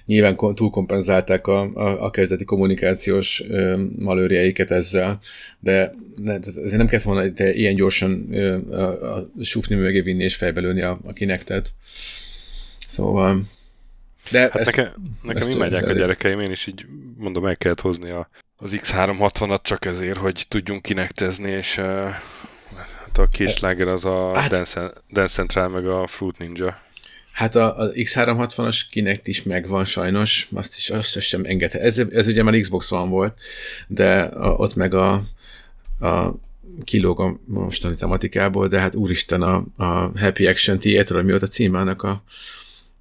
[0.06, 5.18] nyilván túlkompenzálták a, a, a kezdeti kommunikációs uh, malőrjeiket ezzel,
[5.60, 10.22] de ne, ezért nem kellett volna de ilyen gyorsan uh, a, a sufni mögé vinni
[10.22, 11.70] és fejbelőni a, a kinektet.
[12.86, 13.42] Szóval
[14.30, 14.92] de hát ezt, nekem,
[15.22, 16.86] nekem imádják a gyerekeim, én is így
[17.16, 21.84] mondom, el kellett hozni a, az X360-at csak ezért, hogy tudjunk kinektezni, és uh,
[22.76, 26.80] hát a kisláger az a hát, Dance, Dance Central, meg a Fruit Ninja.
[27.32, 31.82] Hát a, a X360-as Kinect is megvan sajnos, azt is azt sem engedhet.
[31.82, 33.40] Ez, ez ugye már Xbox van volt,
[33.86, 35.12] de a, ott meg a,
[36.00, 36.34] a
[36.84, 41.46] kilóg a mostani tematikából, de hát úristen a, a Happy Action Theater, mi volt a
[41.46, 42.22] címe annak a,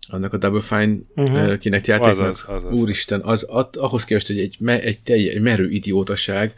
[0.07, 1.57] annak a Double Fine uh-huh.
[1.57, 2.29] Kinect játéknak.
[2.29, 6.53] Az, az, az, Úristen, az, az, ahhoz képest, hogy egy, egy, egy, egy merő idiótaság,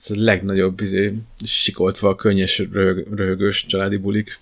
[0.00, 4.38] ez a legnagyobb izé, sikoltva könnyes röhög, röhögős családi bulik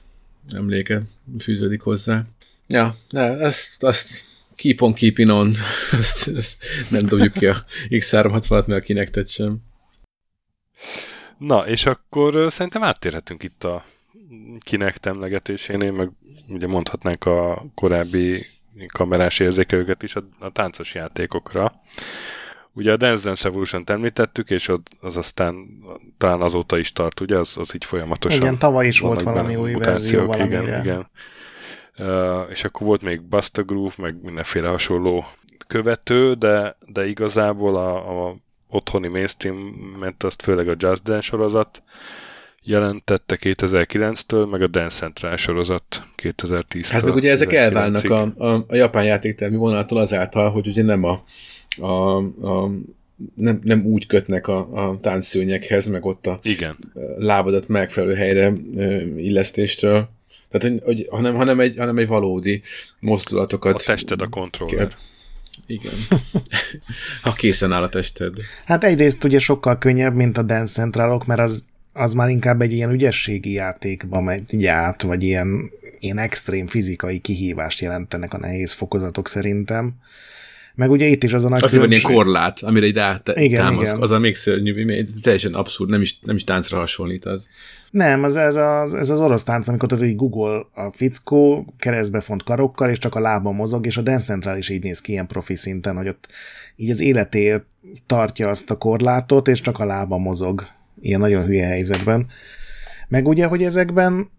[0.55, 1.03] emléke
[1.39, 2.25] fűződik hozzá.
[2.69, 4.25] Ja, de ezt, azt
[4.55, 5.55] keep on keeping on.
[6.01, 9.57] ezt, ezt nem dobjuk ki a X360-at, mert kinek sem.
[11.39, 13.85] Na, és akkor szerintem áttérhetünk itt a
[14.59, 16.11] kinek emlegetésénél, meg
[16.49, 18.47] ugye mondhatnánk a korábbi
[18.93, 21.73] kamerás érzékelőket is a, a táncos játékokra.
[22.73, 25.67] Ugye a Dance Dance Evolution-t említettük, és az aztán
[26.19, 27.39] talán azóta is tart, ugye?
[27.39, 28.41] Az, az így folyamatosan.
[28.41, 30.63] Igen, tavaly is volt valami új verzió valamire.
[30.63, 31.11] Igen, igen.
[31.99, 35.25] Uh, és akkor volt még Buster Groove, meg mindenféle hasonló
[35.67, 38.37] követő, de, de igazából a, a
[38.69, 39.57] otthoni mainstream,
[40.01, 41.83] mert azt főleg a Just Dance sorozat,
[42.67, 46.87] jelentette 2009-től, meg a Dance Central sorozat 2010-től.
[46.89, 51.05] Hát meg ugye ezek elválnak a, a, a japán játéktermi vonaltól azáltal, hogy ugye nem
[51.05, 51.23] a,
[51.81, 52.17] a,
[52.49, 52.71] a
[53.35, 56.77] nem, nem úgy kötnek a, a táncszőnyekhez, meg ott a Igen.
[57.17, 58.53] lábadat megfelelő helyre
[59.17, 60.09] illesztéstől.
[60.49, 62.63] Tehát, hogy, hogy, hanem, hanem, egy, hanem egy valódi
[63.01, 63.75] mozdulatokat.
[63.75, 64.93] A tested a kontroller.
[65.67, 65.93] Igen.
[67.23, 68.37] ha készen áll a tested.
[68.65, 71.65] Hát egyrészt ugye sokkal könnyebb, mint a Dance Centralok, mert az
[71.97, 75.71] az már inkább egy ilyen ügyességi játékba megy át, vagy ilyen,
[76.01, 79.95] ilyen extrém fizikai kihívást jelentenek a nehéz fokozatok szerintem.
[80.75, 84.11] Meg ugye itt is az a nagy Azért van ilyen korlát, amire egy támasz, az
[84.11, 87.49] a még szörnyű, teljesen abszurd, nem is, nem is táncra hasonlít az.
[87.91, 92.21] Nem, az, ez, az, ez az orosz tánc, amikor tudod, hogy Google a fickó keresztbe
[92.21, 95.13] font karokkal, és csak a lába mozog, és a Dance Central is így néz ki
[95.13, 96.29] ilyen profi szinten, hogy ott
[96.77, 97.65] így az életéért
[98.07, 100.67] tartja azt a korlátot, és csak a lába mozog
[101.01, 102.27] ilyen nagyon hülye helyzetben.
[103.09, 104.31] Meg ugye, hogy ezekben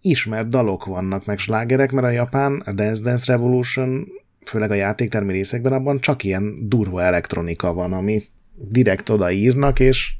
[0.00, 4.08] ismert dalok vannak, meg slágerek, mert a japán, a Dance Dance Revolution,
[4.44, 8.22] főleg a játéktermi részekben abban csak ilyen durva elektronika van, ami
[8.54, 10.14] direkt odaírnak, és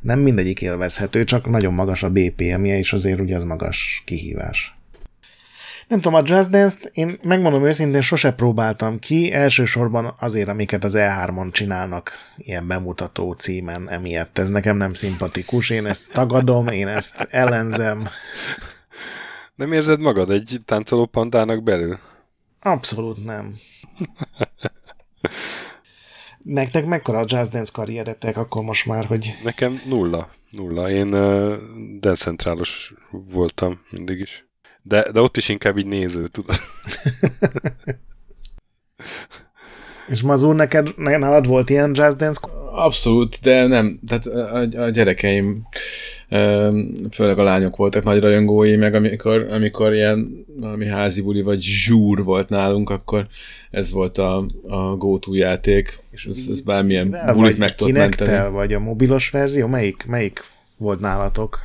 [0.00, 4.76] nem mindegyik élvezhető, csak nagyon magas a BPM-je, és azért ugye ez magas kihívás.
[5.88, 10.94] Nem tudom, a Just Dance-t én megmondom őszintén sose próbáltam ki, elsősorban azért, amiket az
[10.96, 14.38] E3-on csinálnak ilyen bemutató címen emiatt.
[14.38, 18.08] Ez nekem nem szimpatikus, én ezt tagadom, én ezt ellenzem.
[19.54, 21.98] Nem érzed magad egy táncoló pandának belül?
[22.60, 23.54] Abszolút nem.
[26.38, 29.34] Nektek mekkora a Jazz Dance karrieretek akkor most már, hogy...
[29.42, 30.30] Nekem nulla.
[30.50, 30.90] Nulla.
[30.90, 31.56] Én uh,
[32.00, 34.45] decentrálos voltam mindig is.
[34.88, 36.56] De, de ott is inkább így néző, tudod.
[40.08, 42.40] És Mazur, neked, nálad volt ilyen jazz dance?
[42.72, 43.98] Abszolút, de nem.
[44.08, 45.66] Tehát a, a gyerekeim,
[47.10, 52.24] főleg a lányok voltak nagy rajongói, meg amikor, amikor ilyen valami házi buli vagy zsúr
[52.24, 53.26] volt nálunk, akkor
[53.70, 58.52] ez volt a, a go-to játék, és ez, ez bármilyen bulit meg tudott menteni.
[58.52, 59.66] vagy a mobilos verzió?
[59.66, 60.42] Melyik, melyik
[60.76, 61.58] volt nálatok?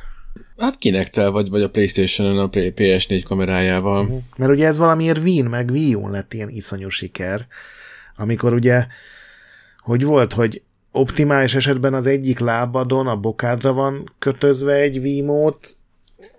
[0.62, 4.02] Hát kinek te, vagy, vagy a Playstation-on a PS4 kamerájával.
[4.02, 4.20] Uh-huh.
[4.38, 7.46] Mert ugye ez valamiért Wien meg Wii U lett ilyen iszonyú siker,
[8.16, 8.86] amikor ugye,
[9.78, 10.62] hogy volt, hogy
[10.92, 15.68] optimális esetben az egyik lábadon a bokádra van kötözve egy Wiimote,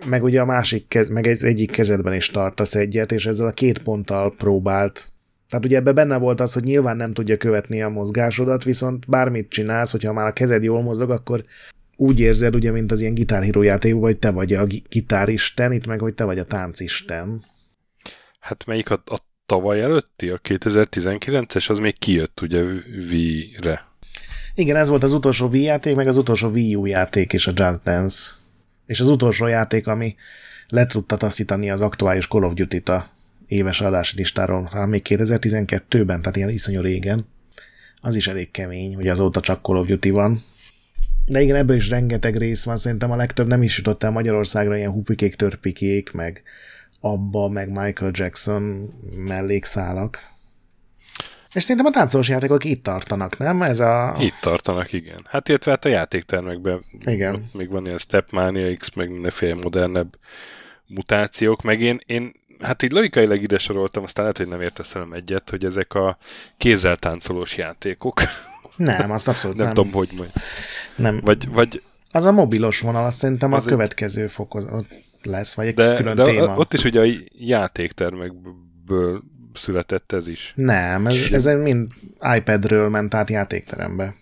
[0.05, 3.51] meg ugye a másik kez, meg egy egyik kezedben is tartasz egyet, és ezzel a
[3.51, 5.11] két ponttal próbált.
[5.49, 9.49] Tehát ugye ebbe benne volt az, hogy nyilván nem tudja követni a mozgásodat, viszont bármit
[9.49, 11.43] csinálsz, hogyha már a kezed jól mozog, akkor
[11.95, 15.99] úgy érzed, ugye, mint az ilyen gitárhíró játékban, hogy te vagy a gitáristen, itt meg,
[15.99, 17.43] hogy te vagy a táncisten.
[18.39, 22.63] Hát melyik a, a tavaly előtti, a 2019-es, az még kijött ugye
[23.11, 23.91] Wii-re.
[24.55, 27.51] Igen, ez volt az utolsó Wii játék, meg az utolsó Wii U játék és a
[27.55, 28.31] Just Dance.
[28.85, 30.15] És az utolsó játék, ami
[30.67, 33.09] le tudta taszítani az aktuális Call of Duty-t a
[33.47, 37.25] éves adási listáról, talán még 2012-ben, tehát ilyen iszonyú régen.
[38.01, 40.43] az is elég kemény, hogy azóta csak Call of Duty van.
[41.25, 44.77] De igen, ebből is rengeteg rész van, szerintem a legtöbb nem is jutott el Magyarországra,
[44.77, 46.43] ilyen hupikék, törpikék, meg
[46.99, 50.31] abba, meg Michael Jackson mellékszálak.
[51.53, 53.61] És szerintem a táncolós játékok itt tartanak, nem?
[53.61, 54.15] Ez a...
[54.19, 55.19] Itt tartanak, igen.
[55.25, 57.49] Hát illetve hát a játéktermekben Igen.
[57.53, 60.17] még van ilyen Stepmania X, meg mindenféle modernebb
[60.87, 65.49] mutációk, meg én, én hát így logikailag ide soroltam, aztán lehet, hogy nem értesz egyet,
[65.49, 66.17] hogy ezek a
[66.57, 68.21] kézzel táncolós játékok.
[68.75, 69.73] Nem, azt abszolút nem, nem.
[69.75, 70.31] tudom, hogy majd.
[70.95, 71.19] nem.
[71.23, 71.81] Vagy, vagy
[72.11, 74.85] Az a mobilos vonal, azt szerintem Az a következő fokozat
[75.23, 76.55] lesz, vagy egy de, külön de téma.
[76.55, 77.05] ott is ugye a
[77.37, 79.21] játéktermekből
[79.53, 80.53] született ez is.
[80.55, 81.91] Nem, ez, ez mind
[82.35, 84.15] iPadről ment át játékterembe.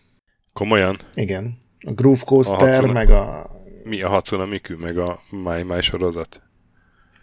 [0.54, 1.00] Komolyan?
[1.14, 1.58] Igen.
[1.80, 3.50] A Groove A Coaster, Hatsune- meg a...
[3.84, 6.42] Mi a Hatsune Miku, meg a My My sorozat?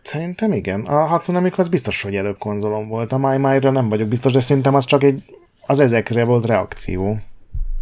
[0.02, 0.80] Szerintem igen.
[0.80, 3.12] A Hatsune Miku az biztos, hogy előbb konzolon volt.
[3.12, 5.22] A My My-ra nem vagyok biztos, de szerintem az csak egy...
[5.70, 7.20] Az ezekre volt reakció.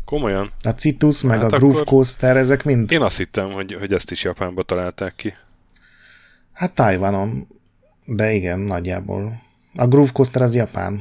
[0.04, 0.50] Komolyan?
[0.62, 2.90] A Citus, meg Hát a Groove Coaster, ezek mind...
[2.90, 5.34] Én azt hittem, hogy, hogy ezt is Japánba találták ki.
[6.52, 7.46] Hát Tajvanon.
[8.04, 9.42] De igen, nagyjából.
[9.74, 11.00] A Groove Coaster az Japán.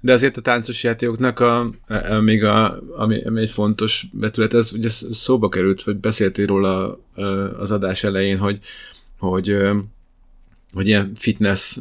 [0.00, 4.54] De azért a táncos játékoknak a, a, a, még a, ami, ami egy fontos betület,
[4.54, 7.00] ez ugye szóba került, vagy beszéltél róla
[7.58, 8.58] az adás elején, hogy,
[9.18, 9.56] hogy,
[10.72, 11.76] hogy ilyen fitness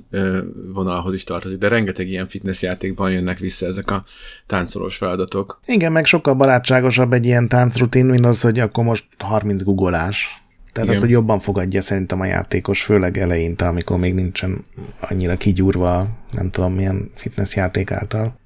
[0.74, 4.04] vonalhoz is tartozik, de rengeteg ilyen fitness játékban jönnek vissza ezek a
[4.46, 5.60] táncolós feladatok.
[5.66, 10.42] Igen, meg sokkal barátságosabb egy ilyen táncrutin, mint az, hogy akkor most 30 googolás.
[10.74, 10.90] Tehát Igen.
[10.90, 14.66] azt, hogy jobban fogadja szerintem a játékos, főleg eleinte, amikor még nincsen
[15.00, 18.40] annyira kigyúrva, nem tudom milyen fitness játék által.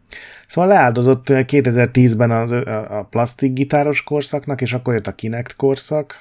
[0.48, 6.16] Szóval leáldozott 2010-ben az, a a plastik gitáros korszaknak, és akkor jött a Kinect korszak.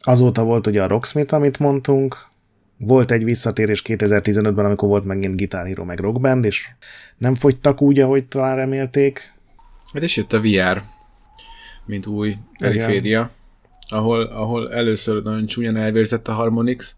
[0.00, 2.16] Azóta volt ugye a Rocksmith, amit mondtunk.
[2.82, 6.68] Volt egy visszatérés 2015-ben, amikor volt megint Guitar Hero meg Rock Band, és
[7.18, 9.32] nem fogytak úgy, ahogy talán remélték.
[9.92, 10.82] Hát és jött a VR,
[11.86, 13.30] mint új periféria,
[13.88, 16.96] ahol, ahol először nagyon csúnyan elvérzett a Harmonix,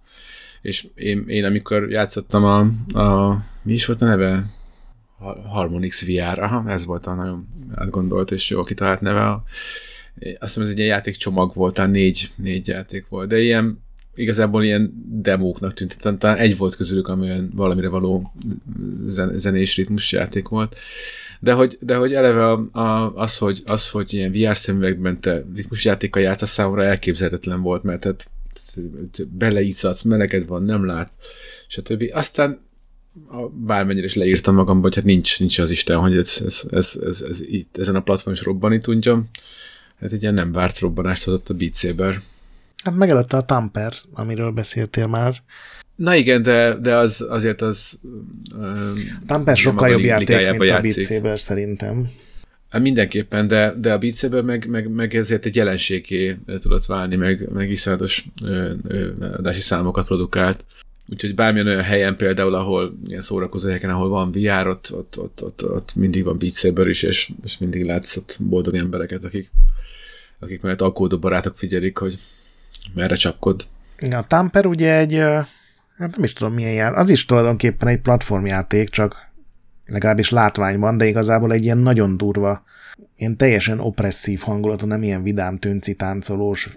[0.63, 2.59] és én, én amikor játszottam a,
[3.01, 4.51] a mi is volt a neve?
[5.19, 9.29] Har- Harmonix VR, aha, ez volt a nagyon átgondolt és jól kitalált neve.
[9.29, 9.43] A-
[10.15, 13.83] Azt hiszem, ez egy ilyen játékcsomag volt, talán négy, négy játék volt, de ilyen
[14.15, 18.33] igazából ilyen demóknak tűnt, talán- talán egy volt közülük, ami olyan valamire való
[19.07, 20.77] zen, zenés ritmus játék volt.
[21.41, 25.45] De hogy, de hogy eleve a, a, az, hogy, az, hogy ilyen VR szemüvegben te
[25.55, 28.31] ritmusjátékkal játszasz, számomra elképzelhetetlen volt, mert tehát
[29.29, 31.15] beleizzadsz, meleged van, nem látsz,
[31.69, 32.05] stb.
[32.13, 32.61] Aztán
[33.29, 36.99] a, bármennyire is leírtam magamba, hogy hát nincs, nincs az Isten, hogy ez, ez, ez,
[37.05, 39.29] ez, ez itt, ezen a platformon is robbani tudjam.
[40.01, 42.23] Hát egy ilyen nem várt robbanást hozott a Beat Saber.
[42.83, 45.35] Hát megelőtte a Tamper, amiről beszéltél már.
[45.97, 47.99] Na igen, de, de az, azért az...
[49.27, 52.09] Tamper sokkal jobb játék, mint a Beat Saber szerintem.
[52.69, 57.17] Hát mindenképpen, de, de a Beat Saber meg, meg, meg ezért egy jelenségé tudott válni,
[57.17, 60.65] meg, meg iszonyatos ö, ö, adási számokat produkált.
[61.09, 65.43] Úgyhogy bármilyen olyan helyen például, ahol ilyen szórakozó helyeken, ahol van VR, ott, ott, ott,
[65.45, 69.51] ott, ott mindig van Beat Saber is, és, és mindig látsz ott boldog embereket, akik,
[70.39, 72.19] akik mellett aggódó barátok figyelik, hogy
[72.95, 73.67] merre csapkod.
[74.11, 75.15] A Tamper ugye egy,
[75.97, 79.31] hát nem is tudom milyen jár, az is tulajdonképpen egy platformjáték, csak
[79.87, 82.63] legalábbis látványban, de igazából egy ilyen nagyon durva,
[83.17, 86.69] ilyen teljesen opresszív hangulatú, nem ilyen vidám, tünci, táncolós,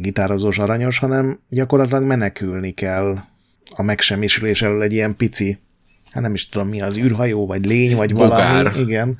[0.00, 3.18] gitározós, aranyos, hanem gyakorlatilag menekülni kell
[3.76, 5.58] a megsemmisülés elől egy ilyen pici,
[6.10, 8.62] hát nem is tudom mi az, űrhajó, vagy lény, vagy Bogár.
[8.62, 8.80] valami.
[8.80, 9.18] Igen,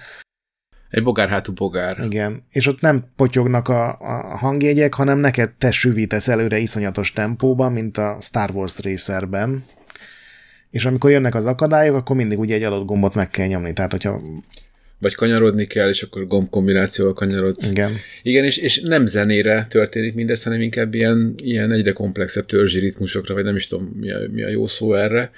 [0.96, 1.98] Egy bogárhátú bogár.
[2.04, 2.42] igen.
[2.50, 7.98] És ott nem potyognak a, a hangjegyek, hanem neked te süvítesz előre iszonyatos tempóban, mint
[7.98, 9.64] a Star Wars Racerben.
[10.70, 13.72] És amikor jönnek az akadályok, akkor mindig ugye egy adott gombot meg kell nyomni.
[13.72, 14.20] Tehát, hogyha
[14.98, 17.70] Vagy kanyarodni kell, és akkor gombkombinációval kanyarodsz.
[17.70, 17.92] igen,
[18.22, 23.34] Igen, és, és nem zenére történik mindez, hanem inkább ilyen, ilyen egyre komplexebb törzsi ritmusokra,
[23.34, 25.30] vagy nem is tudom, mi a, mi a jó szó erre,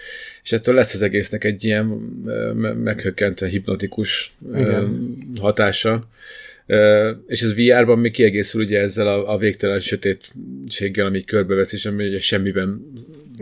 [0.43, 5.17] és ettől lesz az egésznek egy ilyen ö, me- meghökkentően hipnotikus Igen.
[5.41, 6.09] hatása.
[7.27, 12.07] És ez VR-ban még kiegészül ugye ezzel a, a végtelen sötétséggel, ami körbevesz, és ami
[12.07, 12.93] ugye semmiben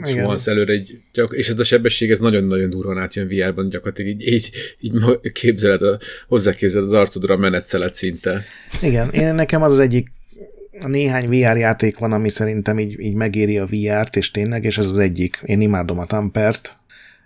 [0.04, 0.98] suhansz előre, így,
[1.30, 4.50] és ez a sebesség, ez nagyon-nagyon durván átjön VR-ban, gyakorlatilag így, így,
[4.80, 4.92] így
[5.32, 5.98] képzeled, a,
[6.28, 8.44] hozzáképzeled az arcodra a menetszelet szinte.
[8.82, 9.10] igen.
[9.10, 10.06] Én nekem az az egyik
[10.80, 14.78] a néhány VR játék van, ami szerintem így, így megéri a VR-t, és tényleg, és
[14.78, 15.38] ez az egyik.
[15.44, 16.76] Én imádom a Tampert.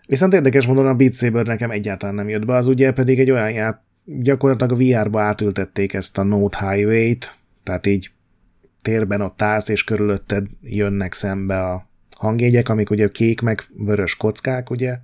[0.06, 3.30] Viszont érdekes módon a Beat Saber nekem egyáltalán nem jött be, az ugye pedig egy
[3.30, 3.82] olyan ját,
[4.18, 8.10] gyakorlatilag a VR-ba átültették ezt a Note Highway-t, tehát így
[8.82, 14.70] térben ott állsz, és körülötted jönnek szembe a hangjegyek, amik ugye kék meg vörös kockák,
[14.70, 14.98] ugye,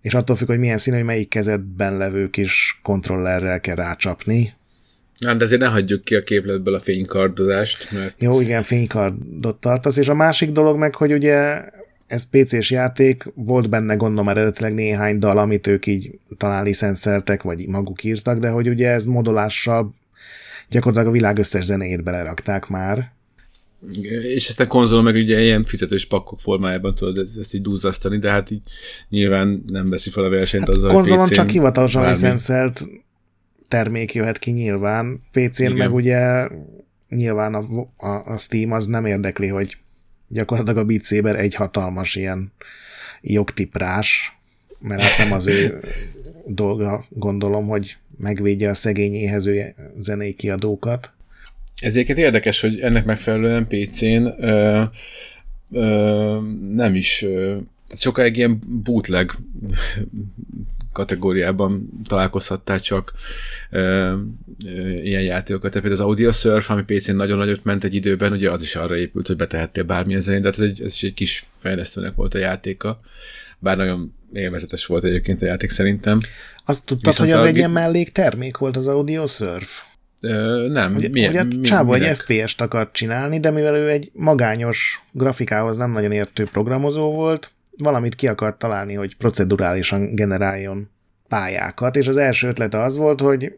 [0.00, 4.54] és attól függ, hogy milyen szín, hogy melyik kezedben levő kis kontrollerrel kell rácsapni.
[5.24, 8.22] Hát, de azért ne hagyjuk ki a képletből a fénykardozást, mert...
[8.22, 11.62] Jó, igen, fénykardot tartasz, és a másik dolog meg, hogy ugye
[12.06, 17.66] ez PC-s játék, volt benne gondolom eredetileg néhány dal, amit ők így talán licenszeltek, vagy
[17.68, 19.94] maguk írtak, de hogy ugye ez modolással
[20.68, 23.14] gyakorlatilag a világ összes zenéjét belerakták már.
[24.22, 28.30] És ezt a konzol meg ugye ilyen fizetős pakkok formájában tudod ezt így duzzasztani, de
[28.30, 28.62] hát így
[29.08, 32.88] nyilván nem veszi fel a versenyt hát azzal, konzolon csak hivatalosan licenszelt
[33.68, 35.76] termék jöhet ki nyilván, PC-n Igen.
[35.76, 36.48] meg ugye
[37.08, 37.62] nyilván a,
[37.96, 39.76] a, a Steam az nem érdekli, hogy
[40.28, 42.52] gyakorlatilag a Beat Saber egy hatalmas ilyen
[43.20, 44.36] jogtiprás,
[44.78, 45.80] mert hát nem az ő
[46.46, 51.12] dolga, gondolom, hogy megvédje a szegény éhező zenei kiadókat.
[51.76, 54.82] Ezért érdekes, hogy ennek megfelelően PC-n ö,
[55.70, 56.40] ö,
[56.72, 57.56] nem is ö,
[57.96, 59.30] sokáig ilyen bootleg
[60.96, 63.12] kategóriában találkozhattál csak
[63.70, 64.12] ö,
[64.66, 65.70] ö, ilyen játékokat.
[65.70, 68.76] Tehát például az Audio Surf, ami PC-n nagyon nagyot ment egy időben, ugye az is
[68.76, 72.14] arra épült, hogy betehettél bármilyen zenét, de hát ez, egy, ez is egy kis fejlesztőnek
[72.14, 73.00] volt a játéka.
[73.58, 76.20] Bár nagyon élvezetes volt egyébként a játék szerintem.
[76.64, 77.48] Azt tudtad, Viszont hogy az a...
[77.48, 79.82] egy ilyen melléktermék volt az Audio Surf?
[80.20, 80.94] Ö, nem.
[80.94, 85.78] Ugye, milyen, ugye mi, Csávó egy FPS-t akart csinálni, de mivel ő egy magányos grafikához
[85.78, 90.90] nem nagyon értő programozó volt, valamit ki akart találni, hogy procedurálisan generáljon
[91.28, 93.52] pályákat, és az első ötlete az volt, hogy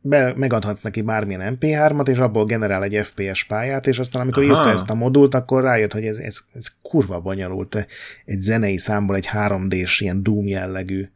[0.00, 4.52] be, megadhatsz neki bármilyen MP3-at, és abból generál egy FPS pályát, és aztán amikor Aha.
[4.52, 7.86] írta ezt a modult, akkor rájött, hogy ez, ez, ez kurva bonyolult
[8.24, 11.08] egy zenei számból egy 3D-s ilyen Doom jellegű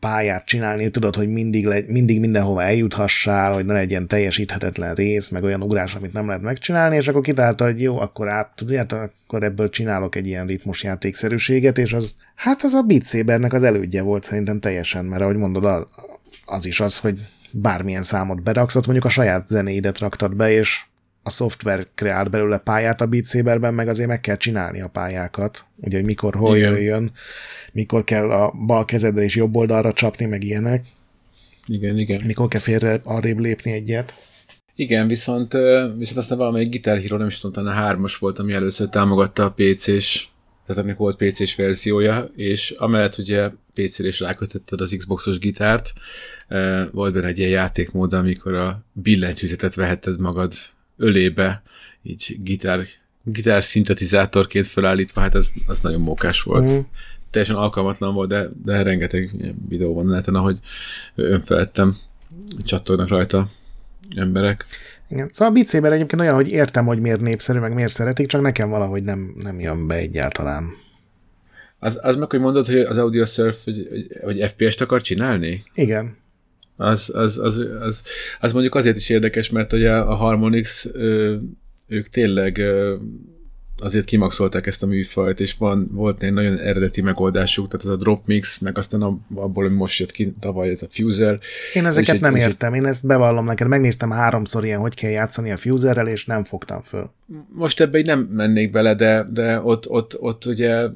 [0.00, 5.42] pályát csinálni, tudod, hogy mindig, le, mindig mindenhova eljuthassál, hogy ne legyen teljesíthetetlen rész, meg
[5.42, 9.42] olyan ugrás, amit nem lehet megcsinálni, és akkor kitálta, hogy jó, akkor át, tudját, akkor
[9.42, 14.24] ebből csinálok egy ilyen ritmusjátékszerűséget, és az, hát az a Beat Sabernek az elődje volt
[14.24, 15.88] szerintem teljesen, mert ahogy mondod,
[16.44, 17.20] az is az, hogy
[17.50, 20.84] bármilyen számot beraksz, mondjuk a saját zenéidet raktad be, és
[21.28, 25.64] a szoftver kreált belőle pályát a Beat Saberben, meg azért meg kell csinálni a pályákat,
[25.76, 26.72] ugye, hogy mikor, hol Igen.
[26.72, 27.12] jöjjön,
[27.72, 30.86] mikor kell a bal kezedre és jobb oldalra csapni, meg ilyenek.
[31.66, 32.22] Igen, igen.
[32.26, 34.14] Mikor kell félre arrébb lépni egyet.
[34.74, 35.52] Igen, viszont,
[35.96, 39.52] viszont aztán valamelyik Guitar Hero, nem is tudom, a hármas volt, ami először támogatta a
[39.56, 40.28] PC-s,
[40.66, 45.92] tehát aminek volt PC-s verziója, és amellett ugye PC-re is rákötötted az Xboxos gitárt,
[46.92, 50.52] volt benne egy ilyen játékmód, amikor a billentyűzetet vehetted magad
[50.98, 51.62] ölébe,
[52.02, 52.86] így gitár,
[53.22, 56.70] gitár szintetizátorként felállítva, hát az, az nagyon mókás volt.
[56.70, 56.78] Mm.
[57.30, 60.58] Teljesen alkalmatlan volt, de, de rengeteg videó van neten, ahogy
[61.14, 61.96] önfeledtem
[62.64, 63.50] csattognak rajta
[64.16, 64.66] emberek.
[65.08, 65.28] Igen.
[65.30, 68.40] Szóval a Beat Saber egyébként olyan, hogy értem, hogy miért népszerű, meg miért szeretik, csak
[68.40, 70.72] nekem valahogy nem, nem jön be egyáltalán.
[71.78, 75.64] Az, az meg, hogy mondod, hogy az Audio Surf, hogy, hogy FPS-t akar csinálni?
[75.74, 76.16] Igen
[76.80, 78.02] az, az, az, az,
[78.40, 80.88] az mondjuk azért is érdekes, mert ugye a Harmonix
[81.86, 82.60] ők tényleg
[83.80, 87.96] azért kimaxolták ezt a műfajt, és van, volt egy nagyon eredeti megoldásuk, tehát ez a
[87.96, 89.02] drop mix, meg aztán
[89.34, 91.38] abból, ami most jött ki tavaly, ez a fuser.
[91.74, 95.50] Én ezeket egy, nem értem, én ezt bevallom neked, megnéztem háromszor ilyen, hogy kell játszani
[95.50, 97.10] a fuserrel, és nem fogtam föl.
[97.48, 100.86] Most ebbe így nem mennék bele, de, de ott, ott, ott ugye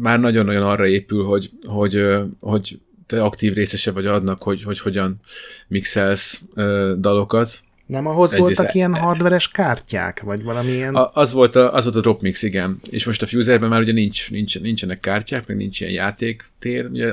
[0.00, 2.02] már nagyon-nagyon arra épül, hogy, hogy,
[2.40, 2.78] hogy
[3.08, 5.20] te aktív részese vagy adnak, hogy, hogy hogyan
[5.68, 7.50] mixelsz ö, dalokat.
[7.86, 10.94] Nem ahhoz Egyrészt voltak ilyen hardveres kártyák, vagy valamilyen?
[10.94, 12.80] A, az, volt a, az volt a Dropmix, igen.
[12.90, 16.86] És most a Fuserben már ugye nincs, nincs, nincsenek kártyák, meg nincs ilyen játéktér.
[16.86, 17.12] Ugye,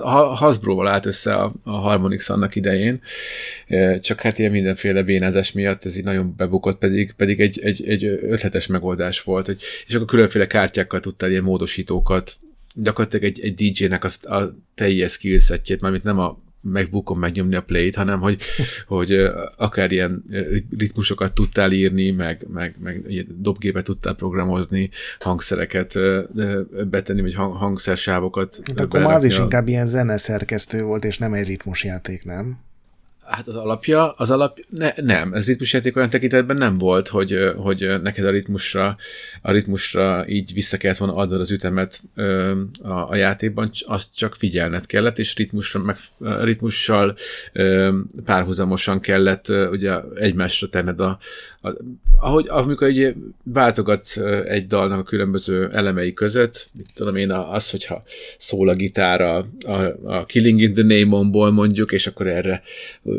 [0.00, 3.00] a Hasbro-val állt össze a, a Harmonix annak idején,
[4.00, 8.04] csak hát ilyen mindenféle bénázás miatt ez így nagyon bebukott, pedig, pedig egy, egy, egy
[8.04, 9.46] ötletes megoldás volt.
[9.46, 12.36] Hogy, és akkor különféle kártyákkal tudtál ilyen módosítókat
[12.74, 17.94] gyakorlatilag egy, egy DJ-nek azt a teljes skillsetjét, mármint nem a megbukon megnyomni a play-t,
[17.94, 18.42] hanem hogy,
[18.86, 19.12] hogy
[19.56, 20.24] akár ilyen
[20.78, 25.98] ritmusokat tudtál írni, meg, meg, meg dobgépet tudtál programozni, hangszereket
[26.88, 28.60] betenni, vagy hang, hangszersávokat.
[28.66, 32.58] Hát akkor az is inkább ilyen zeneszerkesztő volt, és nem egy ritmusjáték, nem?
[33.26, 38.00] Hát az alapja, az alap, ne, nem, ez ritmusjáték olyan tekintetben nem volt, hogy, hogy
[38.02, 38.96] neked a ritmusra,
[39.42, 42.00] a ritmusra így vissza kellett volna adnod az ütemet
[42.82, 45.96] a, a játékban, azt csak figyelned kellett, és ritmusra, meg,
[46.42, 47.16] ritmussal
[48.24, 51.18] párhuzamosan kellett ugye egymásra tenned a,
[51.62, 51.70] a
[52.20, 58.02] ahogy, amikor ugye váltogat egy dalnak a különböző elemei között, mit tudom én, az, hogyha
[58.38, 62.62] szól a gitár a, a, a Killing in the Name-onból mondjuk, és akkor erre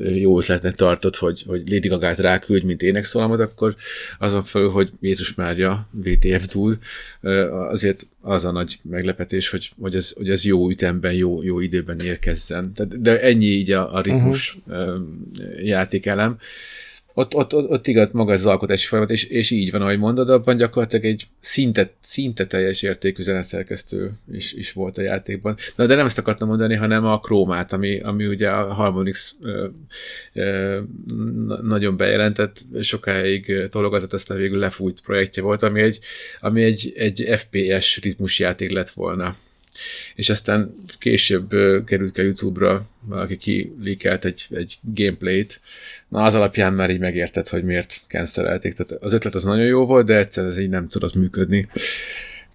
[0.04, 3.76] jó ötletnek tartod, hogy, hogy Lady Gaga-t ráküldj, mint énekszólamod, akkor
[4.20, 6.78] azon felül, hogy Jézus Mária VTF tud,
[7.70, 12.00] azért az a nagy meglepetés, hogy, hogy, ez, hogy ez jó ütemben, jó, jó időben
[12.00, 12.72] érkezzen.
[12.90, 15.02] De ennyi így a, a ritmus uh-huh.
[15.64, 16.38] játékelem
[17.18, 20.30] ott, ott, ott, ott igaz maga az alkotási folyamat, és, és így van, ahogy mondod,
[20.30, 25.58] abban gyakorlatilag egy szinte, szinte teljes értékű zenetszerkesztő is, is volt a játékban.
[25.76, 29.68] Na, de nem ezt akartam mondani, hanem a Chromát, ami, ami ugye a Harmonix ö,
[30.34, 30.80] ö,
[31.62, 36.00] nagyon bejelentett, sokáig tologatott, aztán végül lefújt projektje volt, ami egy,
[36.40, 39.36] ami egy, egy FPS ritmusjáték lett volna
[40.16, 41.50] és aztán később
[41.86, 45.62] került ki a YouTube-ra, valaki kilikelt egy, egy gameplayt,
[46.08, 48.74] na az alapján már így megérted, hogy miért cancelelték.
[48.74, 51.68] Tehát az ötlet az nagyon jó volt, de egyszerűen ez így nem tudott működni.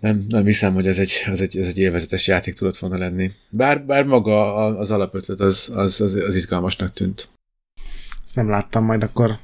[0.01, 3.31] Nem, nem hiszem, hogy ez egy, az egy, ez egy élvezetes játék tudott volna lenni.
[3.49, 7.29] Bár, bár maga az alapötlet az, az, az, az izgalmasnak tűnt.
[8.25, 9.39] Ezt nem láttam, majd akkor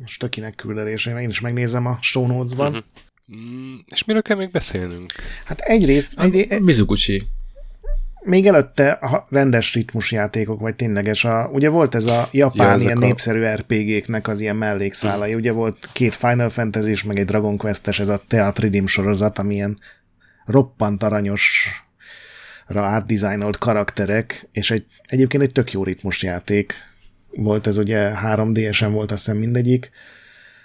[0.00, 2.72] most tökinek küldelésre, én is megnézem a show notes-ban.
[2.72, 2.84] Uh-huh.
[3.36, 5.12] Mm, és miről kell még beszélnünk?
[5.44, 6.12] Hát egyrészt...
[6.16, 7.22] A, egy, Mizuguchi.
[8.24, 12.96] Még előtte a rendes ritmusjátékok, vagy tényleges, a, ugye volt ez a japán ja, ilyen
[12.96, 13.00] a...
[13.00, 18.00] népszerű RPG-knek az ilyen mellékszálai, ugye volt két Final Fantasy és meg egy Dragon Quest-es,
[18.00, 19.78] ez a Theatridim sorozat, amilyen
[20.44, 21.80] roppant aranyosra
[22.74, 26.74] átdizájnolt karakterek, és egy, egyébként egy tök jó ritmusjáték
[27.36, 29.90] volt ez ugye 3DS-en volt azt hiszem mindegyik.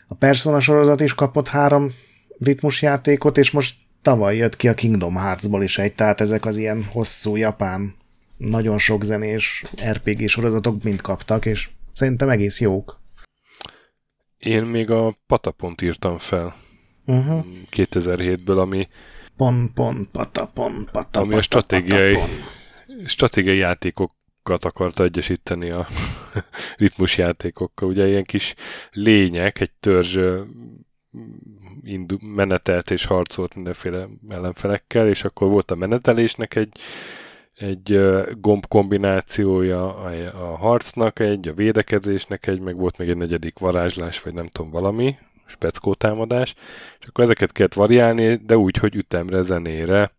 [0.07, 1.93] A Persona sorozat is kapott három
[2.39, 6.83] ritmusjátékot, és most tavaly jött ki a Kingdom Hearts-ból is egy, tehát ezek az ilyen
[6.83, 7.95] hosszú japán,
[8.37, 12.99] nagyon sok zenés RPG sorozatok mind kaptak, és szerintem egész jók.
[14.37, 16.55] Én még a Patapont írtam fel
[17.05, 17.45] uh-huh.
[17.71, 18.87] 2007-ből, ami
[19.37, 22.17] pon, pon, patapon, patapon, ami a stratégiai,
[23.05, 25.87] stratégiai játékokat akarta egyesíteni a
[26.77, 27.89] ritmusjátékokkal.
[27.89, 28.53] Ugye ilyen kis
[28.91, 30.17] lények, egy törzs
[31.87, 36.71] indu- menetelt és harcolt mindenféle ellenfelekkel, és akkor volt a menetelésnek egy,
[37.57, 37.99] egy
[38.39, 40.11] gomb kombinációja a,
[40.51, 44.71] a harcnak egy, a védekezésnek egy, meg volt még egy negyedik varázslás, vagy nem tudom
[44.71, 45.15] valami,
[45.45, 46.53] speckó támadás,
[46.99, 50.15] és akkor ezeket kellett variálni, de úgy, hogy ütemre, zenére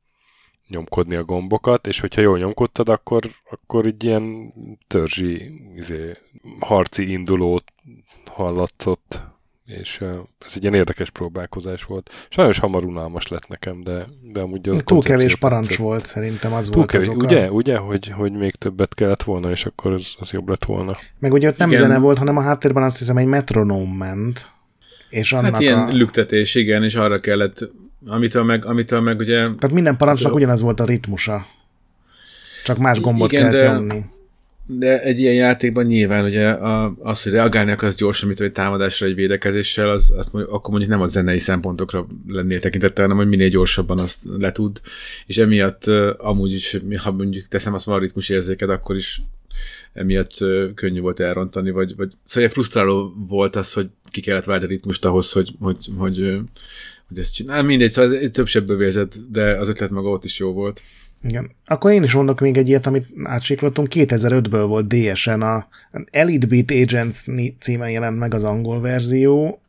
[0.69, 4.53] nyomkodni a gombokat, és hogyha jól nyomkodtad, akkor, akkor így ilyen
[4.87, 6.17] törzsi izé,
[6.61, 7.73] harci indulót
[8.27, 9.21] hallatszott
[9.69, 10.01] és
[10.47, 12.11] ez egy ilyen érdekes próbálkozás volt.
[12.29, 15.85] Sajnos hamar unalmas lett nekem, de, de amúgy az Túl kevés parancs tetszett.
[15.85, 17.25] volt szerintem, az Túl volt kevés, az oka.
[17.25, 20.97] Ugye, ugye hogy, hogy még többet kellett volna, és akkor az, az jobb lett volna.
[21.19, 21.81] Meg ugye ott nem igen.
[21.81, 24.49] zene volt, hanem a háttérben azt hiszem egy metronóm ment.
[25.11, 25.93] És annak hát ilyen a...
[25.93, 27.71] lüktetés, igen, és arra kellett,
[28.07, 29.37] amitől meg, amitől meg ugye...
[29.37, 31.47] Tehát minden parancsnak ugyanaz volt a ritmusa.
[32.65, 33.73] Csak más gombot igen, kellett de...
[33.73, 34.17] nyomni
[34.71, 39.07] de egy ilyen játékban nyilván ugye a, az, hogy reagálni akarsz gyorsan, mint egy támadásra,
[39.07, 43.29] egy védekezéssel, az, azt mondjuk, akkor mondjuk nem a zenei szempontokra lennél tekintettel, hanem hogy
[43.29, 44.81] minél gyorsabban azt letud,
[45.27, 45.87] és emiatt
[46.19, 49.23] amúgy is, ha mondjuk teszem azt van a ritmus érzéked, akkor is
[49.93, 50.37] emiatt
[50.75, 55.05] könnyű volt elrontani, vagy, vagy szóval frusztráló volt az, hogy ki kellett várni a ritmust
[55.05, 56.17] ahhoz, hogy, hogy, hogy,
[57.09, 57.63] hogy, ezt csinál.
[57.63, 60.83] Mindegy, szóval több sebből vérzett, de az ötlet maga ott is jó volt.
[61.23, 61.51] Igen.
[61.67, 63.89] Akkor én is mondok még egy ilyet, amit átsiklottunk.
[63.95, 65.67] 2005-ből volt DS-en a
[66.11, 67.25] Elite Beat Agents
[67.61, 69.61] címen jelent meg az angol verzió.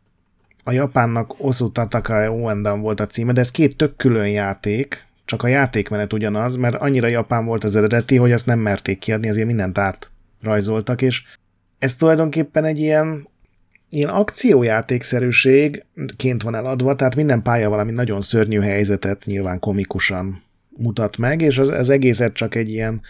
[0.64, 5.44] A japánnak Osu Tataka Oendan volt a címe, de ez két tök külön játék, csak
[5.44, 9.48] a játékmenet ugyanaz, mert annyira japán volt az eredeti, hogy azt nem merték kiadni, azért
[9.48, 11.24] mindent átrajzoltak, és
[11.80, 13.28] ez tulajdonképpen egy ilyen
[13.90, 20.44] ilyen akciójátékszerűségként van eladva, tehát minden pálya valami nagyon szörnyű helyzetet nyilván komikusan
[20.80, 23.02] mutat meg, és az, az egészet csak egy ilyen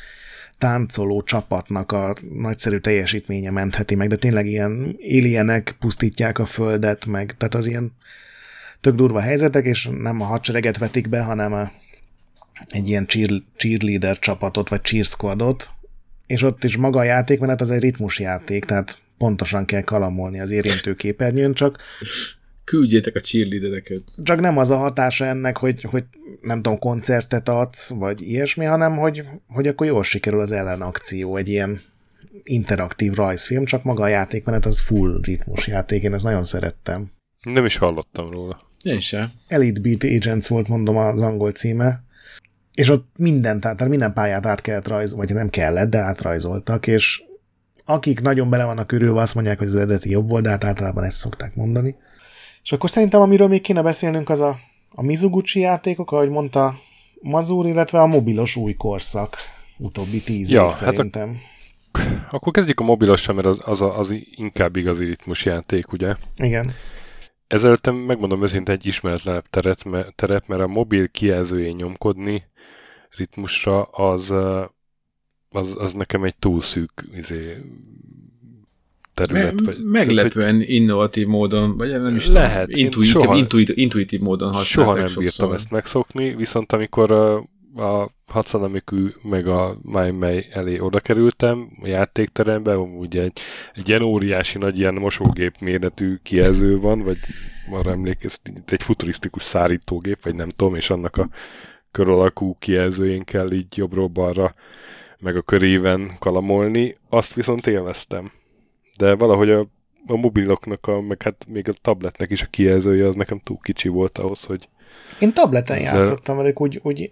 [0.58, 7.38] táncoló csapatnak a nagyszerű teljesítménye mentheti meg, de tényleg ilyen éljenek pusztítják a földet, meg.
[7.38, 7.91] Tehát az ilyen
[8.82, 11.72] tök durva helyzetek, és nem a hadsereget vetik be, hanem a,
[12.68, 15.70] egy ilyen cheer, cheerleader csapatot, vagy cheer squadot,
[16.28, 20.96] és ott is maga a játékmenet az egy ritmusjáték, tehát pontosan kell kalamolni az érintő
[20.96, 21.78] képernyőn, csak
[22.70, 24.02] küldjétek a cheerleadereket.
[24.24, 26.04] Csak nem az a hatása ennek, hogy, hogy
[26.41, 31.48] nem tudom, koncertet adsz, vagy ilyesmi, hanem hogy, hogy akkor jól sikerül az ellenakció, egy
[31.48, 31.82] ilyen
[32.44, 37.12] interaktív rajzfilm, csak maga a játékmenet az full ritmus játék, én ezt nagyon szerettem.
[37.44, 38.60] Nem is hallottam róla.
[38.84, 39.26] Én sem.
[39.48, 42.04] Elite Beat Agents volt, mondom, az angol címe,
[42.74, 47.24] és ott minden, tehát minden pályát át kellett rajz, vagy nem kellett, de átrajzoltak, és
[47.86, 51.04] akik nagyon bele vannak körülve, azt mondják, hogy az eredeti jobb volt, de hát általában
[51.04, 51.96] ezt szokták mondani.
[52.70, 54.60] És akkor szerintem, amiről még kéne beszélnünk, az a,
[54.90, 56.80] a Mizuguchi játékok, ahogy mondta
[57.22, 59.38] Mazur, illetve a mobilos új korszak
[59.78, 61.38] utóbbi tíz ja, év hát szerintem.
[62.32, 66.16] akkor kezdjük a mobilossal, mert az, az, az inkább igazi ritmusjáték, ugye?
[66.38, 66.72] Igen.
[67.48, 69.86] Ezelőtt megmondom őszintén egy ismeretlenebb teret,
[70.16, 72.44] terep, mert a mobil kijelzőjén nyomkodni
[73.10, 74.34] ritmusra az,
[75.50, 77.58] az, az nekem egy túl szűk izé,
[79.26, 79.54] terület.
[79.54, 84.54] Me- vagy, meglepően vagy, innovatív módon, vagy nem is lehet, intuitív, soha, intuitív, intuitív módon
[84.54, 85.24] használták Soha nem sokszor.
[85.24, 87.36] bírtam ezt megszokni, viszont amikor a,
[87.76, 93.40] a Hatsanamikű meg a Mai elé oda kerültem, a játékterembe, ugye egy,
[93.74, 97.18] egy ilyen óriási nagy ilyen mosógép méretű kijelző van, vagy
[97.72, 101.30] arra emlékez, egy futurisztikus szárítógép, vagy nem tudom, és annak a
[101.91, 104.54] kör alakú kijelzőjén kell így jobbról-balra
[105.20, 108.32] meg a köréven kalamolni, azt viszont élveztem.
[109.00, 109.60] De valahogy a,
[110.08, 113.88] a mobiloknak, a, meg hát még a tabletnek is a kijelzője az nekem túl kicsi
[113.88, 114.70] volt ahhoz, hogy...
[115.20, 115.98] Én tableten ezzel...
[115.98, 117.12] játszottam velük, úgy, úgy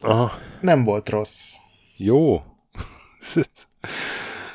[0.00, 0.32] Aha.
[0.60, 1.54] nem volt rossz.
[1.96, 2.40] Jó.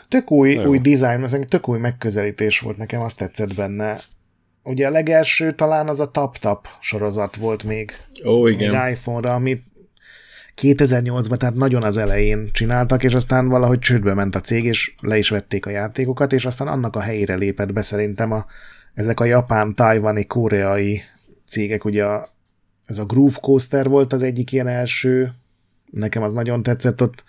[0.09, 3.97] tök új, új design, ez tök új megközelítés volt nekem, azt tetszett benne.
[4.63, 7.91] Ugye a legelső talán az a TapTap sorozat volt még.
[8.25, 8.75] Ó, igen.
[8.75, 9.63] Még iPhone-ra, amit
[10.61, 15.17] 2008-ban, tehát nagyon az elején csináltak, és aztán valahogy csődbe ment a cég, és le
[15.17, 18.45] is vették a játékokat, és aztán annak a helyére lépett be szerintem a,
[18.93, 21.01] ezek a japán, tajvani, koreai
[21.47, 22.29] cégek, ugye a,
[22.85, 25.33] ez a Groove Coaster volt az egyik ilyen első,
[25.91, 27.23] nekem az nagyon tetszett, ott,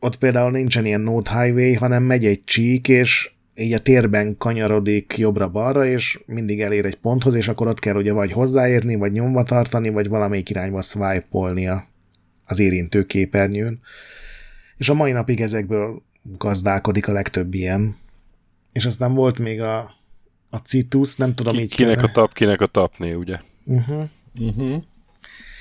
[0.00, 5.14] ott például nincsen ilyen Note Highway, hanem megy egy csík, és így a térben kanyarodik
[5.16, 9.42] jobbra-balra, és mindig elér egy ponthoz, és akkor ott kell ugye vagy hozzáérni, vagy nyomva
[9.42, 11.86] tartani, vagy valamelyik irányba swipe-olnia
[12.46, 13.80] az érintő képernyőn.
[14.76, 17.96] És a mai napig ezekből gazdálkodik a legtöbb ilyen.
[18.72, 19.78] És aztán volt még a,
[20.50, 22.12] a Citus, nem tudom Ki, így Kinek kellene.
[22.12, 23.38] a tap, kinek a tapné, ugye?
[23.64, 24.08] Uh-huh.
[24.38, 24.82] Uh-huh.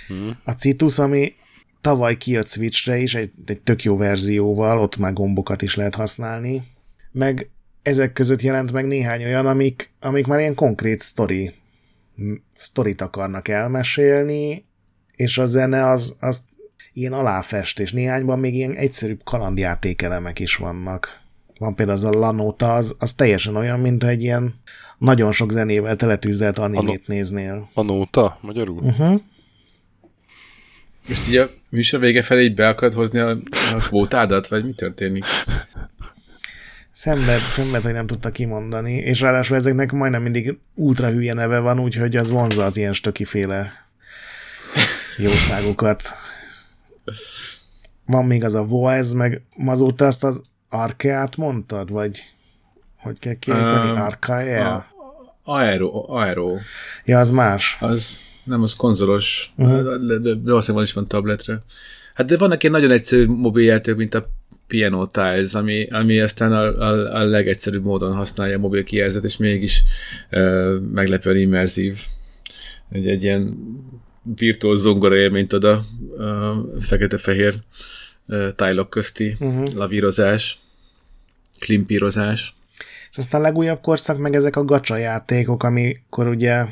[0.09, 0.35] Uh-huh.
[0.43, 1.33] A Citus, ami
[1.81, 6.63] tavaly kijött Switchre is, egy, egy tök jó verzióval, ott már gombokat is lehet használni,
[7.11, 7.49] meg
[7.81, 11.53] ezek között jelent meg néhány olyan, amik, amik már ilyen konkrét sztori,
[12.53, 14.63] sztorit akarnak elmesélni,
[15.15, 16.43] és a zene az, az
[16.95, 17.91] ilyen aláfestés.
[17.91, 21.19] Néhányban még ilyen egyszerűbb kalandjátékelemek is vannak.
[21.57, 24.55] Van például az a Lanota, az, az teljesen olyan, mint egy ilyen
[24.97, 27.69] nagyon sok zenével teletűzelt animét a néznél.
[27.73, 28.81] A nóta, magyarul?
[28.81, 29.21] Uh-huh.
[31.07, 33.29] Most így a műsor vége felé így be akarod hozni a,
[33.75, 35.25] a kvótádat, vagy mi történik?
[36.91, 41.79] Szenved, szenved, hogy nem tudta kimondani, és ráadásul ezeknek majdnem mindig ultra hülye neve van,
[41.79, 43.71] úgyhogy az vonza az ilyen stökiféle
[45.17, 46.13] jószágokat.
[48.05, 52.21] Van még az a Voice, meg azóta azt az Arkeát mondtad, vagy
[52.97, 53.89] hogy kell kiejteni?
[53.89, 54.85] Um, Arkaea?
[55.43, 56.55] Aero, Aero.
[57.05, 57.77] Ja, az más.
[57.79, 59.83] Az nem, az konzolos, uh-huh.
[59.83, 61.63] de, de, de valószínűleg is van tabletre.
[62.13, 64.29] Hát de vannak ilyen nagyon egyszerű mobiljáték, mint a
[64.67, 69.37] Piano Tiles, ami, ami aztán a, a, a legegyszerűbb módon használja a mobil kijelzet, és
[69.37, 69.83] mégis
[70.31, 71.99] uh, meglepően immerzív.
[72.89, 73.57] Egy, egy ilyen
[74.35, 75.73] virtuóz zongora élményt ad a,
[76.23, 77.53] a fekete-fehér
[78.55, 79.65] tájlok közti uh-huh.
[79.75, 80.59] lavírozás,
[81.59, 82.55] klimpírozás.
[83.11, 86.65] És aztán a legújabb korszak meg ezek a gacsa játékok, amikor ugye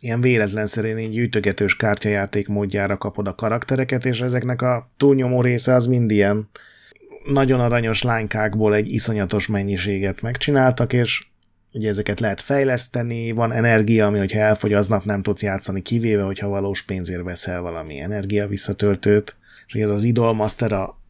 [0.00, 5.86] ilyen véletlenszerűen így gyűjtögetős kártyajáték módjára kapod a karaktereket, és ezeknek a túlnyomó része az
[5.86, 6.48] mind ilyen
[7.24, 11.26] nagyon aranyos lánykákból egy iszonyatos mennyiséget megcsináltak, és
[11.76, 16.48] ugye ezeket lehet fejleszteni, van energia, ami hogyha elfogy aznap nem tudsz játszani, kivéve, hogyha
[16.48, 19.36] valós pénzért veszel valami energia visszatöltőt,
[19.66, 21.00] és ugye az az Idolmaster a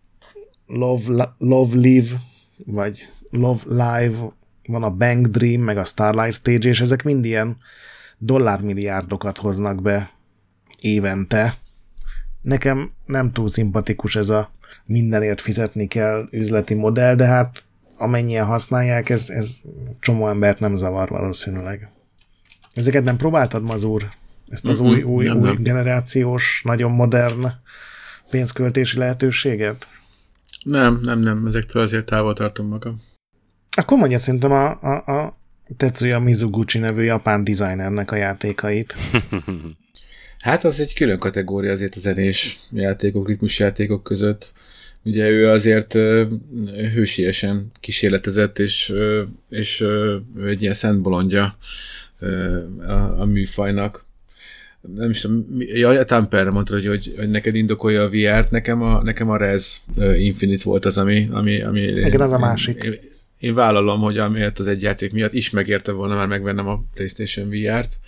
[0.67, 2.09] Love, Love Live,
[2.57, 4.17] vagy Love Live,
[4.67, 7.57] van a Bank Dream, meg a Starlight Stage, és ezek mind ilyen
[8.19, 10.11] dollármilliárdokat hoznak be
[10.81, 11.55] évente.
[12.43, 14.51] Nekem nem túl szimpatikus ez a
[14.85, 17.66] mindenért fizetni kell üzleti modell, de hát
[17.97, 19.61] amennyien használják, ez, ez
[20.01, 21.91] csomó embert nem zavar valószínűleg.
[22.75, 24.09] Ezeket nem próbáltad, Mazur?
[24.49, 25.63] Ezt az mm-hmm, új, új, nem, új nem.
[25.63, 27.47] generációs, nagyon modern
[28.31, 29.89] pénzköltési lehetőséget?
[30.63, 33.03] Nem, nem, nem, ezektől azért távol tartom magam.
[33.77, 35.39] Akkor mondja szerintem a, a, a
[35.77, 38.97] Tetsuya Mizuguchi nevű japán designernek a játékait.
[40.39, 44.53] hát az egy külön kategória azért a zenés játékok, ritmus játékok között.
[45.07, 45.93] Ugye ő azért
[46.95, 48.93] hősiesen kísérletezett, és,
[49.49, 49.85] és
[50.47, 51.57] egy ilyen szent bolondja
[52.87, 54.05] a, a műfajnak.
[54.95, 59.03] Nem is tudom, ja, Tamperre mondta, hogy, hogy, hogy neked indokolja a VR-t, nekem a,
[59.03, 59.85] nekem a Rez
[60.19, 61.29] Infinite volt az, ami...
[61.33, 62.85] ami, ami Igen, az a másik.
[62.85, 62.99] Én,
[63.39, 67.49] én vállalom, hogy amiért az egy játék miatt is megérte volna már megvennem a PlayStation
[67.51, 68.01] VR-t.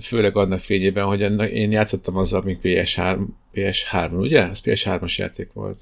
[0.00, 1.20] Főleg annak fényében, hogy
[1.52, 3.18] én játszottam azzal, még PS3,
[3.54, 4.48] PS3 ugye?
[4.48, 5.78] Ez PS3-as játék volt.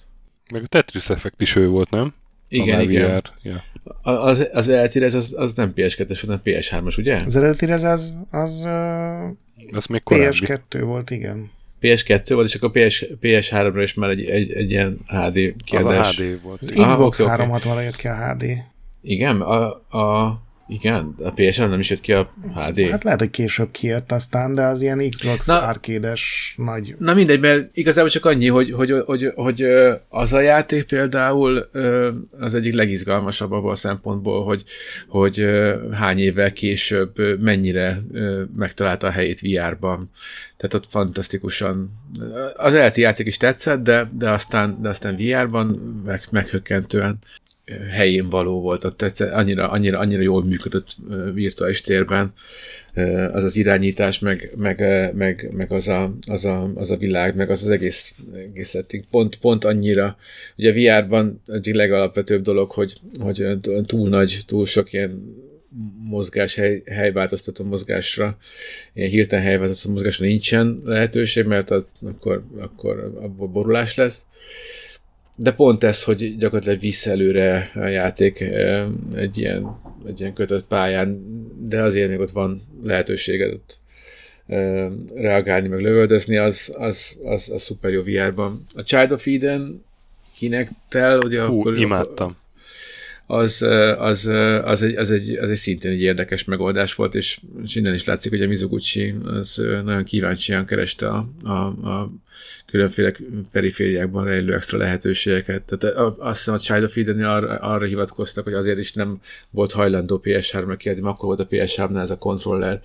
[0.52, 2.14] Meg a Tetris Effect is ő volt, nem?
[2.48, 3.22] Igen, igen.
[3.42, 3.62] Ja.
[4.02, 7.16] Az, az eltérez az, az nem PS2-es, hanem PS3-as, ugye?
[7.24, 9.30] Az eltérez az, az, uh,
[9.72, 11.50] az még PS2 volt, igen.
[11.80, 16.08] PS2 volt, és akkor PS, PS3-ra is már egy, egy, egy ilyen HD kiadás.
[16.08, 16.60] Az a HD volt.
[16.60, 18.44] Az Xbox ah, okay, 360-ra jött ki a HD.
[19.00, 19.66] Igen, a,
[19.98, 22.90] a igen, a ps nem is jött ki a HD.
[22.90, 26.96] Hát lehet, hogy később kijött aztán, de az ilyen Xbox na, arcade-es nagy...
[26.98, 29.66] Na mindegy, mert igazából csak annyi, hogy, hogy, hogy, hogy
[30.08, 31.68] az a játék például
[32.40, 34.64] az egyik legizgalmasabb abban a szempontból, hogy,
[35.08, 35.46] hogy
[35.92, 38.02] hány évvel később mennyire
[38.56, 40.10] megtalálta a helyét VR-ban.
[40.56, 42.02] Tehát ott fantasztikusan...
[42.56, 45.66] Az elti játék is tetszett, de, de aztán, de aztán VR-ban
[46.04, 47.18] meg, meghökkentően
[47.90, 50.96] helyén való volt, ott annyira, annyira, annyira jól működött
[51.34, 52.32] virtuális térben.
[53.32, 54.80] Az az irányítás, meg, meg,
[55.14, 58.76] meg, meg az, a, az, a, az a világ, meg az az egész, egész.
[59.10, 60.16] Pont, pont annyira,
[60.56, 63.46] ugye VR-ban egyik legalapvetőbb dolog, hogy, hogy
[63.82, 65.42] túl nagy, túl sok ilyen
[66.04, 68.36] mozgás, hely, helyváltoztató mozgásra,
[68.92, 74.26] ilyen hirtelen helyváltoztató mozgásra nincsen lehetőség, mert az, akkor, akkor abból borulás lesz
[75.36, 78.40] de pont ez, hogy gyakorlatilag visz előre a játék
[79.14, 81.22] egy ilyen, egy ilyen kötött pályán,
[81.60, 83.82] de azért még ott van lehetőséged ott
[85.14, 88.64] reagálni, meg lövöldözni, az, az, az, az szuper jó VR-ban.
[88.74, 89.84] A Child of Eden
[90.36, 91.78] kinek tel, ugye Hú, akkor...
[91.78, 92.36] imádtam
[93.26, 93.62] az,
[93.98, 94.26] az,
[94.64, 98.04] az, egy, az, egy, az egy szintén egy érdekes megoldás volt, és, és innen is
[98.04, 102.12] látszik, hogy a Mizuguchi az nagyon kíváncsian kereste a, a, a
[102.66, 103.12] különféle
[103.52, 105.62] perifériákban rejlő extra lehetőségeket.
[105.62, 109.20] Tehát azt hiszem a Child of eden arra, arra hivatkoztak, hogy azért is nem
[109.50, 112.80] volt hajlandó PS3-ra kiadni, akkor volt a PS3-nál ez a controller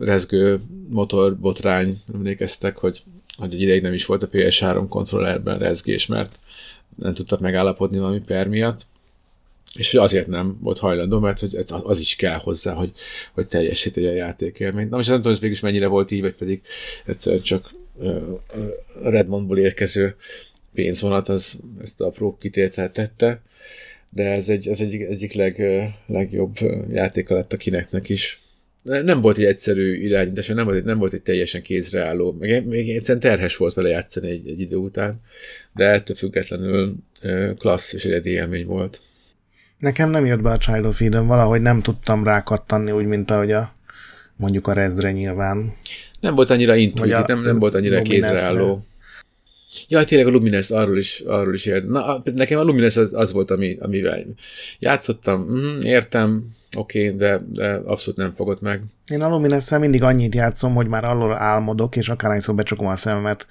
[0.00, 3.02] rezgő motor botrány, emlékeztek, hogy,
[3.36, 6.38] hogy egy ideig nem is volt a PS3 kontrollerben rezgés, mert
[6.96, 8.86] nem tudtak megállapodni valami per miatt
[9.74, 12.92] és azért nem volt hajlandó, mert hogy ez, az is kell hozzá, hogy,
[13.32, 14.90] hogy teljesíteni a játékélményt.
[14.90, 16.60] Na most nem tudom, hogy végül mennyire volt így, vagy pedig
[17.04, 17.74] egyszerűen csak
[19.02, 20.14] Redmondból érkező
[20.74, 23.42] pénzvonat az ezt a apró kitételt tette,
[24.10, 25.62] de ez egy, ez egy egyik leg,
[26.06, 26.56] legjobb
[26.90, 28.42] játéka lett a kineknek is.
[28.82, 33.20] Nem volt egy egyszerű irányítás, nem volt, nem volt egy teljesen kézreálló, meg még egyszerűen
[33.20, 35.20] terhes volt vele játszani egy, egy idő után,
[35.74, 36.96] de ettől függetlenül
[37.58, 39.00] klassz és egy élmény volt.
[39.84, 43.52] Nekem nem jött be a Child of Eden, valahogy nem tudtam rákattanni, úgy, mint ahogy
[43.52, 43.72] a
[44.36, 45.74] mondjuk a Rezre nyilván.
[46.20, 48.84] Nem volt annyira intuitív, nem, nem volt annyira kézreálló.
[49.88, 51.88] Ja, tényleg a Lumines arról is, arról is ért.
[51.88, 54.24] Na, nekem a Lumines az, az volt, ami, amivel
[54.78, 56.44] játszottam, mm, értem,
[56.76, 58.82] oké, okay, de, de abszolút nem fogott meg.
[59.12, 63.46] Én a lumines mindig annyit játszom, hogy már arról álmodok, és akárhányszor becsukom a szememet,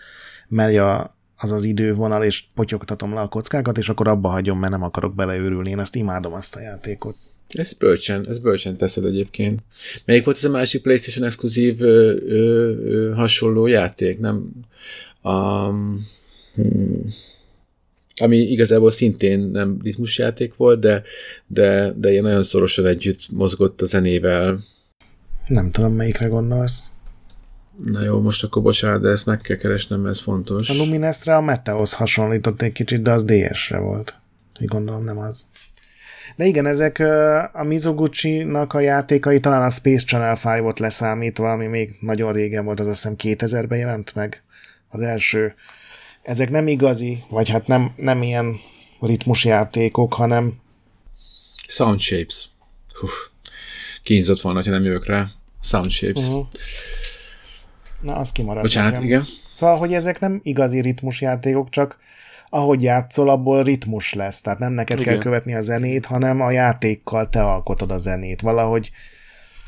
[0.47, 4.71] megy a, az az idővonal, és potyogtatom le a kockákat, és akkor abba hagyom, mert
[4.71, 5.69] nem akarok beleőrülni.
[5.69, 7.15] Én azt imádom, azt a játékot.
[7.47, 9.59] Ez bölcsen, ez bölcsen teszed egyébként.
[10.05, 14.49] Melyik volt ez a másik PlayStation exkluzív ö, ö, ö, hasonló játék, nem?
[15.21, 16.07] Um,
[16.53, 17.13] hmm,
[18.15, 21.03] ami igazából szintén nem ritmusjáték volt, de,
[21.47, 24.63] de, de ilyen nagyon szorosan együtt mozgott a zenével.
[25.47, 26.92] Nem tudom, melyikre gondolsz.
[27.77, 30.69] Na jó, most akkor bocsánat, de ezt meg kell keresnem, ez fontos.
[30.69, 34.19] A Luminesre a Meteos hasonlított egy kicsit, de az DS-re volt.
[34.61, 35.45] Úgy gondolom, nem az.
[36.35, 36.99] De igen, ezek
[37.53, 42.79] a Mizoguchi-nak a játékai, talán a Space Channel 5-ot leszámítva, ami még nagyon régen volt,
[42.79, 44.43] az azt hiszem 2000-ben jelent meg
[44.89, 45.53] az első.
[46.21, 48.55] Ezek nem igazi, vagy hát nem, nem ilyen
[48.99, 50.61] ritmusjátékok, hanem
[51.67, 52.49] Sound Shapes.
[52.99, 53.07] Hú,
[54.03, 55.27] kínzott volna, ha nem jövök rá.
[55.61, 56.27] Sound Shapes.
[56.27, 56.47] Uh-huh.
[58.03, 58.61] Na, az kimaradt.
[58.61, 59.05] Bocsánat, nekem.
[59.05, 59.23] igen.
[59.51, 61.97] Szóval, hogy ezek nem igazi ritmusjátékok, csak
[62.49, 64.41] ahogy játszol, abból ritmus lesz.
[64.41, 65.13] Tehát nem neked igen.
[65.13, 68.41] kell követni a zenét, hanem a játékkal te alkotod a zenét.
[68.41, 68.91] Valahogy,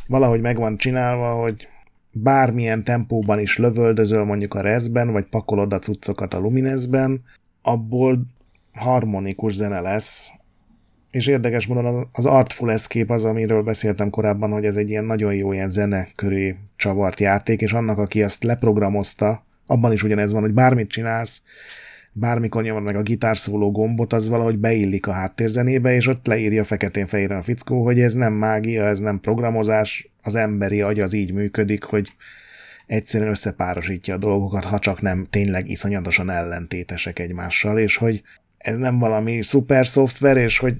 [0.07, 1.67] valahogy meg van csinálva, hogy
[2.11, 7.23] bármilyen tempóban is lövöldözöl mondjuk a rezben, vagy pakolod a cuccokat a luminesben,
[7.61, 8.21] abból
[8.73, 10.33] harmonikus zene lesz,
[11.15, 15.33] és érdekes módon az Artful Escape az, amiről beszéltem korábban, hogy ez egy ilyen nagyon
[15.33, 20.41] jó ilyen zene köré csavart játék, és annak, aki azt leprogramozta, abban is ugyanez van,
[20.41, 21.43] hogy bármit csinálsz,
[22.11, 27.37] bármikor nyomod meg a gitárszóló gombot, az valahogy beillik a háttérzenébe, és ott leírja feketén-fehéren
[27.37, 31.83] a fickó, hogy ez nem mágia, ez nem programozás, az emberi agy az így működik,
[31.83, 32.13] hogy
[32.85, 38.21] egyszerűen összepárosítja a dolgokat, ha csak nem tényleg iszonyatosan ellentétesek egymással, és hogy
[38.57, 40.75] ez nem valami szuper szoftver, és hogy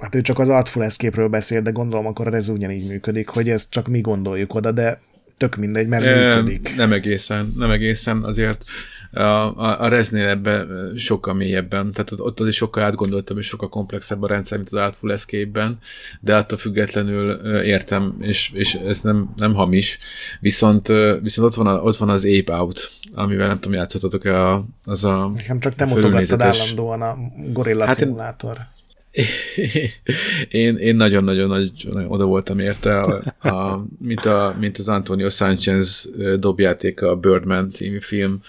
[0.00, 3.70] hát ő csak az Artful Escape-ről beszél, de gondolom akkor ez ugyanígy működik, hogy ezt
[3.70, 5.00] csak mi gondoljuk oda, de
[5.36, 6.76] tök mindegy, mert e, működik.
[6.76, 8.64] Nem egészen, nem egészen, azért
[9.12, 14.22] A, a, a Reznél ebben sokkal mélyebben, tehát ott azért sokkal átgondoltam, és sokkal komplexebb
[14.22, 15.78] a rendszer, mint az Artful Escape-ben,
[16.20, 17.30] de attól függetlenül
[17.62, 19.98] értem, és, és ez nem, nem hamis.
[20.40, 20.88] Viszont,
[21.22, 25.32] viszont ott, van a, ott van az Ape Out, amivel nem tudom, játszottatok-e az a
[25.36, 27.18] Nekem csak te mutogattad állandóan a
[27.52, 28.56] Gorilla hát Simulator.
[28.56, 28.79] Én
[30.48, 35.30] én, én nagyon-nagyon nagy, nagyon oda voltam érte, a, a, mint, a, mint az Antonio
[35.30, 38.40] Sanchez dobjátéka a Birdman című film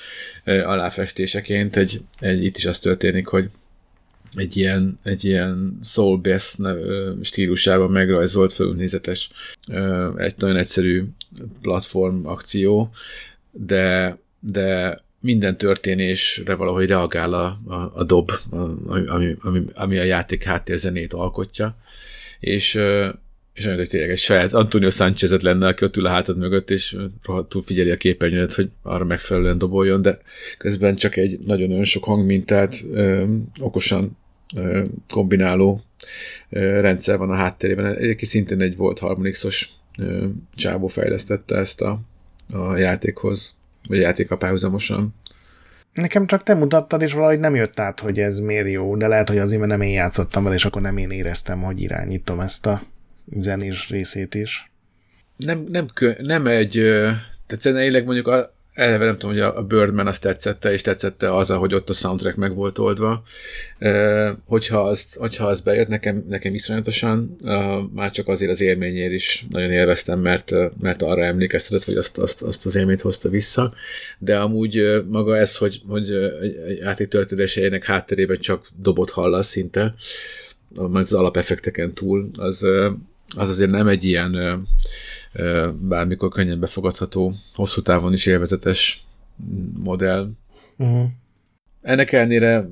[0.46, 1.76] aláfestéseként.
[1.76, 3.50] Egy, egy, itt is az történik, hogy
[4.36, 6.58] egy ilyen, egy ilyen soul bass
[7.22, 9.30] stílusában megrajzolt fölnézetes,
[10.18, 11.04] egy nagyon egyszerű
[11.62, 12.90] platform akció,
[13.52, 18.56] de, de minden történésre valahogy reagál a, a, a dob, a,
[18.88, 21.77] ami, ami, ami a játék háttérzenét alkotja,
[22.39, 22.80] és,
[23.53, 26.69] és olyan, hogy tényleg egy saját Antonio Sánchezet lenne, aki ott ül a hátad mögött,
[26.69, 30.19] és rohadtul figyeli a képernyőt, hogy arra megfelelően doboljon, de
[30.57, 33.23] közben csak egy nagyon-nagyon sok hangmintát ö,
[33.60, 34.18] okosan
[34.56, 35.81] ö, kombináló
[36.49, 37.85] ö, rendszer van a háttérében.
[37.85, 39.69] Egyébként szintén egy volt harmonixos
[40.56, 41.99] csávó fejlesztette ezt a,
[42.52, 43.56] a játékhoz
[43.88, 45.16] vagy játék a párhuzamosan.
[45.94, 49.30] Nekem csak te mutattad, és valahogy nem jött át, hogy ez miért jó, de lehet,
[49.30, 52.66] hogy azért, mert nem én játszottam vele, és akkor nem én éreztem, hogy irányítom ezt
[52.66, 52.82] a
[53.26, 54.72] zenés részét is.
[55.36, 56.72] Nem, nem, kö, nem egy,
[57.48, 61.49] tehát szerintem mondjuk a, eleve nem tudom, hogy a Birdman azt tetszette, és tetszette az,
[61.49, 63.23] hogy ott a soundtrack meg volt oldva.
[64.45, 67.38] Hogyha, azt, hogyha az bejött nekem, nekem iszonyatosan,
[67.93, 72.41] már csak azért az élményért is nagyon élveztem, mert, mert arra emlékeztetett, hogy azt, azt,
[72.41, 73.73] azt az élményt hozta vissza,
[74.19, 76.11] de amúgy maga ez, hogy, hogy
[76.68, 79.93] egy játék történéseinek hátterében csak dobot hallasz szinte,
[80.76, 82.65] meg az alapeffekteken túl, az,
[83.35, 84.65] az azért nem egy ilyen
[85.80, 89.06] bármikor könnyen befogadható, hosszú távon is élvezetes
[89.74, 90.32] modell.
[90.78, 91.06] Uh-huh.
[91.82, 92.70] Ennek ellenére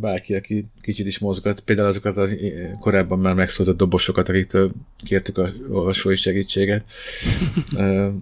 [0.00, 2.28] bárki, aki kicsit is mozgat, például azokat a
[2.80, 4.72] korábban már megszólított dobosokat, akiktől
[5.04, 6.84] kértük a olvasói segítséget,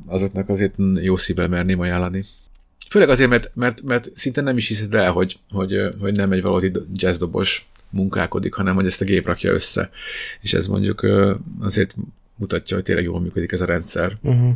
[0.07, 2.25] azoknak azért jó szívvel merném ajánlani.
[2.89, 6.43] Főleg azért, mert, mert, mert szinte nem is hiszed el, hogy, hogy, hogy nem egy
[6.43, 9.91] valódi jazzdobos munkálkodik, hanem hogy ezt a gép rakja össze.
[10.41, 11.07] És ez mondjuk
[11.61, 11.97] azért
[12.39, 14.17] mutatja, hogy tényleg jól működik ez a rendszer.
[14.23, 14.53] Uh-huh.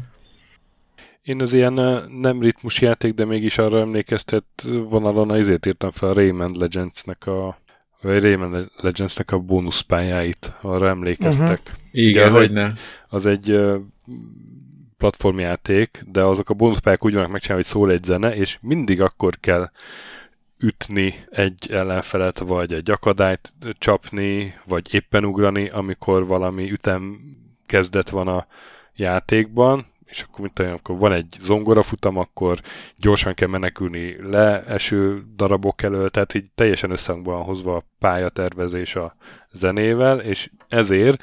[1.22, 1.72] Én az ilyen
[2.20, 4.44] nem ritmus játék, de mégis arra emlékeztet
[4.88, 7.60] vonalon, azért írtam fel a Rayman Legends-nek a
[8.02, 11.60] vagy Rayman Legends-nek a bónuszpályáit, arra emlékeztek.
[11.64, 11.78] Uh-huh.
[11.90, 12.72] Igen, az egy, ne.
[13.08, 13.60] Az egy
[14.98, 19.40] platformjáték, de azok a bónuszpályák úgy vannak megcsinálva, hogy szól egy zene, és mindig akkor
[19.40, 19.70] kell
[20.58, 27.20] ütni egy ellenfelet, vagy egy akadályt csapni, vagy éppen ugrani, amikor valami ütem
[27.66, 28.46] kezdet van a
[28.94, 32.60] játékban, és akkor, mint olyan, akkor van egy zongorafutam, akkor
[32.96, 39.16] gyorsan kell menekülni leeső darabok elől, tehát így teljesen összhangban hozva a pályatervezés a
[39.52, 41.22] zenével, és ezért,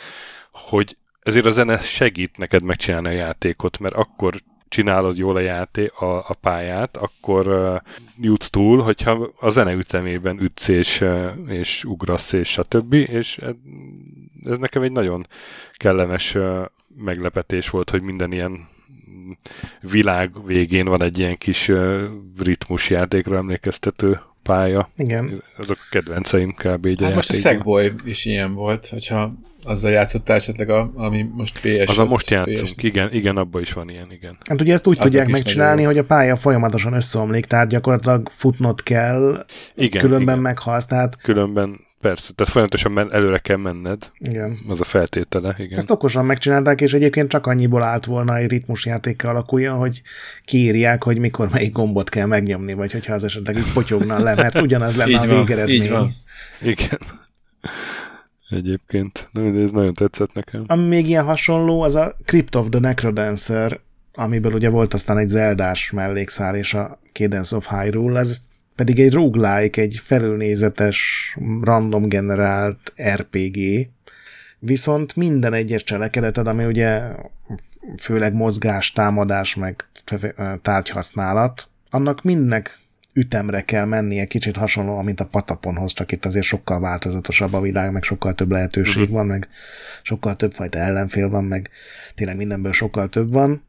[0.52, 5.86] hogy ezért a zene segít neked megcsinálni a játékot, mert akkor csinálod jól a játé,
[5.86, 7.76] a, a pályát, akkor uh,
[8.22, 13.40] jutsz túl, hogyha a zene ütemében ütsz és, uh, és ugrasz és a többi, és
[14.44, 15.28] ez nekem egy nagyon
[15.74, 16.38] kellemes
[16.98, 18.68] meglepetés volt, hogy minden ilyen
[19.82, 21.72] világ végén van egy ilyen kis
[22.40, 24.90] ritmus játékra emlékeztető pálya.
[24.95, 25.44] Igen.
[25.57, 26.86] Azok a kedvenceim kb.
[26.86, 29.34] Így hát most a Sackboy is ilyen volt, hogyha
[29.64, 31.90] azzal játszottál esetleg, a, ami most PS.
[31.90, 32.84] Az a most játszunk, PS.
[32.84, 34.38] igen, igen, abban is van ilyen, igen.
[34.49, 38.84] Hát ugye ezt úgy Azok tudják megcsinálni, hogy a pálya folyamatosan összeomlik, tehát gyakorlatilag futnod
[38.84, 39.45] kell,
[39.76, 40.40] igen, különben igen.
[40.40, 41.22] meghalsz, tehát...
[41.22, 44.11] Különben Persze, tehát folyamatosan men- előre kell menned.
[44.17, 44.59] Igen.
[44.67, 45.77] Az a feltétele, igen.
[45.77, 50.01] Ezt okosan megcsinálták, és egyébként csak annyiból állt volna egy ritmusjátékkal alakuljon, hogy
[50.45, 54.61] kiírják, hogy mikor melyik gombot kell megnyomni, vagy hogyha az esetleg így potyogna le, mert
[54.61, 55.81] ugyanaz lenne a végeredmény.
[55.81, 56.15] Így van.
[56.61, 56.99] Igen.
[58.49, 59.30] Egyébként.
[59.31, 60.63] Na, ez nagyon tetszett nekem.
[60.67, 63.80] Ami még ilyen hasonló, az a Crypt of the Necrodancer,
[64.13, 68.38] amiből ugye volt aztán egy Zeldás mellékszál, és a Cadence of Hyrule, ez
[68.80, 73.57] pedig egy roguelike, egy felülnézetes, random generált RPG,
[74.60, 77.01] viszont minden egyes cselekedeted, ami ugye
[77.97, 79.89] főleg mozgás, támadás, meg
[80.61, 82.80] tárgyhasználat, annak mindnek
[83.14, 87.91] ütemre kell mennie, kicsit hasonló, mint a pataponhoz, csak itt azért sokkal változatosabb a világ,
[87.91, 89.18] meg sokkal több lehetőség uh-huh.
[89.18, 89.47] van, meg
[90.01, 91.69] sokkal több fajta ellenfél van, meg
[92.15, 93.64] tényleg mindenből sokkal több van.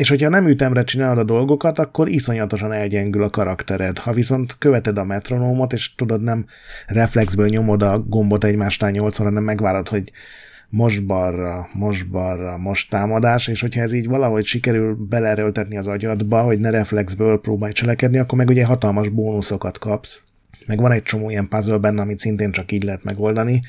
[0.00, 3.98] És hogyha nem ütemre csinálod a dolgokat, akkor iszonyatosan elgyengül a karaktered.
[3.98, 6.46] Ha viszont követed a metronómot, és tudod, nem
[6.86, 10.12] reflexből nyomod a gombot egymásnál nyolcszor, hanem megvárod, hogy
[10.68, 16.42] most balra, most balra, most támadás, és hogyha ez így valahogy sikerül belerőltetni az agyadba,
[16.42, 20.22] hogy ne reflexből próbálj cselekedni, akkor meg ugye hatalmas bónuszokat kapsz.
[20.66, 23.62] Meg van egy csomó ilyen puzzle benne, amit szintén csak így lehet megoldani.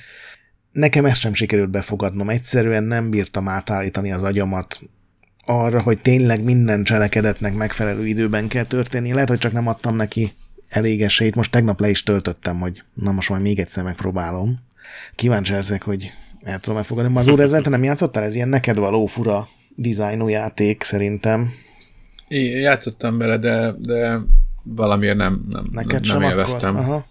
[0.72, 2.30] Nekem ezt sem sikerült befogadnom.
[2.30, 4.82] Egyszerűen nem bírtam átállítani az agyamat
[5.46, 9.14] arra, hogy tényleg minden cselekedetnek megfelelő időben kell történni.
[9.14, 10.34] Lehet, hogy csak nem adtam neki
[10.70, 11.36] elég esélyt.
[11.36, 14.60] Most tegnap le is töltöttem, hogy na most majd még egyszer megpróbálom.
[15.16, 16.12] Kíváncsi ezek, hogy
[16.44, 17.18] el tudom elfogadni.
[17.18, 18.24] Az úr ezzel te nem játszottál?
[18.24, 21.52] Ez ilyen neked való fura dizájnú játék szerintem.
[22.28, 24.20] Én játszottam bele, de, de
[24.64, 26.76] valamiért nem, nem, Neked nem élveztem.
[26.76, 26.90] Akkor?
[26.90, 27.10] Aha.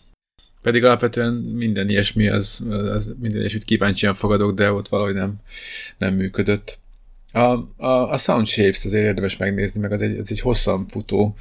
[0.63, 5.35] Pedig alapvetően minden ilyesmi, az, az minden ilyesmit kíváncsian fogadok, de ott valahogy nem,
[5.99, 6.80] nem működött.
[7.33, 7.39] A,
[7.77, 11.35] a, a Sound Shapes azért érdemes megnézni, meg az egy, ez egy hosszan futó,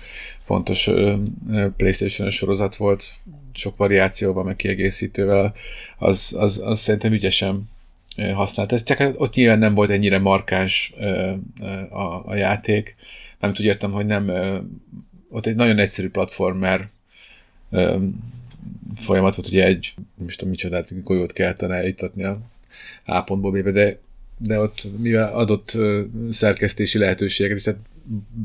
[0.43, 1.15] fontos ö,
[1.51, 3.03] ö, playstation sorozat volt,
[3.53, 5.53] sok variációval, meg kiegészítővel,
[5.97, 7.69] az, az, az szerintem ügyesen
[8.33, 8.71] használt.
[8.71, 11.33] Ez csak ott nyilván nem volt ennyire markáns ö,
[11.89, 12.95] a, a játék,
[13.39, 14.57] nem úgy értem, hogy nem, ö,
[15.29, 16.89] ott egy nagyon egyszerű platformer
[17.71, 17.97] ö,
[18.95, 22.39] folyamat volt, ugye egy, nem is tudom micsodát, golyót kellett eljutatni a
[23.05, 23.99] A pontból de
[24.41, 25.77] de ott mivel adott
[26.29, 27.79] szerkesztési lehetőségeket, és tehát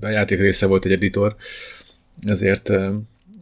[0.00, 1.36] a játék része volt egy editor,
[2.26, 2.68] ezért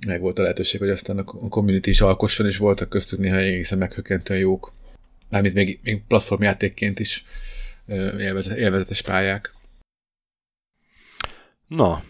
[0.07, 3.79] meg volt a lehetőség, hogy aztán a community is alkosson, és voltak köztük néha egészen
[3.79, 4.73] meghökkentően jók.
[5.31, 7.25] Mármint még, még platformjátékként is
[8.19, 9.55] élvezet, élvezetes pályák.
[11.67, 12.03] Na,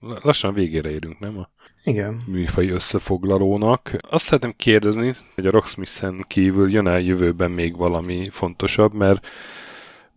[0.00, 1.38] lassan végére érünk, nem?
[1.38, 1.50] A
[1.84, 2.22] Igen.
[2.26, 3.96] műfai összefoglalónak.
[4.00, 9.26] Azt szeretném kérdezni, hogy a Rocksmith-en kívül jön-e jövőben még valami fontosabb, mert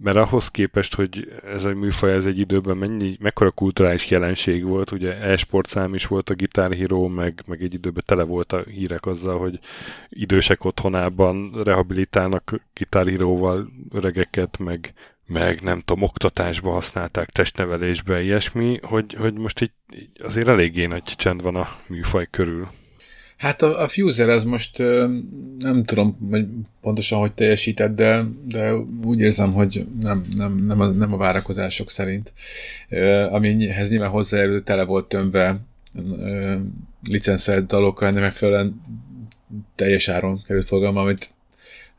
[0.01, 4.91] mert ahhoz képest, hogy ez a műfaj ez egy időben mennyi, mekkora kulturális jelenség volt,
[4.91, 8.63] ugye e-sport szám is volt a Guitar Hero, meg, meg egy időben tele volt a
[8.71, 9.59] hírek azzal, hogy
[10.09, 14.93] idősek otthonában rehabilitálnak Guitar Hero-val öregeket, meg,
[15.27, 21.03] meg nem tudom, oktatásba használták, testnevelésbe, ilyesmi, hogy, hogy most így, így azért eléggé nagy
[21.03, 22.67] csend van a műfaj körül.
[23.39, 24.77] Hát a, a Fuser az most
[25.59, 26.45] nem tudom, hogy
[26.81, 31.89] pontosan hogy teljesített, de, de úgy érzem, hogy nem, nem, nem, a, nem a várakozások
[31.89, 32.33] szerint.
[33.29, 35.59] Amihez nyilván hozzájárul, tele volt tömve
[37.09, 38.81] licenszelt dalokkal, de megfelelően
[39.75, 41.29] teljes áron került forgalma, amit,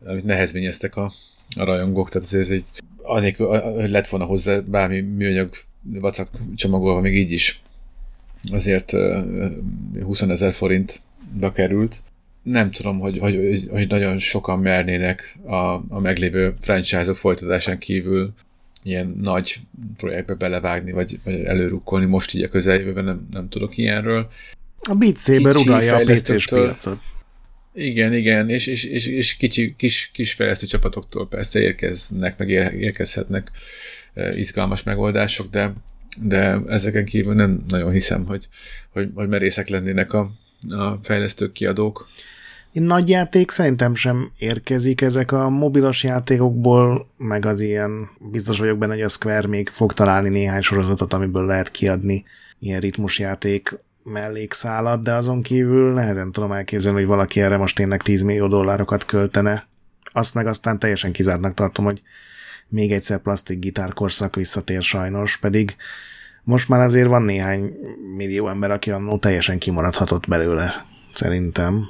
[0.05, 1.13] amit nehezményeztek a,
[1.57, 2.65] a rajongók, tehát ez egy
[3.03, 5.51] anélkül, hogy lett volna hozzá bármi műanyag
[5.83, 7.63] vacak csomagolva, még így is
[8.53, 8.93] azért
[10.03, 11.03] 20 ezer forint
[11.55, 12.03] került.
[12.43, 15.55] Nem tudom, hogy, hogy, hogy nagyon sokan mernének a,
[15.89, 18.33] a meglévő franchise-ok folytatásán kívül
[18.83, 19.61] ilyen nagy
[19.97, 22.07] projektbe belevágni, vagy, vagy előrukkolni.
[22.07, 24.29] Most így a közeljövőben nem, nem tudok ilyenről.
[24.79, 26.99] A Beat Saber uralja a PC-s piacot.
[27.75, 32.49] Igen, igen, és, és, és, és kicsi, kis, kis fejlesztő csapatoktól persze érkeznek, meg
[32.79, 33.51] érkezhetnek
[34.33, 35.73] izgalmas megoldások, de,
[36.23, 38.49] de ezeken kívül nem nagyon hiszem, hogy,
[38.93, 40.31] hogy, hogy merészek lennének a,
[40.69, 42.09] a fejlesztők, kiadók.
[42.73, 48.93] Nagy játék szerintem sem érkezik ezek a mobilos játékokból, meg az ilyen, biztos vagyok benne,
[48.93, 52.25] hogy a Square még fog találni néhány sorozatot, amiből lehet kiadni
[52.59, 58.23] ilyen ritmusjáték mellékszálat, de azon kívül nehezen tudom elképzelni, hogy valaki erre most tényleg 10
[58.23, 59.67] millió dollárokat költene.
[60.13, 62.03] Azt meg aztán teljesen kizártnak tartom, hogy
[62.69, 65.77] még egyszer plastik gitárkorszak visszatér sajnos, pedig
[66.51, 67.75] most már azért van néhány
[68.17, 70.71] millió ember, aki annó teljesen kimaradhatott belőle,
[71.15, 71.85] szerintem.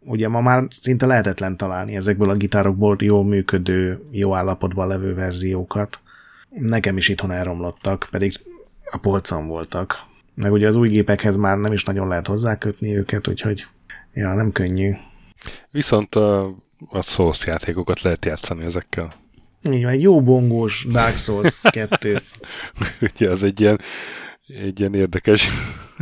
[0.00, 6.00] Ugye ma már szinte lehetetlen találni ezekből a gitárokból jó működő, jó állapotban levő verziókat.
[6.48, 8.32] Nekem is itthon elromlottak, pedig
[8.90, 9.94] a polcon voltak.
[10.34, 13.66] Meg ugye az új gépekhez már nem is nagyon lehet hozzákötni őket, úgyhogy
[14.14, 14.90] ja, nem könnyű.
[15.70, 16.44] Viszont a,
[16.90, 19.12] a játékokat lehet játszani ezekkel.
[19.70, 22.18] Így van, egy jó bongós Dark Souls 2.
[23.14, 23.80] Ugye az egy ilyen,
[24.46, 25.48] egy ilyen érdekes.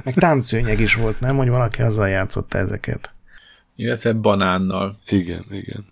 [0.04, 1.36] Meg táncszőnyeg is volt, nem?
[1.36, 3.10] Hogy valaki azzal játszotta ezeket.
[3.76, 4.98] Illetve banánnal.
[5.06, 5.86] Igen, igen.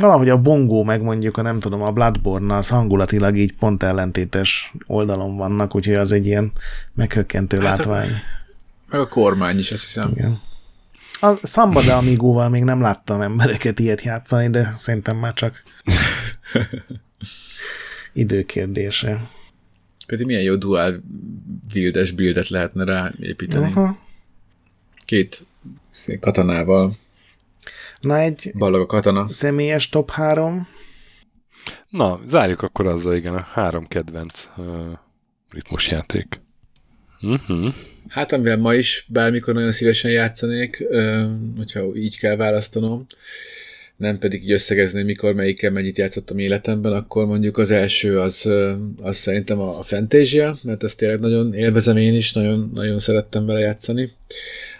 [0.00, 4.72] Valahogy a bongó, meg mondjuk a nem tudom, a bloodborne az hangulatilag így pont ellentétes
[4.86, 6.52] oldalon vannak, úgyhogy az egy ilyen
[6.94, 8.08] meghökkentő hát látvány.
[8.08, 8.20] A,
[8.90, 10.10] meg a kormány is, azt hiszem.
[10.14, 10.40] Igen.
[11.20, 15.62] A Samba de Amigóval még nem láttam embereket ilyet játszani, de szerintem már csak
[18.12, 19.20] időkérdése.
[20.06, 21.02] Pedig milyen jó dual
[21.74, 23.68] wildes buildet lehetne ráépíteni.
[23.68, 23.90] Uh-huh.
[25.04, 25.46] Két
[26.20, 26.96] katanával.
[28.00, 29.32] Na egy Ballag a katana.
[29.32, 30.68] személyes top 3.
[31.88, 34.66] Na, zárjuk akkor azzal, igen, a három kedvenc uh,
[35.50, 36.40] ritmusjáték.
[37.20, 37.74] Uh-huh.
[38.08, 40.84] Hát amivel ma is bármikor nagyon szívesen játszanék,
[41.56, 43.06] hogyha így kell választanom.
[43.96, 48.50] nem pedig így összegezni, mikor melyikkel mennyit játszottam életemben, akkor mondjuk az első az,
[49.02, 53.58] az szerintem a Fantasia, mert ezt tényleg nagyon élvezem én is, nagyon, nagyon szerettem vele
[53.58, 54.12] játszani.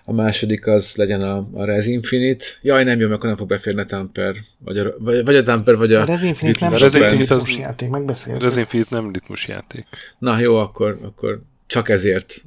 [0.04, 2.44] A második az legyen a, a Res Infinite.
[2.62, 4.34] Jaj, nem jó, mert akkor nem fog beférni a Tamper.
[4.58, 6.00] Vagy a, vagy, vagy a Tamper, vagy a...
[6.00, 8.48] A Res Infinite nem Res az- ritmus játék, megbeszéltük.
[8.48, 9.86] Az Infinite nem ritmus játék.
[10.18, 12.44] Na jó, akkor, akkor csak ezért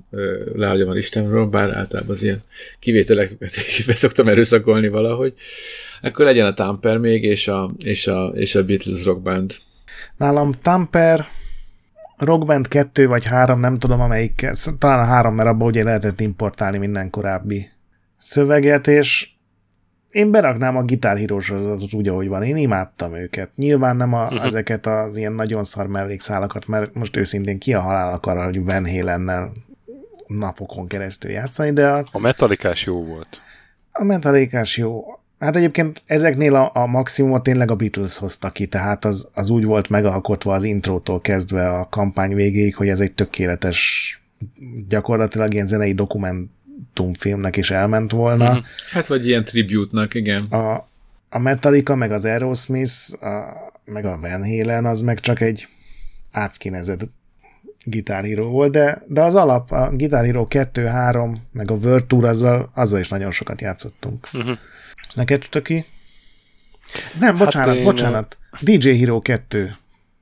[0.53, 2.41] lehagyom a listámról, bár általában az ilyen
[2.79, 3.37] kivételeket
[3.87, 5.33] be szoktam erőszakolni valahogy.
[6.01, 9.55] Akkor legyen a Tamper még, és a, és a, és a Beatles Rock Band.
[10.17, 11.27] Nálam Tamper,
[12.17, 16.77] Rockband 2 vagy 3, nem tudom amelyik, talán a 3, mert abban ugye lehetett importálni
[16.77, 17.69] minden korábbi
[18.19, 19.29] szöveget, és
[20.13, 22.43] én beraknám a Guitar Hero sorozatot úgy, ahogy van.
[22.43, 23.49] Én imádtam őket.
[23.55, 24.45] Nyilván nem a, uh-huh.
[24.45, 28.89] ezeket az ilyen nagyon szar mellékszálakat, mert most őszintén ki a halál akar, hogy Van
[28.89, 29.51] Halennel
[30.27, 33.41] napokon keresztül játszani, de a, A metalikás jó volt.
[33.91, 35.03] a mentalékás jó.
[35.39, 39.65] Hát egyébként ezeknél a, a maximumot tényleg a Beatles hozta ki, tehát az, az úgy
[39.65, 44.21] volt megalkotva az intrótól kezdve a kampány végéig, hogy ez egy tökéletes,
[44.87, 45.93] gyakorlatilag ilyen zenei
[46.93, 48.49] dokumentumfilmnek is elment volna.
[48.51, 48.59] Mhm.
[48.91, 50.43] Hát vagy ilyen tribute-nak, igen.
[50.43, 50.87] A,
[51.29, 53.53] a Metallica, meg az Aerosmith, a,
[53.85, 55.67] meg a Van Halen, az meg csak egy
[56.31, 57.09] átszkinezett
[57.85, 62.05] Guitar Hero volt, de, de az alap, a Guitar Hero 2, 3, meg a World
[62.05, 64.27] Tour, azzal, azzal is nagyon sokat játszottunk.
[64.33, 64.57] Uh-huh.
[65.13, 65.85] Neked Töki?
[67.19, 68.37] Nem, bocsánat, hát én- bocsánat.
[68.59, 69.75] DJ Hero 2.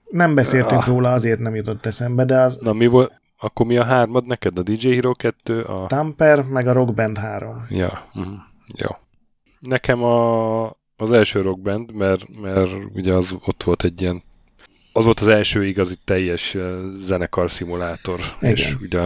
[0.10, 0.88] Nem beszéltünk Ah.
[0.88, 3.21] róla, azért nem jutott eszembe, de az Na mi volt?
[3.44, 4.58] Akkor mi a hármad neked?
[4.58, 5.62] A DJ Hero 2?
[5.62, 5.88] A...
[5.88, 7.66] Tamper, meg a Rock Band 3.
[7.70, 8.34] Ja, uh-huh.
[8.76, 8.90] jó.
[9.60, 10.66] Nekem a,
[10.96, 14.24] az első rockband, mert, mert ugye az ott volt egy ilyen
[14.94, 16.58] az volt az első igazi teljes
[16.98, 18.52] zenekar szimulátor, Igen.
[18.52, 19.02] és ugye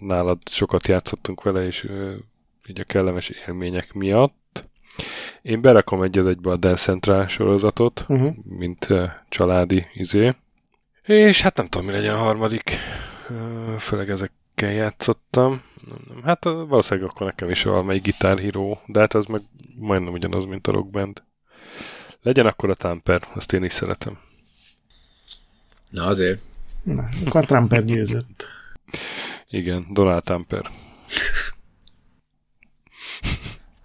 [0.00, 1.88] nálad sokat játszottunk vele, és
[2.66, 4.68] így a kellemes élmények miatt.
[5.42, 8.34] Én berakom egy az egybe a Dance Central sorozatot, Uh-huh.
[8.44, 8.88] mint
[9.28, 10.32] családi izé.
[11.04, 12.78] És hát nem tudom, mi legyen a harmadik.
[13.78, 15.62] Főleg ezekkel játszottam.
[16.24, 19.42] Hát valószínűleg akkor nekem is valamelyik Guitar Hero, de hát az meg
[19.78, 21.22] majdnem ugyanaz, mint a Rock Band.
[22.22, 24.18] Legyen akkor a Tamper, azt én is szeretem.
[25.90, 26.40] Na azért.
[26.82, 28.48] Na, akkor a Trumper győzött.
[29.48, 30.70] Igen, Donald Tamper.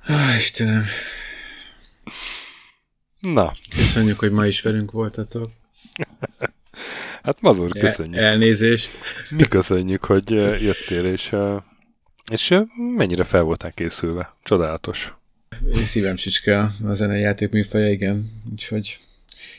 [0.05, 0.85] Ah, Istenem.
[3.19, 5.51] Na, Köszönjük, hogy ma is velünk voltatok.
[7.29, 8.15] Hát Mazur, El- köszönjük.
[8.15, 8.99] elnézést.
[9.29, 11.57] Mi köszönjük, hogy ö, jöttél, és, ö,
[12.31, 12.55] és
[12.95, 14.35] mennyire fel voltál készülve.
[14.43, 15.13] Csodálatos.
[15.75, 18.41] Én szívem csicske a zenei játék műfaja, igen.
[18.51, 18.99] Úgyhogy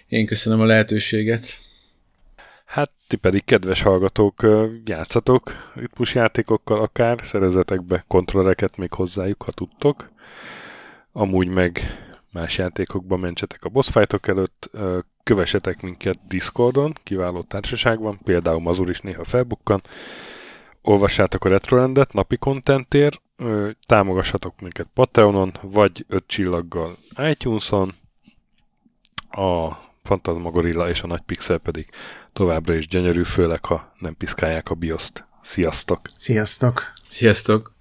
[0.08, 1.58] én köszönöm a lehetőséget.
[2.66, 4.46] Hát ti pedig, kedves hallgatók,
[4.84, 10.10] játszatok ritmus játékokkal akár, szerezetek be kontrollereket még hozzájuk, ha tudtok.
[11.12, 11.80] Amúgy meg
[12.32, 14.70] más játékokban mentsetek a boss fightok előtt,
[15.22, 19.82] kövessetek minket Discordon, kiváló társaságban, például Mazur is néha felbukkan,
[20.82, 23.20] olvassátok a Retrorendet napi kontentért,
[23.86, 27.94] támogassatok minket Patreonon, vagy 5 csillaggal iTunes-on,
[29.30, 29.70] a
[30.02, 31.88] Fantasmagorilla és a Nagy Pixel pedig
[32.32, 35.24] továbbra is gyönyörű, főleg ha nem piszkálják a bioszt.
[35.42, 36.00] Sziasztok!
[36.16, 36.90] Sziasztok!
[37.08, 37.79] Sziasztok!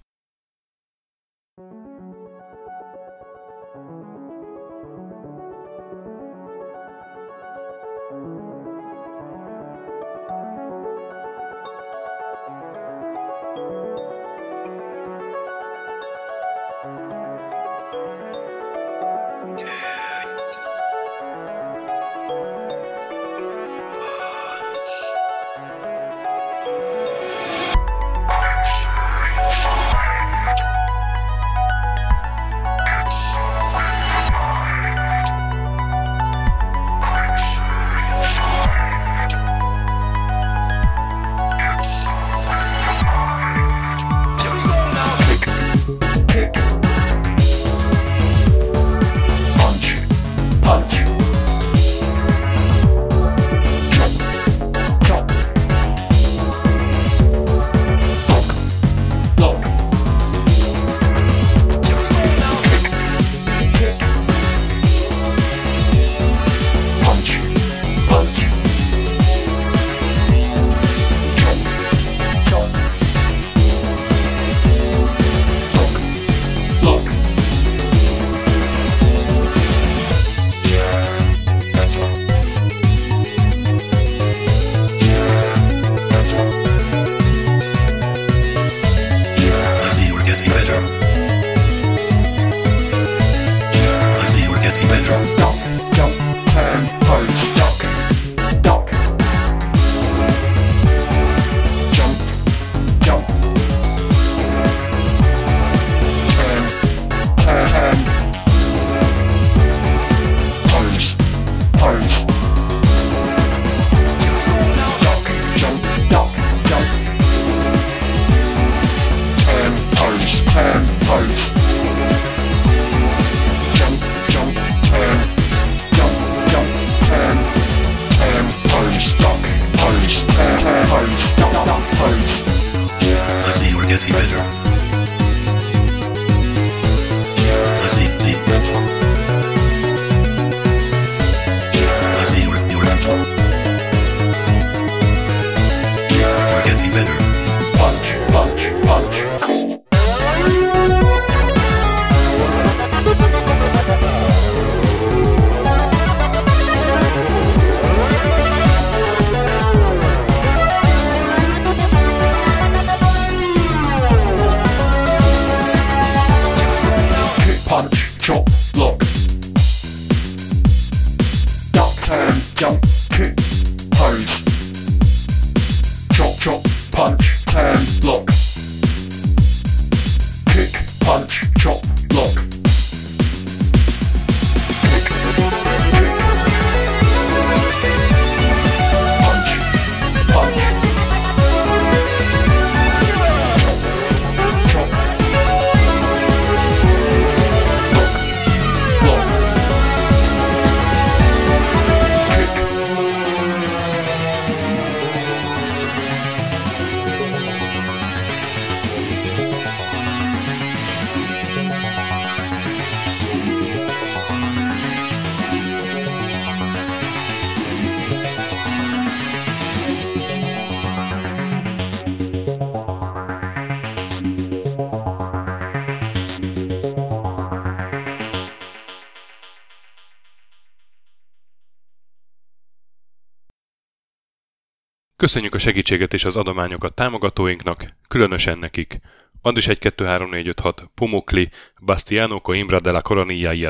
[235.29, 238.99] Köszönjük a segítséget és az adományokat támogatóinknak, különösen nekik.
[239.41, 241.49] Andris 1 2 3 4 5 6 Pumukli,
[241.81, 243.67] Bastiano Coimbra de la Coronilla y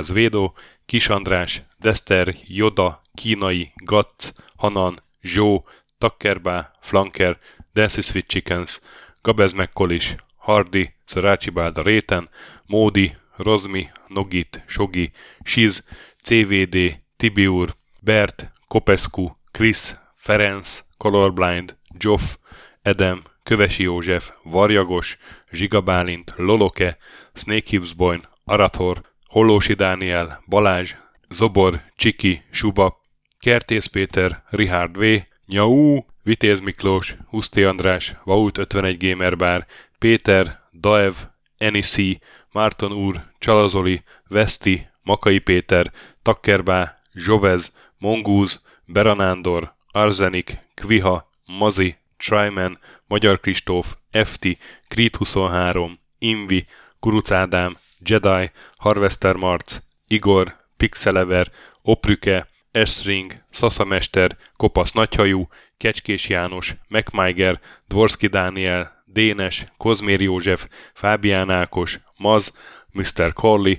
[0.85, 5.63] Kis András, Dester, Joda, Kínai, Gatz, Hanan, Zsó,
[5.97, 7.39] Takkerbá, Flanker,
[7.73, 8.81] Dancy Sweet Chickens,
[9.21, 12.29] Gabez Mekkolis, Hardy, Szarácsi Bálda Réten,
[12.65, 15.11] Módi, Rozmi, Nogit, Sogi,
[15.43, 15.83] Siz,
[16.23, 22.37] CVD, Tibiur, Bert, Kopescu, Krisz, Ferenc, Colorblind, Joff,
[22.81, 25.17] Edem, Kövesi József, Varjagos,
[25.51, 26.97] Zsigabálint, Loloke,
[27.33, 30.95] Snake Hips Boyn, Arathor, Hollósi Dániel, Balázs,
[31.29, 33.01] Zobor, Csiki, Suba,
[33.39, 35.03] Kertész Péter, Richard V,
[35.45, 39.65] Nyau, Vitéz Miklós, Huszti András, Vault 51 Gamer Bar,
[39.99, 41.13] Péter, Daev,
[41.57, 42.19] Enisi,
[42.51, 53.39] Márton úr, Csalazoli, Veszti, Makai Péter, Takkerbá, Zsovez, Mongúz, Beranándor, Arzenik, Kviha, Mazi, Tryman, Magyar
[53.39, 54.47] Kristóf, FT,
[54.87, 56.65] Creed 23, Invi,
[56.99, 61.51] Kuruc Ádám, Jedi, Harvester Marc, Igor, Pixelever,
[61.81, 65.47] Oprüke, Esring, Szaszamester, Kopasz Nagyhajú,
[65.77, 72.53] Kecskés János, MacMiger, Dvorski Dániel, Dénes, Kozmér József, Fábián Ákos, Maz,
[72.91, 73.33] Mr.
[73.33, 73.75] Corley,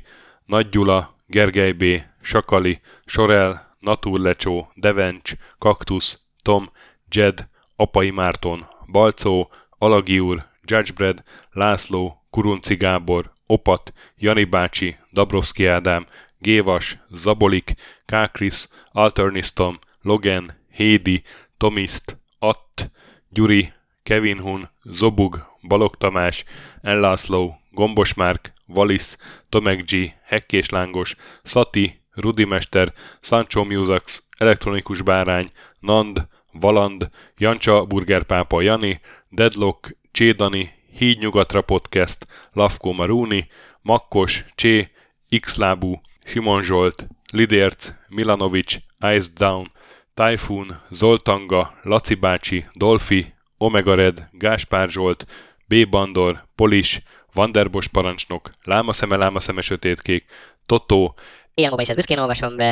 [0.47, 1.85] Nagy Gyula, Gergely B.,
[2.23, 6.71] Sakali, Sorel, Naturlecsó, Devencs, Kaktusz, Tom,
[7.11, 16.07] Jed, Apai Márton, Balcó, Alagi úr, Judgebred, László, Kurunci Gábor, Opat, Jani bácsi, Dabrowski Ádám,
[16.39, 17.73] Gévas, Zabolik,
[18.07, 21.23] Kákris, Alternisztom, Logan, Hédi,
[21.57, 22.91] Tomiszt, Att,
[23.29, 26.45] Gyuri, Kevin Hun, Zobug, Balog Tamás,
[26.83, 29.17] Ellászló, Gombos Márk, Valisz,
[29.49, 35.49] Tomek G, Hekkés Lángos, Szati, Rudimester, Sancho Musax, Elektronikus Bárány,
[35.81, 43.49] Nand, Valand, Jancsa Burgerpápa Jani, Deadlock, Csédani, Híd Nyugatra Podcast, Lavko Maruni,
[43.83, 44.91] Makkos, Csé,
[45.41, 48.77] Xlábú, Simon Zsolt, Lidérc, Milanovic,
[49.15, 49.71] Ice Down,
[50.15, 55.27] Typhoon, Zoltanga, Laci bácsi, Dolfi, Omega Red, Gáspár Zsolt,
[55.69, 55.89] B.
[55.89, 60.25] Bandor, Polis, Vanderbos parancsnok, Lámaszeme, Lámaszeme sötétkék,
[60.67, 61.15] Totó,
[61.55, 62.65] Ilyen is ezt büszkén olvasom be.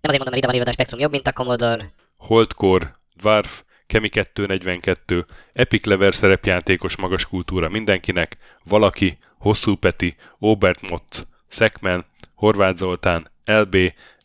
[0.00, 1.92] Nem azért mondom, mert ide van írva, a Spectrum jobb, mint a Commodore.
[2.16, 11.26] Holdcore, Dwarf, Kemi 242, Epic Lever szerepjátékos magas kultúra mindenkinek, Valaki, Hosszú Peti, Obert Motz,
[11.48, 12.04] Szekmen,
[12.34, 13.76] Horváth Zoltán, LB,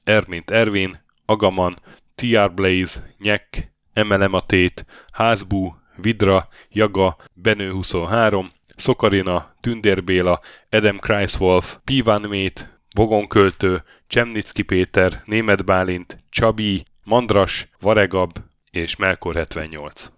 [0.04, 1.80] Ermint Ervin, Agaman,
[2.16, 10.98] TR Blaze, Nyek, Emelem a Tét, Házbú, Vidra, Jaga, Benő 23, Szokarina, Tündér Béla, Edem
[10.98, 18.38] Kreiswolf, Pivan Mét, Vogonköltő, Csemnicki Péter, Német Bálint, Csabi, Mandras, Varegab
[18.72, 20.12] és Melkor 78.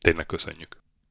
[0.00, 0.79] Tényleg köszönjük!